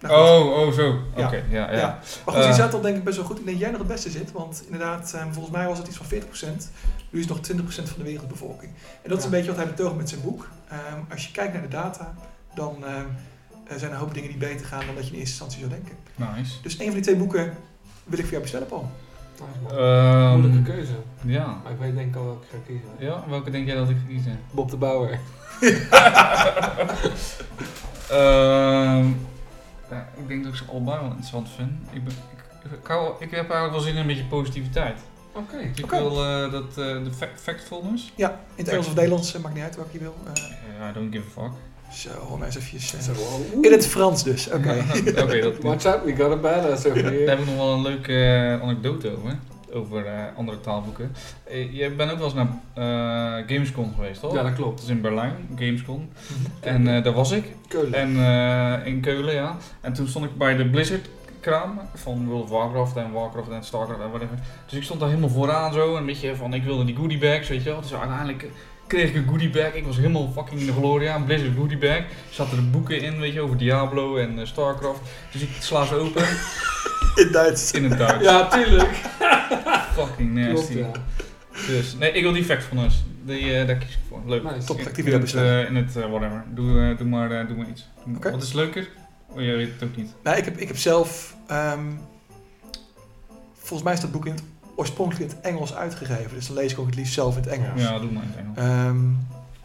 nou. 0.00 0.14
Oh, 0.14 0.58
oh, 0.66 0.72
zo. 0.72 0.88
Oké, 1.16 1.20
Ja. 1.20 1.32
ja, 1.50 1.70
ja. 1.72 1.78
Ja. 1.78 1.98
Maar 2.24 2.34
goed, 2.34 2.44
je 2.44 2.48
Eh. 2.50 2.54
zat 2.56 2.74
al 2.74 2.80
denk 2.80 2.96
ik 2.96 3.04
best 3.04 3.16
wel 3.16 3.26
goed. 3.26 3.38
Ik 3.38 3.44
denk 3.44 3.56
dat 3.56 3.66
jij 3.66 3.70
nog 3.70 3.80
het 3.86 3.88
beste 3.96 4.10
zit. 4.10 4.32
Want 4.32 4.62
inderdaad, 4.64 5.14
volgens 5.30 5.54
mij 5.54 5.66
was 5.66 5.78
het 5.78 5.86
iets 5.86 5.96
van 5.96 6.06
40%. 6.06 6.70
Nu 7.10 7.18
is 7.20 7.24
het 7.26 7.34
nog 7.34 7.40
20% 7.44 7.88
van 7.88 7.98
de 7.98 8.04
wereldbevolking. 8.04 8.72
En 9.02 9.08
dat 9.08 9.18
is 9.18 9.18
Ja. 9.18 9.24
een 9.24 9.30
beetje 9.30 9.48
wat 9.54 9.56
hij 9.56 9.66
betoogt 9.66 9.96
met 9.96 10.08
zijn 10.08 10.20
boek. 10.20 10.48
Ehm, 10.68 11.00
als 11.10 11.26
je 11.26 11.32
kijkt 11.32 11.52
naar 11.52 11.62
de 11.62 11.68
data, 11.68 12.14
dan 12.54 12.76
ehm, 12.84 13.04
er 13.66 13.78
zijn 13.78 13.90
er 13.90 13.96
een 13.96 14.02
hoop 14.02 14.14
dingen 14.14 14.28
die 14.28 14.38
beter 14.38 14.66
gaan 14.66 14.86
dan 14.86 14.94
dat 14.94 15.06
je 15.06 15.12
in 15.12 15.18
eerste 15.18 15.44
instantie 15.44 15.58
zou 15.58 15.70
denken. 15.70 15.96
Nice. 16.36 16.52
Dus 16.62 16.78
een 16.78 16.84
van 16.84 16.94
die 16.94 17.02
twee 17.02 17.16
boeken 17.16 17.56
wil 18.04 18.18
ik 18.18 18.24
voor 18.24 18.30
jou 18.30 18.42
bestellen, 18.42 18.66
Paul. 18.68 18.90
Ehm, 19.70 20.38
Moeilijke 20.40 20.70
keuze. 20.72 20.92
Ja. 21.24 21.46
Maar 21.62 21.72
ik 21.72 21.78
weet 21.78 21.94
denk 21.94 22.08
ik 22.08 22.16
al 22.16 22.24
welke 22.24 22.44
ik 22.44 22.50
ga 22.50 22.56
kiezen. 22.66 22.88
Ja, 22.98 23.24
welke 23.28 23.50
denk 23.50 23.66
jij 23.66 23.76
dat 23.76 23.88
ik 23.88 23.96
ga 23.96 24.06
kiezen? 24.08 24.40
Bob 24.50 24.70
de 24.70 24.76
Bouwer. 24.76 25.18
Ehm, 28.10 29.06
ja, 29.90 30.08
ik 30.16 30.28
denk 30.28 30.44
dat 30.44 30.52
ik 30.52 30.58
ze 30.58 30.64
allebei 30.70 30.96
wel 30.98 31.06
interessant 31.06 31.48
vind. 31.56 31.70
Ik, 31.90 32.04
ben, 32.04 32.12
ik, 32.64 32.70
ik, 32.80 32.86
hou- 32.86 33.12
ik 33.18 33.30
heb 33.30 33.50
eigenlijk 33.50 33.70
wel 33.72 33.80
zin 33.80 33.92
in 33.94 34.00
een 34.00 34.06
beetje 34.06 34.24
positiviteit. 34.24 34.98
Oké. 35.32 35.56
Dus 35.74 35.78
ik 35.78 35.90
wil 35.90 36.24
eh, 36.24 36.50
dat, 36.52 36.68
eh, 36.68 36.74
de 37.04 37.10
fa- 37.16 37.28
factfulness. 37.36 38.12
Ja, 38.16 38.28
in 38.30 38.64
het 38.64 38.68
Engels 38.68 38.86
of 38.86 38.94
Nederlands, 38.94 39.34
eh, 39.34 39.40
maakt 39.42 39.54
niet 39.54 39.64
uit 39.64 39.76
welke 39.76 39.92
je 39.92 39.98
wil. 39.98 40.14
Eh, 40.34 40.42
Ja, 40.78 40.90
I 40.90 40.92
don't 40.92 41.14
give 41.14 41.40
a 41.40 41.42
fuck. 41.42 41.52
Zo, 41.92 42.10
gewoon 42.20 42.44
eens 42.44 42.58
Zo, 43.04 43.12
wow. 43.12 43.64
in 43.64 43.72
het 43.72 43.86
Frans 43.86 44.22
dus, 44.24 44.50
oké. 44.50 44.84
Oké, 45.22 45.40
dat 45.40 45.58
Watch 45.62 45.84
out, 45.84 46.04
we 46.04 46.16
got 46.16 46.30
a 46.32 46.36
badass 46.36 46.86
over 46.86 47.02
Daar 47.02 47.12
here. 47.12 47.28
heb 47.30 47.38
ik 47.38 47.46
nog 47.46 47.56
wel 47.56 47.72
een 47.72 47.82
leuke 47.82 48.12
eh, 48.24 48.62
anekdote 48.62 49.16
over. 49.16 49.38
Over 49.74 50.06
eh, 50.06 50.12
andere 50.36 50.60
taalboeken. 50.60 51.12
Eh, 51.44 51.72
je 51.72 51.90
bent 51.90 52.10
ook 52.10 52.18
wel 52.18 52.26
eens 52.26 52.34
naar 52.34 52.48
eh, 52.74 53.44
Gamescom 53.46 53.94
geweest, 53.94 54.20
toch? 54.20 54.30
Ja, 54.30 54.36
dat 54.36 54.46
Dat 54.46 54.54
klopt. 54.54 54.82
is 54.82 54.88
in 54.88 55.00
Berlijn, 55.00 55.32
Gamescom. 55.56 56.08
Mhm. 56.26 56.68
En 56.68 56.96
eh, 56.96 57.02
daar 57.04 57.12
was 57.12 57.30
ik. 57.30 57.44
Keulen. 57.68 57.94
En 57.94 58.16
eh, 58.16 58.86
in 58.86 59.00
Keulen, 59.00 59.34
ja. 59.34 59.56
En 59.80 59.92
toen 59.92 60.08
stond 60.08 60.24
ik 60.24 60.36
bij 60.36 60.56
de 60.56 60.66
Blizzard 60.68 61.08
kraam 61.40 61.80
van 61.94 62.26
World 62.26 62.42
of 62.42 62.50
Warcraft 62.50 62.96
en 62.96 63.12
Warcraft 63.12 63.50
en 63.50 63.64
Starcraft 63.64 64.00
en 64.00 64.08
whatever. 64.08 64.38
Dus 64.66 64.74
ik 64.78 64.82
stond 64.84 65.00
daar 65.00 65.08
helemaal 65.08 65.30
vooraan 65.30 65.72
zo. 65.72 65.96
Een 65.96 66.06
beetje 66.06 66.36
van, 66.36 66.54
ik 66.54 66.62
wilde 66.64 66.84
die 66.84 66.96
goodie 66.96 67.18
bags, 67.18 67.48
weet 67.48 67.62
je 67.62 67.70
wel. 67.70 67.80
Dus 67.80 67.94
uiteindelijk 67.94 68.46
kreeg 68.92 69.08
ik 69.08 69.14
een 69.16 69.28
goodie 69.28 69.50
bag. 69.50 69.72
Ik 69.74 69.84
was 69.84 69.96
helemaal 69.96 70.32
fucking 70.34 70.60
in 70.60 70.66
de 70.66 70.72
gloria. 70.72 71.14
Een 71.16 71.24
Blizzard 71.24 71.56
goodie 71.56 71.78
bag. 71.78 71.96
Er 71.96 72.06
zaten 72.30 72.56
de 72.56 72.62
boeken 72.62 73.00
in, 73.00 73.18
weet 73.20 73.32
je, 73.32 73.40
over 73.40 73.56
Diablo 73.56 74.16
en 74.16 74.38
eh, 74.38 74.46
Starcraft. 74.46 75.00
Dus 75.32 75.42
ik 75.42 75.48
sla 75.60 75.84
ze 75.84 75.94
open 75.94 76.24
In 77.24 77.32
Duits. 77.32 77.70
in 77.72 77.84
het 77.84 77.98
Duits. 77.98 78.24
Ja, 78.24 78.48
tuurlijk. 78.48 78.90
Fucking 79.96 80.34
Klopt, 80.44 80.52
nasty. 80.58 80.78
ja. 80.78 80.90
Dus, 81.66 81.94
nee, 81.94 82.12
ik 82.12 82.22
wil 82.22 82.32
die 82.32 82.44
factfulness. 82.44 83.02
Die, 83.24 83.56
eh, 83.58 83.66
daar 83.66 83.76
kies 83.76 83.88
ik 83.94 83.98
voor. 84.08 84.20
Leuk. 84.26 84.42
Nice. 84.42 84.66
Top, 84.66 84.78
In- 84.78 84.86
actief 84.86 85.04
in 85.06 85.20
het, 85.20 85.34
eh, 85.34 85.64
in 85.64 85.76
het 85.76 85.92
whatever. 85.92 86.44
Doe, 86.54 86.80
eh, 86.90 86.98
doe, 86.98 87.06
maar, 87.06 87.30
eh, 87.30 87.46
doe 87.48 87.56
maar 87.56 87.68
iets. 87.68 87.88
Oké. 88.16 88.30
Wat 88.30 88.42
is 88.42 88.52
leuker? 88.52 88.88
Oh, 89.28 89.40
jij 89.40 89.56
weet 89.56 89.70
het 89.78 89.88
ook 89.88 89.96
niet. 89.96 90.14
Nou, 90.22 90.36
ik 90.36 90.44
heb, 90.44 90.56
ik 90.56 90.66
heb 90.68 90.76
zelf, 90.76 91.36
ehm, 91.46 91.86
volgens 93.54 93.82
mij 93.82 93.92
is 93.92 94.00
dat 94.00 94.12
boek 94.12 94.26
in 94.26 94.32
het, 94.32 94.42
oorspronkelijk 94.82 95.30
in 95.30 95.36
het 95.36 95.46
Engels 95.46 95.74
uitgegeven. 95.74 96.30
Dus 96.34 96.46
dan 96.46 96.56
lees 96.56 96.72
ik 96.72 96.78
ook 96.78 96.86
het 96.86 96.94
liefst 96.94 97.14
zelf 97.14 97.36
in 97.36 97.42
het 97.42 97.50
Engels. 97.52 97.80
Ja, 97.82 97.98
doe 97.98 98.10
maar 98.10 98.22
in 98.22 98.28
het 98.34 98.38
Engels. 98.38 98.58
Ehm, 98.58 98.96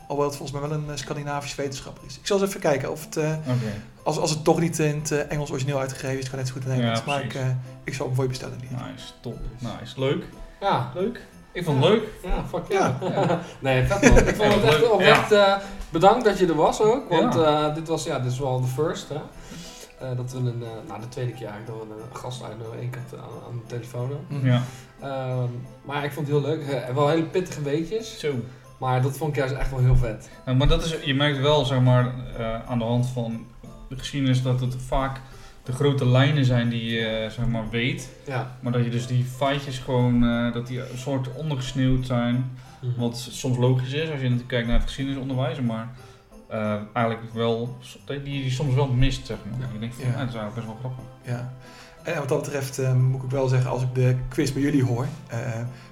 alhoewel 0.02 0.28
het 0.28 0.36
volgens 0.38 0.52
mij 0.60 0.70
wel 0.70 0.78
een 0.78 0.90
eh, 0.90 0.96
Scandinavisch 0.96 1.56
wetenschapper 1.56 2.04
is. 2.08 2.18
Ik 2.18 2.28
zal 2.28 2.40
eens 2.40 2.48
even 2.48 2.60
kijken 2.62 2.92
of 2.92 3.06
het, 3.06 3.18
eh, 3.18 3.32
Oké. 3.48 3.74
als, 4.04 4.18
als 4.18 4.30
het 4.30 4.44
toch 4.44 4.60
niet 4.60 4.80
in 4.80 4.96
het 4.96 5.12
eh, 5.12 5.32
Engels 5.32 5.52
origineel 5.52 5.80
uitgegeven 5.80 6.14
is, 6.18 6.20
het 6.20 6.30
kan 6.30 6.38
net 6.40 6.48
zo 6.48 6.54
goed 6.54 6.64
in 6.64 6.70
het 6.70 6.80
Ja, 6.80 6.86
Engels. 6.86 7.04
maar 7.06 7.24
ik, 7.24 7.34
eh, 7.34 7.42
ik 7.84 7.94
zal 7.94 8.06
hem 8.06 8.16
voor 8.16 8.24
je 8.24 8.30
bestellen. 8.30 8.60
geval. 8.70 8.88
Nice, 8.88 9.06
top. 9.22 9.40
Nice. 9.60 10.00
Leuk. 10.00 10.24
Ja. 10.62 10.92
Leuk. 10.96 11.22
Ik 11.52 11.64
vond 11.64 11.78
het 11.78 11.86
Ja. 11.86 11.92
leuk. 11.94 12.04
Ja, 12.24 12.44
fuck 12.50 12.72
Ja. 12.72 12.98
ja. 13.02 13.40
nee, 13.60 13.86
vet 13.86 14.02
man. 14.02 14.18
Ik 14.28 14.36
vond 14.36 14.54
het 14.54 14.64
echt 14.64 14.90
oprecht 14.92 15.32
eh, 15.32 15.56
bedankt 15.90 16.26
dat 16.26 16.38
je 16.40 16.46
er 16.48 16.56
was 16.56 16.82
ook. 16.82 17.10
Want 17.10 17.34
Ja. 17.34 17.68
eh, 17.70 17.76
dit 17.76 17.88
was 17.88 18.04
ja, 18.04 18.20
dit 18.20 18.32
is 18.32 18.40
wel 18.40 18.62
de 18.62 18.68
first. 18.68 19.10
Hè? 19.10 19.16
Eh, 20.00 20.18
dat 20.18 20.32
we 20.32 20.38
een, 20.38 20.64
eh, 20.64 20.70
nou 20.88 21.02
de 21.02 21.10
tweede 21.10 21.32
keer 21.32 21.48
eigenlijk 21.48 21.80
dat 21.80 21.98
we 21.98 22.04
een 22.04 22.16
gast 22.16 22.44
uitnodigen. 22.44 22.80
één 22.80 22.90
keer 22.90 23.02
aan, 23.12 23.52
aan 23.52 23.58
de 23.58 23.66
telefoon. 23.68 24.12
Mhm. 24.28 24.46
Ja. 24.46 24.62
Ehm, 25.02 25.50
maar 25.86 26.04
ik 26.04 26.12
vond 26.12 26.28
het 26.28 26.36
heel 26.38 26.46
leuk. 26.46 26.68
Eh, 26.68 26.96
wel 26.96 27.10
hele 27.10 27.24
pittige 27.24 27.62
weetjes. 27.62 28.20
Zo. 28.20 28.34
Maar 28.78 29.02
dat 29.02 29.18
vond 29.18 29.30
ik 29.30 29.38
juist 29.38 29.54
echt 29.54 29.70
wel 29.70 29.80
heel 29.80 29.96
vet. 29.96 30.30
Nou, 30.46 30.58
maar 30.58 30.68
dat 30.68 30.86
is, 30.86 30.96
je 31.04 31.16
merkt 31.16 31.40
wel, 31.40 31.66
zeg 31.66 31.82
maar, 31.82 32.14
eh, 32.38 32.70
aan 32.70 32.78
de 32.78 32.86
hand 32.86 33.08
van 33.08 33.46
de 33.90 33.98
geschiedenis 33.98 34.42
dat 34.42 34.60
het 34.60 34.76
vaak 34.76 35.20
de 35.64 35.72
grote 35.72 36.08
lijnen 36.08 36.46
zijn 36.46 36.70
die 36.70 36.94
je, 36.94 37.06
eh, 37.06 37.30
zeg 37.30 37.48
maar, 37.48 37.70
weet. 37.70 38.10
Ja. 38.26 38.58
Maar 38.60 38.72
dat 38.72 38.84
je 38.84 38.90
dus 38.90 39.08
die 39.08 39.24
feitjes 39.24 39.80
gewoon, 39.80 40.24
eh, 40.24 40.54
dat 40.54 40.68
die 40.68 40.80
een 40.80 40.98
soort 40.98 41.34
ondergesneeuwd 41.34 42.06
zijn. 42.06 42.52
Mhm. 42.82 43.00
Wat 43.00 43.18
soms 43.18 43.58
logisch 43.58 43.94
is 43.94 44.10
als 44.10 44.18
je 44.18 44.24
natuurlijk 44.24 44.48
kijkt 44.48 44.68
naar 44.68 44.76
het 44.76 44.86
geschiedenisonderwijs, 44.86 45.60
maar 45.62 45.90
eh, 46.48 46.76
eigenlijk 46.94 47.34
wel, 47.34 47.78
die, 48.06 48.20
die 48.22 48.52
soms 48.52 48.74
wel 48.76 48.88
mist, 48.88 49.26
zeg 49.26 49.38
maar. 49.50 49.60
Ja. 49.60 49.74
Ik 49.74 49.80
denk 49.80 49.94
van, 49.94 50.06
Ja. 50.06 50.12
dat 50.18 50.28
is 50.28 50.36
eigenlijk 50.36 50.56
best 50.56 50.66
wel 50.68 50.76
grappig. 50.80 51.04
Ja. 51.22 51.54
En 52.04 52.20
wat 52.20 52.30
dat 52.30 52.42
betreft 52.42 52.80
eh, 52.80 52.94
moet 52.94 53.24
ik 53.24 53.30
wel 53.30 53.48
zeggen, 53.48 53.70
als 53.70 53.82
ik 53.82 53.96
de 53.96 54.16
quiz 54.28 54.52
bij 54.52 54.62
jullie 54.62 54.84
hoor, 54.84 55.08
eh, 55.28 55.40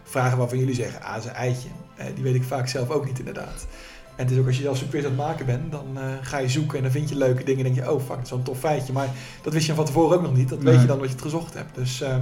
vragen 0.03 0.37
waarvan 0.37 0.57
jullie 0.57 0.75
zeggen, 0.75 1.01
ah, 1.01 1.23
een 1.23 1.29
eitje. 1.29 1.69
Eh, 1.95 2.05
die 2.15 2.23
weet 2.23 2.35
ik 2.35 2.43
vaak 2.43 2.67
zelf 2.67 2.89
ook 2.89 3.05
niet 3.05 3.19
inderdaad. 3.19 3.67
En 4.15 4.23
het 4.23 4.31
is 4.33 4.39
ook 4.39 4.45
als 4.47 4.55
je 4.57 4.61
zelf 4.61 4.77
zo'n 4.77 4.89
quiz 4.89 5.03
aan 5.03 5.09
het 5.09 5.19
maken 5.19 5.45
bent, 5.45 5.71
dan 5.71 5.85
eh, 5.97 6.03
ga 6.21 6.37
je 6.37 6.49
zoeken 6.49 6.77
en 6.77 6.83
dan 6.83 6.91
vind 6.91 7.09
je 7.09 7.15
leuke 7.17 7.43
dingen 7.43 7.65
en 7.65 7.73
denk 7.73 7.85
je, 7.85 7.93
oh 7.93 7.99
fuck, 7.99 8.15
dat 8.15 8.23
is 8.23 8.29
wel 8.29 8.39
een 8.39 8.45
tof 8.45 8.59
feitje. 8.59 8.93
Maar 8.93 9.07
dat 9.41 9.53
wist 9.53 9.65
je 9.67 9.73
van 9.73 9.85
tevoren 9.85 10.17
ook 10.17 10.23
nog 10.23 10.35
niet, 10.35 10.49
dat 10.49 10.61
weet 10.61 10.81
je 10.81 10.87
dan 10.87 10.97
wat 10.97 11.07
je 11.07 11.13
het 11.13 11.21
gezocht 11.23 11.53
hebt. 11.53 11.75
Dus 11.75 12.01
ehm, 12.01 12.21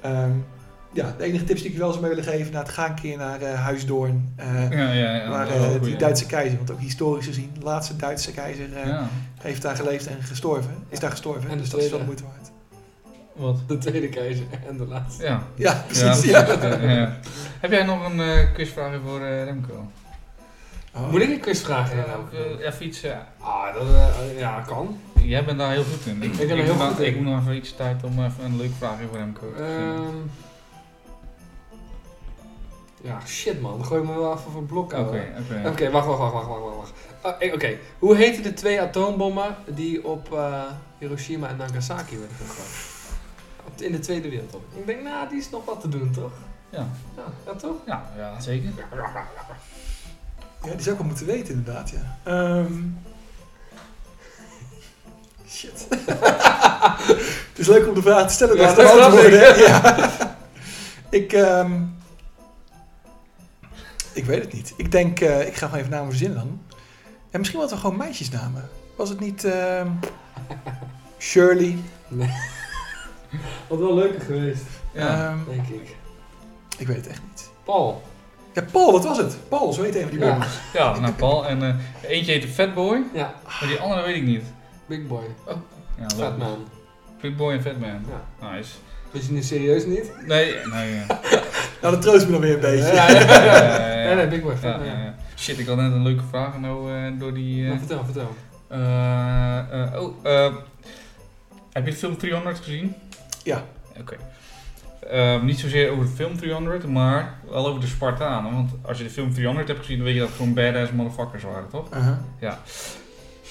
ehm, 0.00 0.30
ja, 0.94 1.14
de 1.18 1.24
enige 1.24 1.44
tips 1.44 1.62
die 1.62 1.70
ik 1.70 1.76
wel 1.78 1.90
zou 1.90 2.00
mee 2.04 2.14
willen 2.14 2.32
geven, 2.32 2.52
nou, 2.52 2.66
ga 2.66 2.88
een 2.88 2.94
keer 2.94 3.16
naar 3.16 3.40
eh 3.40 3.62
Huisdoorn, 3.64 4.32
eh, 4.36 4.70
Ja, 4.70 4.92
ja, 4.92 5.14
ja. 5.14 5.28
waar 5.28 5.48
eh, 5.48 5.68
die 5.70 5.78
goeie. 5.78 5.96
Duitse 5.96 6.26
keizer, 6.26 6.56
want 6.56 6.70
ook 6.70 6.80
historisch 6.80 7.26
gezien, 7.26 7.50
de 7.58 7.64
laatste 7.64 7.96
Duitse 7.96 8.32
keizer 8.32 8.76
eh, 8.76 8.86
Ja. 8.86 9.08
heeft 9.40 9.62
daar 9.62 9.76
geleefd 9.76 10.06
en 10.06 10.22
gestorven, 10.22 10.74
is 10.88 10.98
daar 10.98 11.10
gestorven. 11.10 11.50
En 11.50 11.56
de 11.56 11.62
dus 11.62 11.70
dat 11.70 11.80
is 11.80 11.90
wel 11.90 11.98
de 11.98 12.04
moeite 12.04 12.22
waard. 12.22 12.50
Wat? 13.32 13.68
De 13.68 13.78
tweede 13.78 14.08
keizer 14.08 14.44
en 14.68 14.76
de 14.76 14.86
laatste. 14.86 15.22
Ja. 15.24 15.42
Ja, 15.54 15.84
precies. 15.86 16.22
Ja. 16.22 16.42
precies. 16.42 16.80
Ja, 16.82 16.90
ja. 16.90 17.18
Heb 17.60 17.70
jij 17.70 17.82
nog 17.84 18.08
een 18.10 18.20
eh, 18.20 18.52
quizvraag 18.54 18.92
voor 19.06 19.20
eh, 19.20 19.44
Remco? 19.44 19.90
Oh. 20.94 21.10
Moet 21.10 21.20
ik 21.20 21.30
een 21.30 21.40
quiz 21.40 21.62
vragen? 21.62 21.96
Ja, 21.96 22.04
eh, 22.32 22.66
even 22.66 22.86
iets, 22.86 23.00
ja. 23.00 23.26
ah, 23.40 23.74
dat, 23.74 23.82
eh, 23.82 24.38
ja, 24.38 24.60
kan. 24.66 24.98
Jij 25.22 25.44
bent 25.44 25.58
daar 25.58 25.70
heel 25.70 25.84
goed 25.84 26.06
in. 26.06 26.22
Ik, 26.22 26.36
ben 26.36 26.50
er 26.50 26.64
heel 26.64 26.74
moet 26.74 26.82
goed 26.82 26.98
in. 27.00 27.06
Ik 27.06 27.16
moet 27.16 27.24
nog 27.24 27.40
even 27.40 27.56
iets 27.56 27.76
tijd 27.76 28.04
om 28.04 28.24
even 28.24 28.44
een 28.44 28.56
leuke 28.56 28.74
vraag 28.78 28.96
voor 29.08 29.18
Remco 29.18 29.52
te. 29.56 29.62
Ehm 29.62 30.16
ja, 33.04 33.20
shit 33.26 33.60
man. 33.60 33.76
Dan 33.78 33.86
gooi 33.86 34.00
je 34.00 34.06
me 34.06 34.18
wel 34.18 34.30
even 34.32 34.50
voor 34.50 34.60
een 34.60 34.66
blok. 34.66 34.92
Oké, 34.92 35.00
Oké, 35.40 35.68
oké. 35.68 35.90
wacht, 35.90 36.06
wacht, 36.06 36.18
wacht, 36.18 36.32
wacht, 36.32 36.46
wacht, 36.48 36.60
wacht. 36.62 36.76
wacht. 36.76 36.92
Ah, 37.20 37.34
eh, 37.38 37.52
Oké, 37.54 37.76
hoe 37.98 38.16
heten 38.16 38.42
de 38.42 38.52
twee 38.54 38.80
atoombommen 38.80 39.56
die 39.66 40.04
op 40.04 40.32
eh, 40.32 40.62
Hiroshima 40.98 41.48
en 41.48 41.56
Nagasaki 41.56 42.18
werden 42.18 42.36
gegooid? 42.36 42.68
Op 43.66 43.78
de- 43.78 43.84
In 43.86 43.92
de 43.92 43.98
Tweede 43.98 44.28
Wereldoorlog. 44.30 44.68
Ik 44.74 44.86
denk, 44.86 45.02
nou, 45.02 45.28
die 45.28 45.38
is 45.38 45.50
nog 45.50 45.64
wat 45.64 45.80
te 45.80 45.88
doen, 45.88 46.10
toch? 46.10 46.32
Ja. 46.70 46.86
Ja, 47.16 47.22
ja 47.46 47.54
toch? 47.54 47.76
Ja, 47.86 48.10
ja, 48.16 48.40
zeker. 48.40 48.68
Ja, 50.64 50.70
die 50.74 50.82
zou 50.82 50.90
ik 50.90 50.98
wel 51.00 51.06
moeten 51.06 51.26
weten 51.26 51.54
inderdaad, 51.54 51.90
ja. 51.90 52.18
Ehm. 52.24 52.72
shit. 55.48 55.86
Het 57.50 57.58
is 57.58 57.66
leuk 57.66 57.88
om 57.88 57.94
de 57.94 58.02
vraag 58.02 58.26
te 58.26 58.32
stellen. 58.34 58.56
Ja, 58.56 58.66
dat 58.66 58.74
te 58.74 58.80
snap 58.86 59.00
antwoorden, 59.00 59.32
ik. 59.32 59.54
hè? 59.56 59.62
Ja. 59.64 60.36
ik, 61.10 61.32
ehm, 61.32 61.72
ik 64.14 64.24
weet 64.24 64.42
het 64.44 64.52
niet. 64.52 64.74
Ik 64.76 64.92
denk, 64.92 65.20
eh, 65.20 65.46
ik 65.46 65.54
ga 65.54 65.64
gewoon 65.66 65.80
even 65.80 65.90
namen 65.92 66.08
verzinnen 66.08 66.38
dan. 66.38 66.60
En 67.30 67.38
misschien 67.38 67.60
wel 67.60 67.68
gewoon 67.68 67.96
meisjesnamen. 67.96 68.68
Was 68.96 69.08
het 69.08 69.20
niet 69.20 69.44
ehm, 69.44 69.88
Shirley? 71.18 71.76
Wat 73.68 73.78
wel 73.78 73.94
leuker 73.94 74.20
geweest, 74.20 74.64
Ja. 74.92 75.28
Ehm, 75.28 75.38
denk 75.48 75.66
ik. 75.68 75.96
ik 76.78 76.86
weet 76.86 76.96
het 76.96 77.06
echt 77.06 77.20
niet. 77.30 77.50
Paul. 77.64 78.02
Ja, 78.52 78.62
Paul, 78.72 78.92
dat 78.92 79.04
was 79.04 79.16
het. 79.18 79.36
Paul, 79.48 79.72
zo 79.72 79.82
heet 79.82 79.94
een 79.94 80.00
van 80.00 80.10
die 80.10 80.18
Ja. 80.18 80.46
ja, 80.72 80.98
nou 80.98 81.12
Paul. 81.12 81.46
En 81.46 81.62
eh, 81.62 81.74
eentje 82.10 82.32
heet 82.32 82.44
Fatboy, 82.44 83.02
Ja, 83.12 83.34
maar 83.60 83.68
die 83.68 83.80
andere 83.80 84.02
weet 84.02 84.16
ik 84.16 84.22
niet. 84.22 84.42
Big 84.86 85.06
Boy. 85.06 85.24
Ja, 85.98 86.08
Fat 86.08 86.16
leuk. 86.18 86.36
Man. 86.36 86.64
Big 87.20 87.36
Boy 87.36 87.52
en 87.52 87.62
Fatman. 87.62 88.04
Ja. 88.40 88.50
Nice. 88.50 88.70
Wist 89.14 89.26
je 89.26 89.32
niet 89.32 89.44
serieus 89.44 89.86
niet? 89.86 90.12
Nee, 90.26 90.54
nee. 90.72 90.94
ja. 90.94 91.06
Nou, 91.82 91.96
dat 91.96 92.04
troost 92.04 92.26
me 92.26 92.32
dan 92.32 92.40
weer 92.40 92.54
een 92.54 92.60
beetje. 92.60 92.92
Ja, 92.94 93.08
ja, 93.10 93.20
Ja, 93.20 93.44
ja. 93.44 93.44
ja, 93.44 93.98
ja. 94.00 94.04
Nee, 94.06 94.14
nee, 94.14 94.26
Big 94.28 94.42
Boy. 94.42 94.54
Ja, 94.62 94.68
Ja, 94.68 94.84
ja, 94.84 94.92
ja. 95.04 95.14
Shit, 95.38 95.58
ik 95.58 95.66
had 95.66 95.76
net 95.76 95.92
een 95.92 96.02
leuke 96.02 96.22
vraag 96.28 96.58
nou 96.58 96.92
eh, 96.94 97.12
door 97.18 97.34
die... 97.34 97.62
eh, 97.62 97.66
Nou, 97.68 97.78
vertel, 97.78 98.04
vertel. 98.04 98.34
eh, 98.68 99.58
eh, 99.58 100.02
oh, 100.02 100.14
eh, 100.22 100.54
heb 101.72 101.84
je 101.84 101.90
de 101.90 101.96
film 101.96 102.16
300 102.16 102.58
gezien? 102.58 102.94
Ja. 103.42 103.62
Oké. 104.00 104.16
Ehm, 105.10 105.44
niet 105.44 105.58
zozeer 105.58 105.90
over 105.90 106.04
de 106.04 106.10
film 106.10 106.36
300, 106.36 106.86
maar 106.86 107.34
wel 107.50 107.66
over 107.66 107.80
de 107.80 107.86
Spartanen. 107.86 108.52
Want 108.52 108.70
als 108.82 108.98
je 108.98 109.04
de 109.04 109.10
film 109.10 109.34
300 109.34 109.68
hebt 109.68 109.80
gezien, 109.80 109.96
dan 109.96 110.04
weet 110.04 110.14
je 110.14 110.20
dat 110.20 110.28
het 110.28 110.38
gewoon 110.38 110.54
badass 110.54 110.92
motherfuckers 110.92 111.42
waren, 111.42 111.68
toch? 111.70 111.86
Uh-huh. 111.94 112.52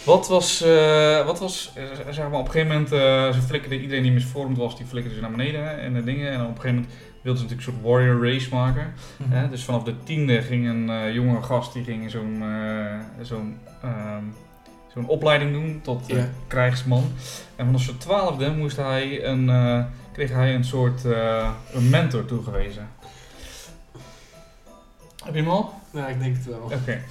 Wat 0.05 0.27
was, 0.27 0.61
eh, 0.61 1.25
wat 1.25 1.39
was 1.39 1.71
eh, 1.75 1.83
zeg 2.11 2.29
maar, 2.29 2.39
op 2.39 2.45
een 2.45 2.51
gegeven 2.51 2.67
moment, 2.73 2.91
eh, 2.91 3.33
ze 3.33 3.41
flikkerden, 3.47 3.79
iedereen 3.81 4.03
die 4.03 4.11
misvormd 4.11 4.57
was, 4.57 4.77
die 4.77 4.85
flikkerden 4.85 5.15
ze 5.15 5.21
naar 5.27 5.37
beneden 5.37 5.63
hè, 5.63 5.69
en 5.75 5.93
de 5.93 6.03
dingen. 6.03 6.31
En 6.31 6.41
op 6.41 6.47
een 6.47 6.55
gegeven 6.55 6.75
moment 6.75 6.93
wilden 7.21 7.41
ze 7.41 7.47
natuurlijk 7.47 7.67
een 7.77 7.83
soort 7.83 7.93
warrior 7.93 8.31
race 8.33 8.49
maken. 8.55 8.93
Mhm. 9.17 9.31
Hè? 9.31 9.49
Dus 9.49 9.63
vanaf 9.63 9.83
de 9.83 10.03
tiende 10.03 10.41
ging 10.41 10.67
een 10.69 10.89
eh, 10.89 11.13
jonge 11.13 11.41
gast, 11.41 11.73
die 11.73 11.83
ging 11.83 12.11
zo'n 12.11 12.41
eh, 12.41 13.25
zo'n 13.25 13.57
ehm, 13.81 14.23
zo'n 14.93 15.07
opleiding 15.07 15.51
doen 15.51 15.79
tot 15.83 16.09
eh, 16.09 16.17
Ja. 16.17 16.29
krijgsman. 16.47 17.11
En 17.55 17.65
vanaf 17.65 17.81
zijn 17.81 17.97
twaalfde 17.97 18.51
moest 18.51 18.77
hij 18.77 19.25
een, 19.25 19.49
eh, 19.49 19.83
kreeg 20.11 20.31
hij 20.31 20.55
een 20.55 20.65
soort 20.65 21.05
eh, 21.05 21.49
een 21.73 21.89
mentor 21.89 22.25
toegewezen. 22.25 22.89
Heb 25.23 25.33
je 25.33 25.39
hem 25.41 25.49
al? 25.49 25.73
Ja, 25.93 26.07
ik 26.07 26.19
denk 26.19 26.35
het 26.35 26.45
wel. 26.45 26.59
Oké. 26.63 27.01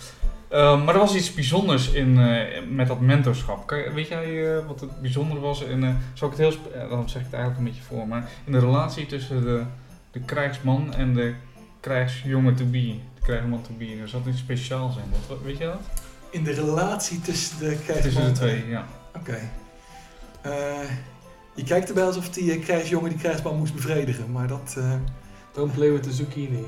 Ehm, 0.52 0.84
maar 0.84 0.94
er 0.94 1.00
was 1.00 1.14
iets 1.14 1.34
bijzonders 1.34 1.92
in, 1.92 2.18
eh, 2.18 2.62
met 2.68 2.86
dat 2.86 3.00
mentorschap. 3.00 3.66
Kan 3.66 3.78
weet 3.94 4.08
jij 4.08 4.56
eh, 4.56 4.66
wat 4.66 4.80
het 4.80 5.00
bijzondere 5.00 5.40
was? 5.40 5.62
In, 5.62 5.84
eh, 5.84 5.90
zal 6.12 6.30
ik 6.30 6.36
het 6.36 6.46
heel, 6.46 6.88
dan 6.88 7.08
zeg 7.08 7.20
ik 7.20 7.26
het 7.30 7.34
eigenlijk 7.34 7.58
een 7.58 7.64
beetje 7.64 7.82
voor, 7.82 8.08
maar 8.08 8.28
in 8.44 8.52
de 8.52 8.58
relatie 8.58 9.06
tussen 9.06 9.42
de, 9.44 9.62
de 10.10 10.20
krijgsman 10.20 10.94
en 10.94 11.14
de 11.14 11.34
krijgsjongen 11.80 12.54
to 12.54 12.64
be, 12.64 12.94
de 13.14 13.20
krijgsman 13.22 13.62
to 13.62 13.70
be, 13.78 13.96
er 14.00 14.08
zat 14.08 14.26
iets 14.26 14.38
speciaals 14.38 14.96
in. 14.96 15.02
Wat, 15.28 15.38
weet 15.44 15.58
je 15.58 15.64
dat? 15.64 15.80
In 16.30 16.44
de 16.44 16.52
relatie 16.52 17.20
tussen 17.20 17.58
de 17.58 17.78
krijgsman... 17.84 18.02
Tussen 18.02 18.24
de 18.24 18.32
twee, 18.32 18.68
ja. 18.68 18.86
Oké. 19.16 19.38
Eh, 20.42 20.52
je 21.54 21.64
kijkt 21.64 21.88
erbij 21.88 22.04
alsof 22.04 22.30
die 22.30 22.58
krijgsjongen 22.58 23.10
die 23.10 23.18
krijgsman 23.18 23.56
moest 23.58 23.74
bevredigen, 23.74 24.32
maar 24.32 24.48
dat... 24.48 24.74
eh, 24.78 24.92
Don't 25.52 25.72
play 25.72 25.92
with 25.92 26.02
the 26.02 26.12
zucchini. 26.12 26.64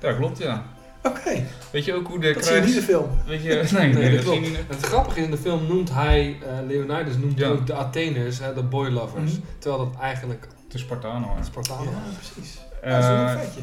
Ja, 0.00 0.12
klopt, 0.12 0.38
ja. 0.38 0.64
Oké, 1.06 1.44
Weet 1.72 1.84
je 1.84 1.94
ook 1.94 2.06
hoe 2.08 2.20
de 2.20 2.32
dat 2.32 2.44
zie 2.44 2.54
je 2.54 2.60
niet 2.60 2.68
in 2.68 2.74
de 2.74 2.82
film. 2.82 3.08
Weet 3.26 3.42
je, 3.42 3.68
nee, 3.72 3.92
nee, 3.92 4.04
dat 4.04 4.12
dat 4.12 4.24
klopt. 4.24 4.40
niet. 4.40 4.58
Het 4.68 4.82
grappige 4.86 5.18
is, 5.18 5.24
in 5.24 5.30
de 5.30 5.36
film 5.36 5.66
noemt 5.66 5.92
hij, 5.92 6.36
eh, 6.42 6.66
Leonidas 6.66 7.16
noemt 7.16 7.38
Ja. 7.38 7.48
ook 7.48 7.66
de 7.66 7.74
Atheners, 7.74 8.38
hè, 8.38 8.54
de 8.54 8.62
boy 8.62 8.88
lovers. 8.88 9.32
Mhm. 9.32 9.40
Terwijl 9.58 9.84
dat 9.90 10.00
eigenlijk 10.00 10.48
De 10.68 10.78
Spartanen 10.78 11.28
waren. 11.28 11.44
Spartanen 11.44 11.84
Ja, 11.84 11.90
waren. 11.90 12.14
precies. 12.14 12.58
Ja, 12.82 12.90
dat 12.90 12.98
is 13.02 13.06
wel 13.08 13.18
een 13.18 13.26
Eh, 13.26 13.34
feitje. 13.34 13.60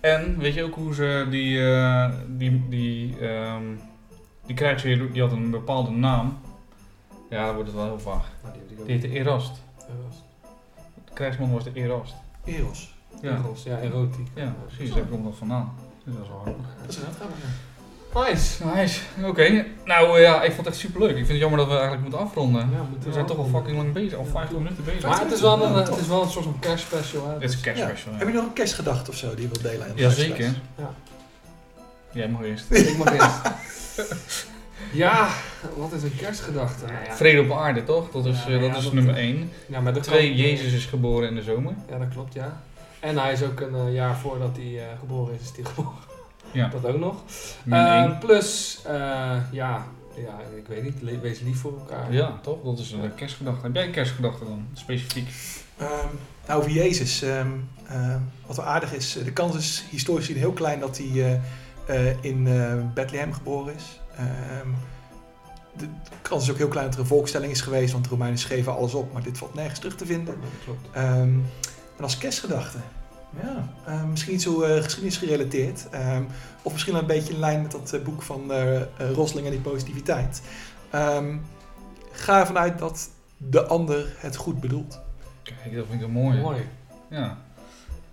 En 0.00 0.38
weet 0.38 0.54
je 0.54 0.62
ook 0.62 0.74
hoe 0.74 0.94
ze 0.94 1.26
die, 1.30 1.66
eh, 1.72 2.10
die, 2.28 2.68
die, 2.68 3.18
ehm 3.18 3.62
die 4.46 4.54
krijgsheer, 4.56 5.12
die 5.12 5.22
had 5.22 5.32
een 5.32 5.50
bepaalde 5.50 5.90
naam. 5.90 6.38
Ja, 7.30 7.44
dan 7.44 7.54
wordt 7.54 7.68
het 7.70 7.78
wel 7.78 7.86
heel 7.88 8.00
vaag. 8.00 8.30
Nou, 8.42 8.54
die 8.68 8.76
heette 8.86 9.08
Erast. 9.08 9.62
Eros. 9.78 10.16
De 11.04 11.12
krijgsman 11.14 11.52
was 11.52 11.64
de 11.64 11.70
Erast. 11.74 12.14
Eros. 12.44 12.94
Ja, 13.22 13.30
Eros, 13.36 13.62
ja, 13.62 13.78
erotiek. 13.78 14.28
ja 14.34 14.54
precies. 14.66 14.94
Daar 14.94 15.04
komt 15.04 15.24
dat 15.24 15.34
vandaan. 15.36 15.74
Dus 16.04 16.14
dat 16.14 16.22
is 16.22 16.28
wel 16.28 16.40
grappig. 16.42 16.66
Dat 16.80 16.88
is 16.90 16.96
een 16.96 17.02
grappig. 17.16 17.38
Nice. 18.14 18.64
Nice, 18.74 19.00
oké. 19.24 19.64
Nou 19.84 20.16
eh, 20.16 20.22
ja, 20.22 20.42
ik 20.42 20.52
vond 20.52 20.56
het 20.56 20.66
echt 20.66 20.76
super 20.76 21.00
leuk. 21.00 21.10
Ik 21.10 21.16
vind 21.16 21.28
het 21.28 21.38
jammer 21.38 21.58
dat 21.58 21.66
we 21.68 21.72
eigenlijk 21.72 22.02
moeten 22.02 22.20
afronden. 22.20 22.60
Ja, 22.60 22.76
we 22.76 22.82
moeten 22.90 23.08
We 23.08 23.14
zijn 23.14 23.26
toch 23.26 23.38
al 23.38 23.44
fucking 23.46 23.76
lang 23.76 23.92
bezig, 23.92 24.18
al 24.18 24.24
Ja, 24.24 24.30
50 24.30 24.48
klopt. 24.50 24.64
minuten 24.64 24.84
bezig. 24.84 25.08
Maar 25.10 25.20
het 25.20 25.32
is, 25.32 25.40
wel 25.40 25.62
een, 25.64 25.74
het 25.74 25.96
is 25.96 26.06
wel 26.06 26.22
een 26.22 26.30
soort 26.30 26.44
van 26.44 26.58
kerstspecial. 26.58 27.28
Hè? 27.28 27.38
Dit 27.38 27.48
is 27.50 27.54
een 27.56 27.62
cash 27.62 27.78
special. 27.80 28.14
Heb 28.14 28.28
je 28.28 28.34
nog 28.34 28.44
een 28.44 28.52
kerstgedachte 28.52 29.10
of 29.10 29.16
zo 29.16 29.28
die 29.34 29.40
je 29.42 29.48
wilt 29.48 29.62
delen? 29.62 29.86
aan 29.88 29.94
de 29.96 30.02
Jazeker. 30.02 30.54
Ja. 30.78 30.90
Jij 32.12 32.28
mag 32.28 32.42
eerst. 32.42 32.70
Ik 32.90 32.96
mag 32.98 33.12
eerst. 33.12 33.40
Ja, 34.92 35.28
wat 35.76 35.92
is 35.92 36.02
een 36.02 36.16
kerstgedachte? 36.16 36.84
Nou 36.84 37.04
ja, 37.04 37.14
Vrede 37.16 37.40
op 37.40 37.52
aarde, 37.58 37.84
toch? 37.84 38.10
Dat 38.10 38.26
is, 38.26 38.36
Ja, 38.46 38.52
eh, 38.54 38.60
dat 38.60 38.70
ja, 38.70 38.76
is 38.76 38.84
dat- 38.84 38.92
nummer 38.92 39.14
1. 39.16 39.50
ja, 39.66 39.80
maar 39.80 39.92
dat 39.92 40.02
Twee, 40.02 40.28
kan- 40.28 40.36
Jezus 40.36 40.72
is 40.72 40.84
geboren 40.86 41.28
in 41.28 41.34
de 41.34 41.42
zomer. 41.42 41.74
Ja, 41.90 41.98
dat 41.98 42.08
klopt, 42.12 42.34
ja. 42.34 42.60
En 43.04 43.18
hij 43.18 43.32
is 43.32 43.42
ook 43.42 43.60
een 43.60 43.74
eh, 43.74 43.94
jaar 43.94 44.16
voordat 44.16 44.56
hij 44.56 44.78
eh, 44.78 44.98
geboren 44.98 45.34
is, 45.34 45.40
is 45.40 45.50
hij 45.56 45.64
geboren. 45.64 45.98
Ja, 46.52 46.68
Dat 46.80 46.86
ook 46.86 46.98
nog. 46.98 47.22
Eh, 47.70 48.02
1. 48.02 48.18
plus, 48.18 48.80
eh, 48.86 48.92
ja, 49.52 49.86
ja, 50.16 50.38
ik 50.56 50.66
weet 50.68 50.82
niet, 50.82 51.02
le- 51.02 51.18
wees 51.20 51.40
lief 51.40 51.60
voor 51.60 51.72
elkaar. 51.78 52.12
Ja, 52.12 52.38
toch? 52.42 52.62
Dat 52.64 52.78
is 52.78 52.92
een 52.92 53.14
kerstgedachte. 53.14 53.62
Heb 53.62 53.74
jij 53.74 53.84
een 53.84 53.90
kerstgedachte 53.92 54.44
dan? 54.44 54.66
Specifiek? 54.72 55.28
Ehm, 55.76 55.90
nou, 56.46 56.58
over 56.60 56.70
Jezus. 56.70 57.22
ehm, 57.22 57.48
wat 58.46 58.56
wel 58.56 58.64
aardig 58.66 58.92
is, 58.92 59.12
de 59.24 59.32
kans 59.32 59.56
is 59.56 59.84
historisch 59.90 60.26
gezien 60.26 60.40
heel 60.40 60.52
klein 60.52 60.80
dat 60.80 60.98
hij 60.98 61.40
eh, 61.86 62.08
eh, 62.10 62.16
in 62.20 62.46
eh, 62.46 62.74
Bethlehem 62.94 63.32
geboren 63.32 63.74
is. 63.74 64.00
Ehm, 64.16 64.68
de 65.76 65.86
kans 66.22 66.42
is 66.44 66.50
ook 66.50 66.56
heel 66.58 66.68
klein 66.68 66.86
dat 66.86 66.94
er 66.94 67.00
een 67.00 67.06
volkstelling 67.06 67.52
is 67.52 67.60
geweest, 67.60 67.92
want 67.92 68.04
de 68.04 68.10
Romeinen 68.10 68.38
schreven 68.38 68.76
alles 68.76 68.94
op, 68.94 69.12
maar 69.12 69.22
dit 69.22 69.38
valt 69.38 69.54
nergens 69.54 69.78
terug 69.78 69.96
te 69.96 70.06
vinden. 70.06 70.34
Ja, 70.34 70.40
dat 70.40 70.64
klopt. 70.64 70.96
En 71.96 72.02
als 72.02 72.18
kerstgedachte, 72.18 72.78
ja, 73.42 73.68
ehm, 73.86 74.10
misschien 74.10 74.32
niet 74.32 74.42
zo 74.42 74.62
eh, 74.62 74.82
geschiedenis 74.82 75.16
gerelateerd. 75.16 75.88
ehm, 75.90 76.22
of 76.62 76.72
misschien 76.72 76.92
wel 76.92 77.02
een 77.02 77.08
beetje 77.08 77.32
in 77.32 77.38
lijn 77.38 77.62
met 77.62 77.70
dat 77.70 77.92
eh, 77.92 78.02
boek 78.02 78.22
van 78.22 78.52
eh 78.52 78.80
eh, 78.80 78.86
Rosling 79.12 79.46
en 79.46 79.52
die 79.52 79.60
positiviteit. 79.60 80.42
Ehm, 80.90 81.36
ga 82.12 82.40
ervan 82.40 82.58
uit 82.58 82.78
dat 82.78 83.10
de 83.36 83.66
ander 83.66 84.14
het 84.18 84.36
goed 84.36 84.60
bedoelt. 84.60 85.00
Kijk, 85.42 85.74
dat 85.76 85.86
vind 85.88 86.00
ik 86.00 86.06
een 86.06 86.12
mooie. 86.12 86.40
Mooi. 86.40 86.68
Ja. 87.10 87.38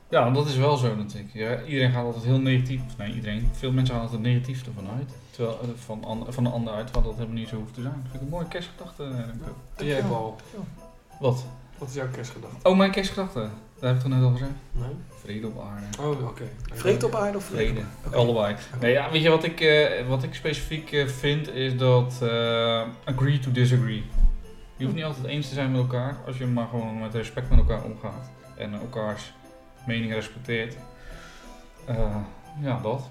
Ja, 0.09 0.29
dat 0.29 0.47
is 0.47 0.55
wel 0.55 0.77
zo 0.77 0.95
natuurlijk. 0.95 1.33
Ja, 1.33 1.63
iedereen 1.63 1.91
gaat 1.91 2.05
altijd 2.05 2.23
heel 2.23 2.39
negatief. 2.39 2.81
Nee, 2.97 3.13
iedereen. 3.13 3.49
Veel 3.53 3.71
mensen 3.71 3.93
gaan 3.95 4.03
altijd 4.03 4.21
negatief 4.21 4.65
ervan 4.65 4.87
uit. 4.97 5.11
Terwijl, 5.31 5.59
eh, 5.61 5.67
van, 5.85 6.03
an- 6.05 6.25
van 6.29 6.43
de 6.43 6.49
ander 6.49 6.73
uit, 6.73 6.91
wat 6.91 7.03
dat 7.03 7.13
helemaal 7.13 7.35
niet 7.35 7.47
zo 7.47 7.55
hoeft 7.55 7.73
te 7.73 7.81
zijn. 7.81 7.93
Dat 7.93 8.03
vind 8.03 8.15
ik 8.15 8.21
een 8.21 8.27
mooie 8.29 8.47
kerstgedachte. 8.47 9.03
eh. 9.03 9.09
En 9.75 9.85
jij, 9.85 10.01
Paul, 10.01 10.35
Wat? 11.19 11.45
wat 11.77 11.89
is 11.89 11.93
jouw 11.95 12.09
kerstgedachte? 12.11 12.69
Oh, 12.69 12.77
mijn 12.77 12.91
kerstgedachte. 12.91 13.47
Dat 13.81 13.89
heb 13.89 13.95
ik 13.95 14.01
toch 14.01 14.11
net 14.11 14.23
al 14.23 14.31
gezegd? 14.31 14.51
Nee? 14.71 14.95
Vrede 15.21 15.47
op 15.47 15.59
aarde. 15.59 16.09
Oh, 16.09 16.27
oké. 16.27 16.43
Vreet 16.73 17.03
op 17.03 17.15
aarde 17.15 17.37
of 17.37 17.43
vrede? 17.43 17.81
Vrede. 18.01 18.15
Allebei. 18.15 18.55
Nee, 18.79 18.91
ja, 18.91 19.11
weet 19.11 19.21
je 19.21 19.29
wat 19.29 19.43
ik, 19.43 19.61
eh, 19.61 20.07
wat 20.07 20.23
ik 20.23 20.33
specifiek 20.33 20.91
eh, 20.91 21.07
vind? 21.07 21.49
Is 21.53 21.77
dat 21.77 22.19
eh, 22.21 22.81
agree 23.03 23.39
to 23.39 23.51
disagree. 23.51 24.03
Je 24.77 24.83
hoeft 24.83 24.95
niet 24.95 25.05
altijd 25.05 25.25
eens 25.25 25.47
te 25.47 25.53
zijn 25.53 25.71
met 25.71 25.81
elkaar. 25.81 26.17
Als 26.25 26.37
je 26.37 26.45
maar 26.45 26.67
gewoon 26.67 26.99
met 26.99 27.13
respect 27.13 27.49
met 27.49 27.59
elkaar 27.59 27.83
omgaat. 27.83 28.29
En 28.57 28.73
elkaars 28.73 29.33
mening 29.87 30.13
respecteert. 30.13 30.75
Eh, 31.85 32.15
ja, 32.61 32.79
dat. 32.81 33.09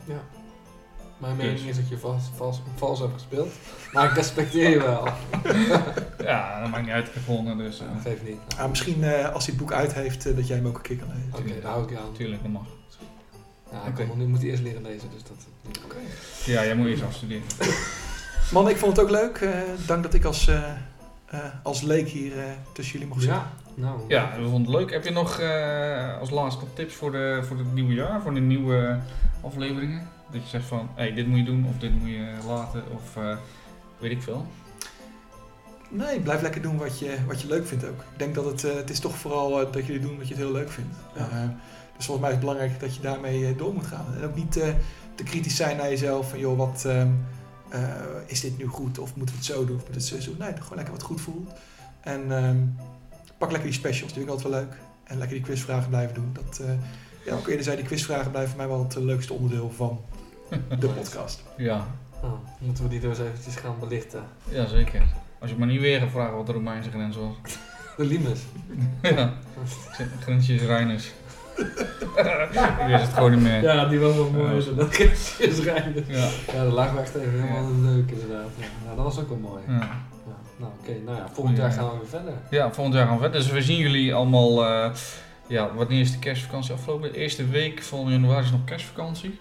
Mijn 1.21 1.37
Dus. 1.37 1.45
mening 1.47 1.69
is 1.69 1.77
dat 1.77 1.89
je 1.89 1.99
vals, 1.99 2.23
vals, 2.37 2.61
vals 2.77 2.99
hebt 2.99 3.13
gespeeld. 3.13 3.53
Maar 3.93 4.05
ik 4.09 4.15
respecteer 4.15 4.71
je 4.71 4.79
wel. 4.79 5.09
Ja, 6.25 6.61
dat 6.61 6.71
maakt 6.71 6.83
niet 6.85 6.93
uit. 6.95 7.07
Ik 7.07 7.15
heb 7.15 7.25
gewonnen, 7.25 7.57
dus... 7.59 7.81
eh, 7.81 7.87
Dat 7.95 8.03
geeft 8.03 8.23
niet. 8.29 8.39
Ah, 8.59 8.69
misschien 8.69 9.05
eh, 9.05 9.35
als 9.35 9.47
hij 9.47 9.55
het 9.55 9.57
boek 9.65 9.73
uit 9.73 9.93
heeft, 9.95 10.27
eh, 10.27 10.37
dat 10.37 10.47
jij 10.47 10.57
hem 10.57 10.67
ook 10.67 10.77
een 10.77 10.83
keer 10.83 10.97
kan 10.97 11.09
lezen. 11.09 11.33
Oké, 11.53 11.61
daar 11.63 11.71
hou 11.71 11.85
ik 11.85 11.91
je 11.91 11.99
aan. 11.99 12.13
Tuurlijk, 12.13 12.43
dat 12.43 12.51
mag. 12.53 12.63
Ja, 13.73 13.79
Oké. 13.89 14.07
nog 14.07 14.17
niet- 14.17 14.29
moet 14.29 14.43
eerst 14.43 14.63
leren 14.63 14.83
lezen, 14.83 15.09
dus 15.15 15.23
dat... 15.23 15.47
Ja, 16.45 16.65
jij 16.65 16.75
moet 16.75 16.87
eerst 16.87 17.03
afstuderen. 17.03 17.43
Man, 18.53 18.69
ik 18.69 18.77
vond 18.77 18.97
het 18.97 19.05
ook 19.07 19.11
leuk. 19.11 19.37
Eh, 19.39 19.51
dank 19.87 20.03
dat 20.03 20.15
ik 20.15 20.25
als, 20.25 20.49
eh, 20.49 20.63
eh, 21.27 21.39
als 21.63 21.81
leek 21.83 22.09
hier 22.09 22.39
eh, 22.39 22.45
tussen 22.73 22.93
jullie 22.93 23.09
mocht 23.09 23.23
zitten. 23.23 23.41
Ja, 23.75 23.83
nou... 23.83 24.01
Ja, 24.09 24.33
we 24.37 24.43
vonden 24.49 24.73
het 24.73 24.81
leuk. 24.81 24.91
Heb 24.93 25.05
je 25.05 25.11
nog 25.11 25.39
eh, 25.39 26.19
als 26.21 26.31
laatste 26.31 26.65
tips 26.75 26.95
voor, 26.95 27.13
de, 27.13 27.41
voor 27.49 27.59
het 27.59 27.73
nieuwe 27.75 27.95
jaar? 27.95 28.21
Voor 28.23 28.35
de 28.35 28.41
nieuwe 28.41 28.99
afleveringen? 29.41 30.09
Dat 30.33 30.43
je 30.43 30.49
zegt 30.49 30.67
van, 30.67 30.89
hé, 30.95 31.03
hey, 31.03 31.13
dit 31.13 31.27
moet 31.27 31.39
je 31.39 31.45
doen 31.45 31.67
of 31.67 31.79
dit 31.79 31.99
moet 32.01 32.09
je 32.09 32.35
laten 32.47 32.83
of 32.93 33.17
eh, 33.17 33.37
weet 33.99 34.11
ik 34.11 34.23
veel. 34.23 34.47
Nee, 35.91 36.21
blijf 36.21 36.43
lekker 36.43 36.63
doen 36.63 36.77
wat 36.77 36.99
je, 36.99 37.17
wat 37.27 37.41
je 37.41 37.49
leuk 37.49 37.67
vindt 37.67 37.85
ook. 37.85 38.01
Ik 38.01 38.19
denk 38.19 38.35
dat 38.35 38.45
het, 38.45 38.65
eh, 38.65 38.75
het 38.75 38.91
is 38.91 38.99
toch 38.99 39.17
vooral 39.17 39.61
eh, 39.61 39.73
dat 39.73 39.87
jullie 39.87 40.01
doen 40.01 40.17
wat 40.17 40.29
je 40.29 40.35
het 40.35 40.43
heel 40.43 40.53
leuk 40.53 40.71
vindt. 40.71 40.97
Ja. 41.17 41.59
Dus 41.97 42.07
volgens 42.07 42.27
mij 42.27 42.29
is 42.29 42.37
het 42.37 42.41
belangrijk 42.41 42.81
dat 42.81 42.95
je 42.95 43.01
daarmee 43.01 43.57
door 43.57 43.75
moet 43.75 43.87
gaan. 43.87 44.07
En 44.17 44.25
ook 44.25 44.35
niet 44.35 44.53
te 45.15 45.25
kritisch 45.25 45.57
zijn 45.57 45.77
naar 45.77 45.89
jezelf. 45.89 46.31
Van 46.31 46.39
joh, 46.39 46.59
wat, 46.59 46.85
ehm, 46.87 47.09
eh, 47.69 47.81
is 48.27 48.41
dit 48.41 48.59
nu 48.59 48.67
goed? 48.67 48.99
Of 48.99 49.17
moeten 49.17 49.35
we 49.35 49.41
het 49.41 49.51
zo 49.51 49.65
doen? 49.65 49.77
Of 49.77 49.83
moeten 49.83 50.11
we 50.11 50.15
het 50.15 50.25
zo 50.25 50.31
doen? 50.31 50.39
Nee, 50.39 50.53
gewoon 50.53 50.77
lekker 50.77 50.95
wat 50.95 51.03
goed 51.03 51.21
voelt. 51.21 51.51
En 52.01 52.33
ehm, 52.33 52.59
pak 53.39 53.51
lekker 53.51 53.71
die 53.71 53.79
specials, 53.79 54.13
die 54.13 54.23
vind 54.23 54.25
ik 54.25 54.31
altijd 54.31 54.53
wel 54.53 54.61
leuk. 54.61 54.77
En 55.05 55.19
lekker 55.19 55.37
die 55.37 55.47
quizvragen 55.47 55.89
blijven 55.89 56.15
doen. 56.15 56.33
Dat, 56.33 56.61
ja, 57.25 57.63
zei, 57.63 57.77
die 57.77 57.85
quizvragen 57.85 58.31
blijven 58.31 58.51
voor 58.51 58.61
mij 58.61 58.69
wel 58.69 58.85
het 58.85 58.95
leukste 58.95 59.33
onderdeel 59.33 59.71
van 59.71 60.01
de 60.79 60.87
podcast. 60.89 61.43
Ja, 61.57 61.87
Nou, 62.23 62.35
moeten 62.59 62.85
we 62.85 62.91
die 62.91 63.01
dus 63.01 63.19
eventjes 63.19 63.57
gaan 63.57 63.75
belichten. 63.81 64.23
ja 64.49 64.67
zeker. 64.67 65.03
Als 65.39 65.51
je 65.51 65.57
maar 65.57 65.67
niet 65.67 65.81
weer 65.81 66.01
gaat 66.01 66.11
vragen 66.11 66.37
wat 66.37 66.47
de 66.47 66.53
Romeinse 66.53 66.91
grens 66.91 67.17
was. 67.17 67.33
De 67.97 68.05
limes. 68.07 68.41
ja, 69.03 69.33
grensjes 70.21 70.63
Reiners. 70.63 71.11
ik 71.57 72.87
wist 72.87 73.03
het 73.03 73.13
gewoon 73.15 73.31
niet 73.31 73.41
meer. 73.41 73.63
Ja, 73.63 73.87
die 73.87 73.99
was 73.99 74.15
wel 74.15 74.31
mooi. 74.31 74.55
Ja. 74.55 74.61
Zo, 74.61 74.75
dat 74.75 74.99
is 75.39 75.59
rijden. 75.59 76.05
Ja. 76.09 76.29
Ja, 76.55 76.65
de 76.65 76.71
lag 76.71 76.97
echt 76.97 77.15
even 77.15 77.33
helemaal 77.33 77.81
leuk 77.81 78.11
inderdaad. 78.11 78.49
Ja, 78.57 78.67
nou, 78.85 78.97
dat 78.97 79.05
was 79.05 79.19
ook 79.19 79.29
wel 79.29 79.39
mooi. 79.39 79.63
Ja. 79.69 79.73
ja. 79.73 79.89
Nou, 80.57 80.73
oké. 80.81 80.93
Nou 81.05 81.17
ja, 81.17 81.29
volgend 81.33 81.57
jaar 81.57 81.73
gaan 81.73 81.85
we 81.91 81.97
weer 81.99 82.09
verder. 82.09 82.33
Ja, 82.51 82.73
volgend 82.73 82.97
jaar 82.97 83.07
gaan 83.07 83.15
we 83.15 83.21
verder. 83.23 83.41
Dus 83.41 83.51
we 83.51 83.63
zien 83.63 83.79
jullie 83.79 84.15
allemaal 84.15 84.65
eh, 84.67 84.91
ja, 85.47 85.75
wanneer 85.75 86.01
is 86.01 86.13
de 86.13 86.19
kerstvakantie 86.19 86.73
afgelopen? 86.75 87.13
De 87.13 87.19
eerste 87.19 87.47
week 87.47 87.83
van 87.83 88.11
januari 88.11 88.45
is 88.45 88.51
nog 88.51 88.65
kerstvakantie. 88.65 89.39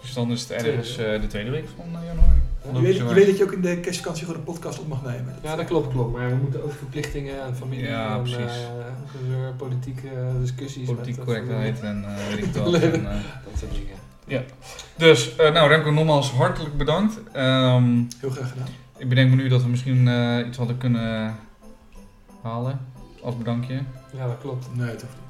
Ja. 0.00 0.06
Dus 0.06 0.14
dan 0.14 0.30
is 0.30 0.40
het 0.40 0.50
ergens 0.50 0.96
eh, 0.98 1.20
de 1.20 1.26
tweede 1.26 1.50
week 1.50 1.64
van 1.76 1.84
eh, 1.86 2.06
januari. 2.06 2.38
Ja, 2.64 2.70
Je 2.72 2.80
weet, 2.80 2.96
je 2.96 3.14
weet 3.14 3.26
dat 3.26 3.36
je 3.38 3.44
ook 3.44 3.52
in 3.52 3.60
de 3.60 3.80
kerstvakantie 3.80 4.24
gewoon 4.24 4.38
een 4.40 4.46
podcast 4.46 4.78
op 4.78 4.88
mag 4.88 5.02
nemen. 5.02 5.34
Ja, 5.42 5.56
dat 5.56 5.64
klopt, 5.66 5.92
klopt. 5.92 6.12
Maar 6.16 6.28
we 6.28 6.34
moeten 6.34 6.64
ook 6.64 6.72
verplichtingen 6.72 7.42
en 7.42 7.56
familie 7.56 7.86
Ja, 7.86 8.14
en 8.16 8.22
precies. 8.22 8.38
eh, 8.38 9.56
politieke 9.56 10.08
discussies. 10.40 10.86
Politiek 10.88 11.24
correctheid 11.24 11.80
en 11.80 12.04
eh, 12.04 12.26
weet 12.34 12.44
ik 12.44 12.54
wat. 12.62 12.74
En, 12.74 13.06
eh, 13.06 13.12
Dat 13.44 13.58
soort 13.58 13.72
dingen. 13.72 14.44
dus, 14.96 15.36
eh, 15.36 15.52
nou 15.52 15.68
Remco, 15.68 15.90
nogmaals 15.90 16.30
hartelijk 16.30 16.76
bedankt. 16.76 17.18
Ehm, 17.32 18.02
Heel 18.20 18.30
graag 18.30 18.48
gedaan. 18.50 18.66
ik 18.98 19.08
bedenk 19.08 19.30
me 19.30 19.36
nu 19.36 19.48
dat 19.48 19.62
we 19.62 19.68
misschien 19.68 20.08
eh, 20.08 20.46
iets 20.46 20.56
hadden 20.58 20.78
kunnen 20.78 21.36
halen 22.42 22.80
als 23.22 23.36
bedankje. 23.36 23.74
Ja, 24.16 24.26
dat 24.26 24.38
klopt. 24.40 24.66
Nee, 24.74 24.88
het 24.90 25.00
hoeft 25.02 25.14
niet. 25.26 25.29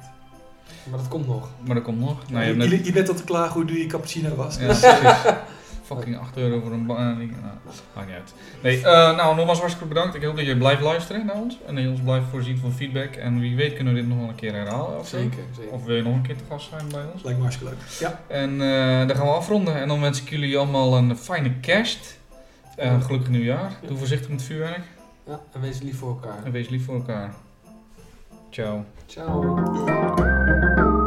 Maar 0.89 0.99
dat 0.99 1.07
komt 1.07 1.27
nog. 1.27 1.49
Maar 1.65 1.75
dat 1.75 1.83
komt 1.83 1.99
nog. 1.99 2.29
Nou, 2.29 2.45
je 2.45 2.53
net- 2.53 2.85
je, 2.85 2.91
bent 2.91 3.09
al 3.09 3.15
te 3.15 3.23
klagen 3.23 3.53
hoe 3.53 3.65
duur 3.65 3.77
je 3.77 3.85
cappuccino 3.85 4.35
was. 4.35 4.57
Ja, 4.57 4.65
precies. 4.65 5.33
Fucking 5.83 6.17
8 6.17 6.37
euro 6.37 6.59
voor 6.59 6.71
een 6.71 6.85
baan. 6.85 7.17
Nou, 7.17 7.27
maakt 7.95 8.07
niet 8.07 8.15
uit. 8.15 8.33
Nee, 8.61 8.77
eh, 8.77 9.15
nou, 9.15 9.35
nogmaals 9.35 9.59
hartstikke 9.59 9.87
bedankt. 9.93 10.15
Ik 10.15 10.23
hoop 10.23 10.35
dat 10.35 10.45
je 10.45 10.57
blijft 10.57 10.81
luisteren 10.81 11.25
naar 11.25 11.35
ons. 11.35 11.57
En 11.67 11.75
dat 11.75 11.83
je 11.83 11.89
ons 11.89 12.01
blijft 12.01 12.25
voorzien 12.31 12.57
van 12.57 12.71
feedback. 12.71 13.15
En 13.15 13.39
wie 13.39 13.55
weet 13.55 13.73
kunnen 13.73 13.93
we 13.93 13.99
dit 13.99 14.09
nog 14.09 14.19
wel 14.19 14.27
een 14.27 14.35
keer 14.35 14.53
herhalen. 14.53 14.99
Of. 14.99 15.07
Zeker, 15.07 15.43
zeker. 15.55 15.71
of 15.73 15.83
wil 15.83 15.95
je 15.95 16.03
nog 16.03 16.13
een 16.13 16.21
keer 16.21 16.37
te 16.37 16.43
gast 16.49 16.69
zijn 16.69 16.85
bij 16.91 17.03
ons? 17.13 17.23
Lijkt 17.23 17.37
me 17.37 17.43
hartstikke 17.43 17.73
leuk. 17.73 17.83
Ja, 17.99 18.19
En 18.27 18.51
eh, 18.61 19.07
dan 19.07 19.15
gaan 19.15 19.25
we 19.25 19.31
afronden. 19.31 19.75
En 19.75 19.87
dan 19.87 20.01
wens 20.01 20.21
ik 20.21 20.29
jullie 20.29 20.57
allemaal 20.57 20.97
een 20.97 21.17
fijne 21.17 21.51
kerst. 21.59 22.19
En 22.75 22.93
een 22.93 23.01
gelukkig 23.01 23.29
nieuwjaar. 23.29 23.71
Doe 23.87 23.97
voorzichtig 23.97 24.29
met 24.29 24.43
vuurwerk. 24.43 24.83
Ja, 25.27 25.39
en 25.51 25.61
wees 25.61 25.81
lief 25.81 25.97
voor 25.97 26.09
elkaar. 26.09 26.43
En 26.43 26.51
wees 26.51 26.69
lief 26.69 26.85
voor 26.85 26.95
elkaar. 26.95 27.33
Ciao. 28.49 28.85
Tchau. 29.11 31.00